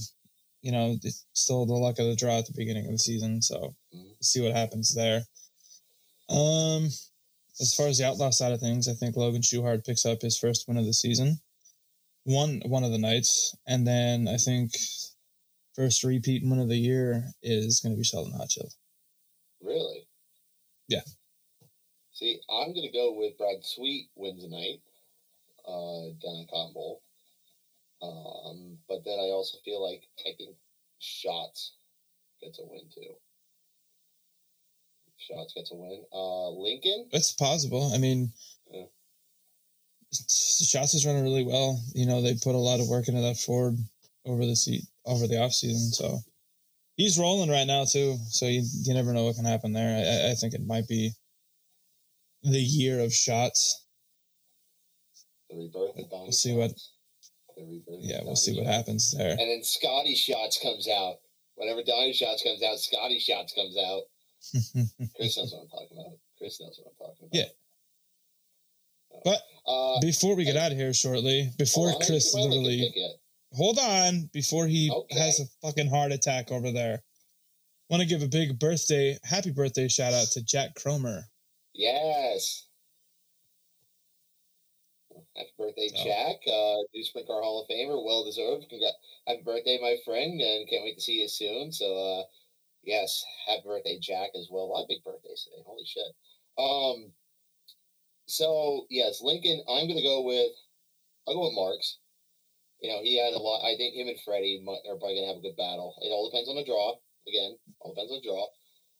[0.64, 3.42] you know, it's still the luck of the draw at the beginning of the season,
[3.42, 4.04] so Mhm.
[4.06, 5.28] we'll see what happens there.
[6.30, 6.86] Um,
[7.60, 10.38] as far as the outlaw side of things, I think Logan Schuchart picks up his
[10.40, 11.42] first win of the season,
[12.24, 14.72] one one of the nights, and then I think
[15.76, 18.74] first repeat win of the year is going to be Sheldon Haudenschild.
[19.60, 20.08] Really?
[20.88, 21.04] Yeah.
[22.14, 24.82] See, I'm gonna go with Brad Sweet wins tonight,
[25.68, 27.02] uh, down at Cotton Bowl.
[28.04, 30.56] Um, but then I also feel like I think
[31.00, 31.76] Schatz
[32.42, 33.16] gets a win too.
[35.18, 36.04] Schatz gets a win.
[36.12, 37.08] Uh, Lincoln.
[37.14, 37.92] It's possible.
[37.94, 38.32] I mean,
[38.70, 38.86] Yeah.
[40.12, 41.82] Schatz is running really well.
[41.96, 43.76] You know, they put a lot of work into that Ford
[44.26, 46.20] over the seat over the off season, so
[46.98, 48.18] he's rolling right now too.
[48.30, 49.98] So you you never know what can happen there.
[49.98, 51.12] I, I think it might be
[52.44, 53.86] the year of Schatz.
[55.50, 55.96] The rebirth.
[56.12, 56.72] We'll see what-
[57.58, 59.32] Yeah, we'll see what happens there.
[59.32, 61.16] And then Scotty Schatz comes out.
[61.56, 64.04] Whenever Donny Schatz comes out, Scotty Schatz comes out.
[65.16, 66.18] Chris knows what I'm talking about.
[66.38, 67.34] Chris knows what I'm talking about.
[67.34, 67.46] Yeah.
[69.24, 72.44] But Uh, before we get out of here shortly, before on, Chris didn't see my
[72.56, 73.16] Lincoln literally
[73.54, 75.20] hold on before he Okay.
[75.20, 77.04] has a fucking heart attack over there.
[77.90, 81.30] Want to give a big birthday, happy birthday shout out to Jack Cromer.
[81.74, 82.66] Yes.
[85.36, 86.42] Happy birthday, So- Jack.
[86.48, 88.04] Uh, new Sprint Car Hall of Famer.
[88.04, 88.70] Well deserved.
[88.70, 88.98] Congrats.
[89.26, 91.72] Happy birthday, my friend, and can't wait to see you soon.
[91.72, 92.26] So, uh,
[92.84, 94.66] yes, happy birthday, Jack, as well.
[94.66, 95.64] A lot of big birthdays today.
[95.66, 96.14] Holy shit.
[96.58, 97.14] Um,
[98.26, 100.52] so, yes, Lincoln, I'm going to go with,
[101.28, 101.98] I'll go with Marks.
[102.82, 103.64] You know, he had a lot.
[103.66, 105.96] I think him and Freddie might, are probably going to have a good battle.
[106.02, 107.00] It all depends on the draw.
[107.28, 108.44] Again, all depends on the draw.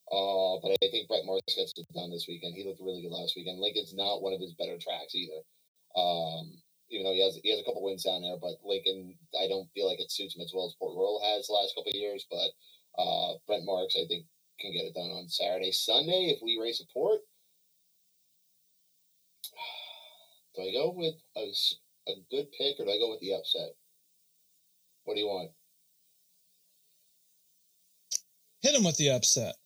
[0.08, 2.54] Uh, but I think Brent Marks gets it done this weekend.
[2.56, 3.60] He looked really good last weekend.
[3.60, 5.44] Lincoln's not one of his better tracks either.
[5.96, 6.58] Um,
[6.90, 9.70] even though he has he has a couple wins down there, but Lincoln, I don't
[9.74, 11.96] feel like it suits him as well as Port Royal has the last couple of
[11.98, 12.26] years.
[12.30, 12.50] But
[13.00, 14.26] uh, Brent Marks, I think,
[14.60, 17.20] can get it done on Saturday, Sunday if we race a port.
[20.56, 21.52] Do I go with a,
[22.10, 23.70] a good pick or do I go with the upset?
[25.04, 25.50] What do you want?
[28.62, 29.56] Hit him with the upset.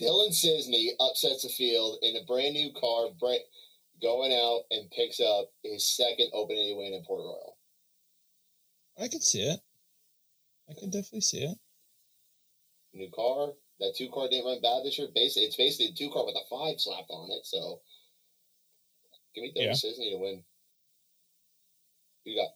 [0.00, 3.08] Dylan Cisney upsets the field in a brand new car,
[4.02, 7.56] going out and picks up his second Open win in Port Royal.
[8.98, 9.60] I can see it.
[10.70, 11.58] I can definitely see it.
[12.92, 13.48] New car.
[13.80, 15.08] That two car didn't run bad this year.
[15.14, 17.44] Basically, it's basically a two car with a five slapped on it.
[17.44, 17.80] So,
[19.34, 19.70] give me Dylan Yeah.
[19.72, 20.44] Cisney to win.
[22.24, 22.50] Who you got?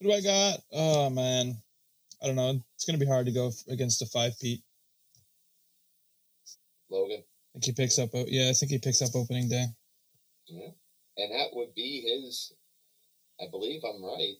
[0.00, 0.60] Who do I got?
[0.72, 1.56] Oh man,
[2.22, 2.60] I don't know.
[2.74, 4.62] It's gonna be hard to go against a five Pete.
[6.90, 7.22] Logan.
[7.56, 8.10] Think he picks up.
[8.12, 9.64] Yeah, I think he picks up opening day.
[10.46, 10.68] Yeah.
[11.16, 12.52] And that would be his,
[13.40, 14.34] I believe I'm right.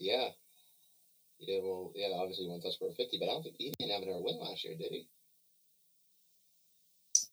[0.00, 0.30] Yeah.
[1.38, 4.02] Yeah, well, yeah, obviously he won Tuscarora 50, but I don't think he didn't have
[4.02, 5.06] another win last year, did he?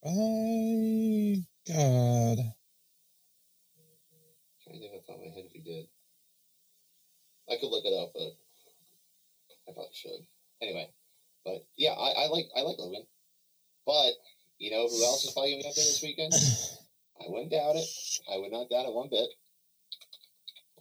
[0.06, 1.42] I
[1.74, 2.38] God.
[4.64, 5.88] trying to think off the top of my head if he did.
[7.50, 8.38] I could look it up, but
[9.68, 10.28] I probably should.
[10.62, 10.94] Anyway,
[11.44, 13.08] but yeah, I, I like I like Logan.
[13.88, 14.12] But
[14.60, 16.34] you know who else is probably gonna be up there this weekend?
[17.22, 17.88] I wouldn't doubt it.
[18.32, 19.30] I would not doubt it one bit.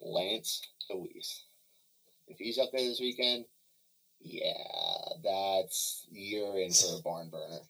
[0.03, 0.61] Lance
[0.91, 1.45] Dewease.
[2.27, 3.47] If he's up there this weekend,
[4.21, 4.53] yeah,
[5.23, 7.61] that's you're in for a barn burner.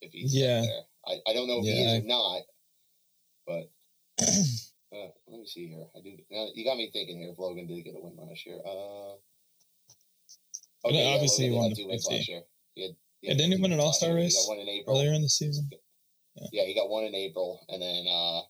[0.00, 0.58] If he's Yeah.
[0.58, 2.42] up there, I, I don't know if he Yeah, is or not,
[3.46, 3.70] but
[4.92, 5.86] uh, let me see here.
[5.96, 6.16] I do.
[6.30, 7.30] Now, you got me thinking here.
[7.30, 9.14] If Logan did get a win last year, uh,
[10.90, 12.42] Yeah, obviously he Logan won had the two wins last year.
[12.74, 14.96] He had, Yeah, didn't he win an All Star race one in April.
[14.96, 15.68] earlier in the season?
[16.52, 18.40] Yeah, he got one in April, and then uh,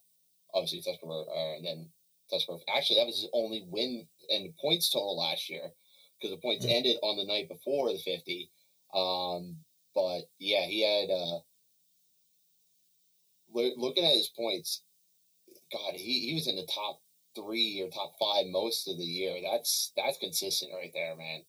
[0.55, 1.91] obviously Tuscarora, uh, and then
[2.33, 2.61] Tuscarora.
[2.75, 5.71] Actually, that was his only win and points total last year
[6.21, 6.75] because the points Yeah.
[6.77, 8.51] ended on the night before the fifty.
[8.95, 9.57] Um,
[9.95, 11.11] but yeah, he had.
[11.15, 11.39] Uh,
[13.55, 14.83] loo- looking at his points,
[15.73, 17.01] God, he, he was in the top
[17.37, 19.41] three or top five most of the year.
[19.43, 21.43] That's that's consistent right there, man.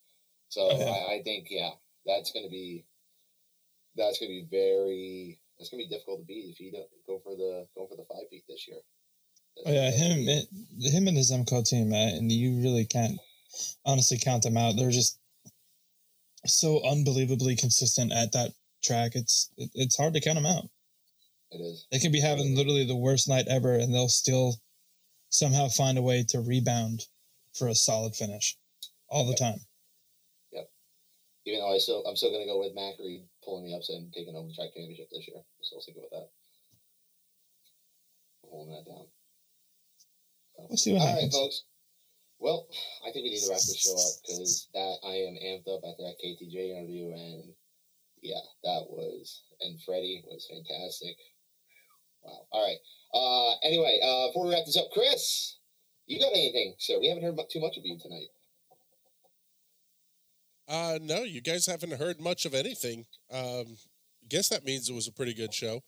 [0.50, 0.86] So yeah.
[1.10, 1.72] I, I think yeah,
[2.06, 2.86] that's gonna be
[3.96, 7.36] that's gonna be very that's gonna be difficult to beat if he don't go for
[7.36, 8.78] the go for the five beat this year.
[9.66, 10.48] Oh yeah, him, it,
[10.92, 13.18] him and his MCO team, man, and you really can't
[13.86, 14.76] honestly count them out.
[14.76, 15.18] They're just
[16.46, 18.52] so unbelievably consistent at that
[18.84, 19.14] track.
[19.16, 20.70] It's it, it's hard to count them out.
[21.52, 21.88] It is.
[21.92, 24.56] They can be having literally the worst night ever, and they'll still
[25.30, 27.06] somehow find a way to rebound
[27.54, 28.58] for a solid finish
[29.08, 29.60] all the time.
[31.46, 34.36] Even though I still I'm still gonna go with Macri pulling the upset and taking
[34.36, 35.38] over the track championship this year.
[35.38, 36.30] I'm still sticking with that.
[38.50, 39.08] Holding that down.
[40.56, 41.36] So- We'll see what All right, happens.
[41.36, 41.64] folks.
[42.40, 42.68] Well,
[43.06, 45.82] I think we need to wrap this show up because that I am amped up
[45.88, 47.54] after that KTJ interview, and
[48.22, 51.16] yeah, that was and Freddie was fantastic.
[52.24, 52.48] Wow.
[52.52, 52.80] All right.
[53.14, 55.58] Uh, anyway, uh, before we wrap this up, Chris,
[56.08, 57.00] you got anything, sir?
[57.00, 58.28] We haven't heard too much of you tonight.
[60.68, 63.06] Uh, no, you guys haven't heard much of anything.
[63.32, 63.78] Um,
[64.28, 65.82] guess that means it was a pretty good show.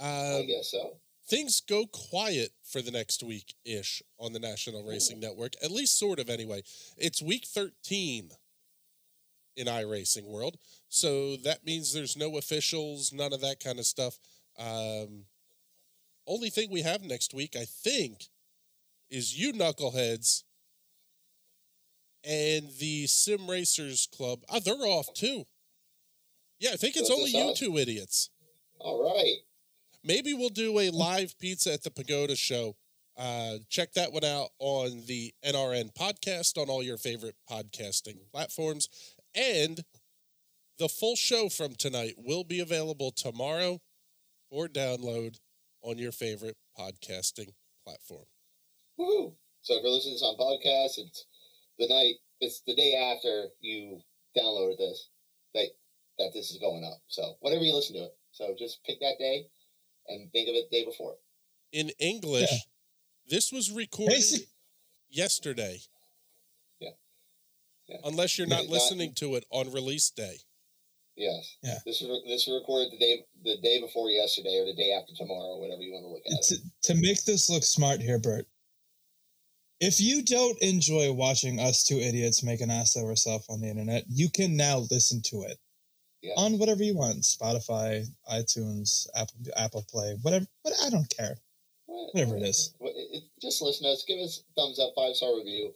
[0.00, 0.96] I Um, guess so.
[1.28, 5.98] things go quiet for the next week ish on the National Racing Network, at least
[5.98, 6.62] sort of anyway.
[6.96, 8.30] It's week 13
[9.56, 10.58] in iRacing world.
[10.88, 14.18] So that means there's no officials, none of that kind of stuff.
[14.58, 15.26] Um,
[16.26, 18.24] only thing we have next week, I think,
[19.10, 20.42] is you knuckleheads
[22.26, 24.40] and the Sim Racers Club.
[24.48, 25.44] Oh, they're off too.
[26.58, 28.30] Yeah, I think it's So only you two idiots.
[28.78, 29.36] All right.
[30.02, 32.76] Maybe we'll do a live pizza at the Pagoda show.
[33.16, 38.88] Uh, check that one out on the NRN podcast on all your favorite podcasting platforms.
[39.34, 39.84] And
[40.78, 43.80] the full show from tonight will be available tomorrow
[44.50, 45.36] for download
[45.82, 47.50] on your favorite podcasting
[47.84, 48.24] platform.
[48.96, 49.34] Woo!
[49.62, 51.26] So if you're listening to this on podcast, it's
[51.78, 54.00] the night, it's the day after you
[54.36, 55.08] downloaded this
[55.54, 55.68] that
[56.18, 57.00] that this is going up.
[57.08, 59.46] So whenever you listen to it, so just pick that day
[60.08, 61.16] and think of it the day before.
[61.72, 62.58] In English, Yeah.
[63.28, 64.48] this was recorded Basic-
[65.10, 65.80] yesterday.
[66.80, 66.90] Yeah.
[67.88, 67.96] Yeah.
[68.04, 70.38] Unless you're Yeah, not not- listening to it on release day.
[71.16, 71.56] Yes.
[71.62, 71.78] Yeah.
[71.86, 75.14] This is this was recorded the day the day before yesterday or the day after
[75.14, 76.42] tomorrow, whatever you want to look at.
[76.44, 76.56] to,
[76.92, 78.48] to make this look smart here, Bert.
[79.84, 83.68] If you don't enjoy watching us two idiots make an ass of ourselves on the
[83.68, 85.58] internet, you can now listen to it
[86.22, 86.32] Yeah.
[86.38, 90.46] on whatever you want: Spotify, iTunes, Apple, Apple Play, whatever.
[90.64, 91.36] But I don't care.
[91.84, 92.72] Whatever it is.
[92.78, 94.02] Well, it- it- just listen to us.
[94.04, 95.74] Give us a thumbs up, five star review.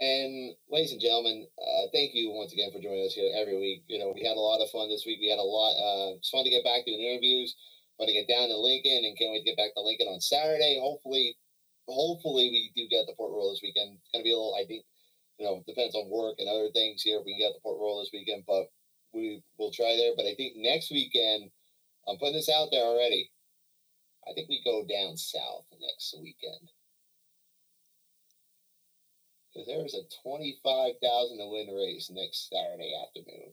[0.00, 3.82] And ladies and gentlemen, uh, thank you once again for joining us here every week.
[3.88, 5.20] You know, we had a lot of fun this week.
[5.20, 5.72] We had a lot.
[5.76, 7.54] Uh, it's fun to get back doing interviews.
[7.98, 10.18] Fun to get down to Lincoln, and can't wait to get back to Lincoln on
[10.22, 10.78] Saturday.
[10.80, 11.36] Hopefully,
[11.90, 13.98] hopefully we do get the Port Royal this weekend.
[13.98, 14.54] It's gonna be a little.
[14.54, 14.84] I think
[15.40, 17.18] you know, depends on work and other things here.
[17.18, 18.68] If we can get the Port Royal this weekend, but
[19.14, 20.12] we will try there.
[20.14, 21.50] But I think next weekend,
[22.06, 23.32] I'm putting this out there already.
[24.28, 26.68] I think we go down south next weekend.
[29.48, 31.00] Because there's a 25,000
[31.38, 33.50] to win race next Saturday afternoon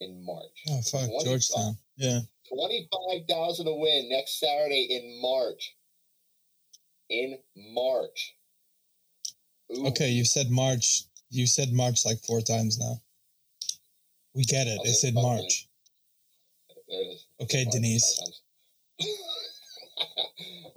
[0.00, 0.66] in March.
[0.68, 1.78] Oh fuck, 25 Georgetown.
[1.96, 2.20] Yeah.
[2.52, 5.76] 25,000 to win next Saturday in March.
[7.10, 7.38] In
[7.74, 8.34] March.
[9.76, 9.88] Ooh.
[9.88, 11.04] Okay, you said March.
[11.30, 13.00] You said March like four times now.
[14.34, 14.80] We get it.
[14.84, 15.14] It's in.
[15.14, 15.68] March.
[17.40, 18.40] Okay, March, Denise.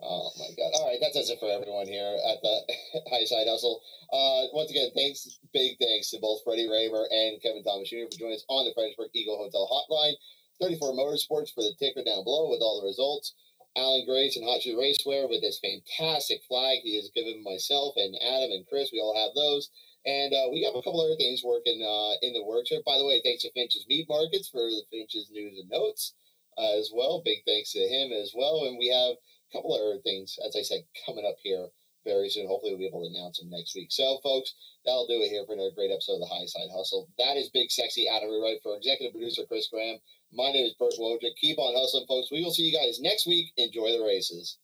[0.01, 0.72] oh my god.
[0.76, 2.61] All right, that does it for everyone here at the
[3.10, 3.81] High Side Hustle.
[4.11, 8.05] Uh, once again, thanks, big thanks to both Freddie Rahmer and Kevin Thomas Jr.
[8.11, 10.14] for joining us on the Fredericksburg Eagle Hotel Hotline.
[10.61, 13.34] 34 Motorsports for the ticker down below with all the results.
[13.75, 18.15] Alan Grace and Hot Shoe Racewear with this fantastic flag he has given myself and
[18.21, 18.91] Adam and Chris.
[18.91, 19.69] We all have those.
[20.05, 22.81] And uh, we have a couple other things working uh, in the works here.
[22.85, 26.13] By the way, thanks to Finch's Meat Markets for the Finch's News and Notes
[26.57, 27.21] uh, as well.
[27.23, 28.65] Big thanks to him as well.
[28.65, 31.69] And we have a couple other things, as I said, coming up here
[32.03, 32.47] very soon.
[32.47, 33.91] Hopefully, we'll be able to announce them next week.
[33.91, 34.53] So, folks,
[34.85, 37.07] that'll do it here for another great episode of the High Side Hustle.
[37.17, 39.99] That is Big Sexy Adam Rubright for executive producer Chris Graham.
[40.35, 41.35] My name is Bert Wojcik.
[41.39, 42.31] Keep on hustling, folks.
[42.31, 43.53] We will see you guys next week.
[43.57, 44.57] Enjoy the races.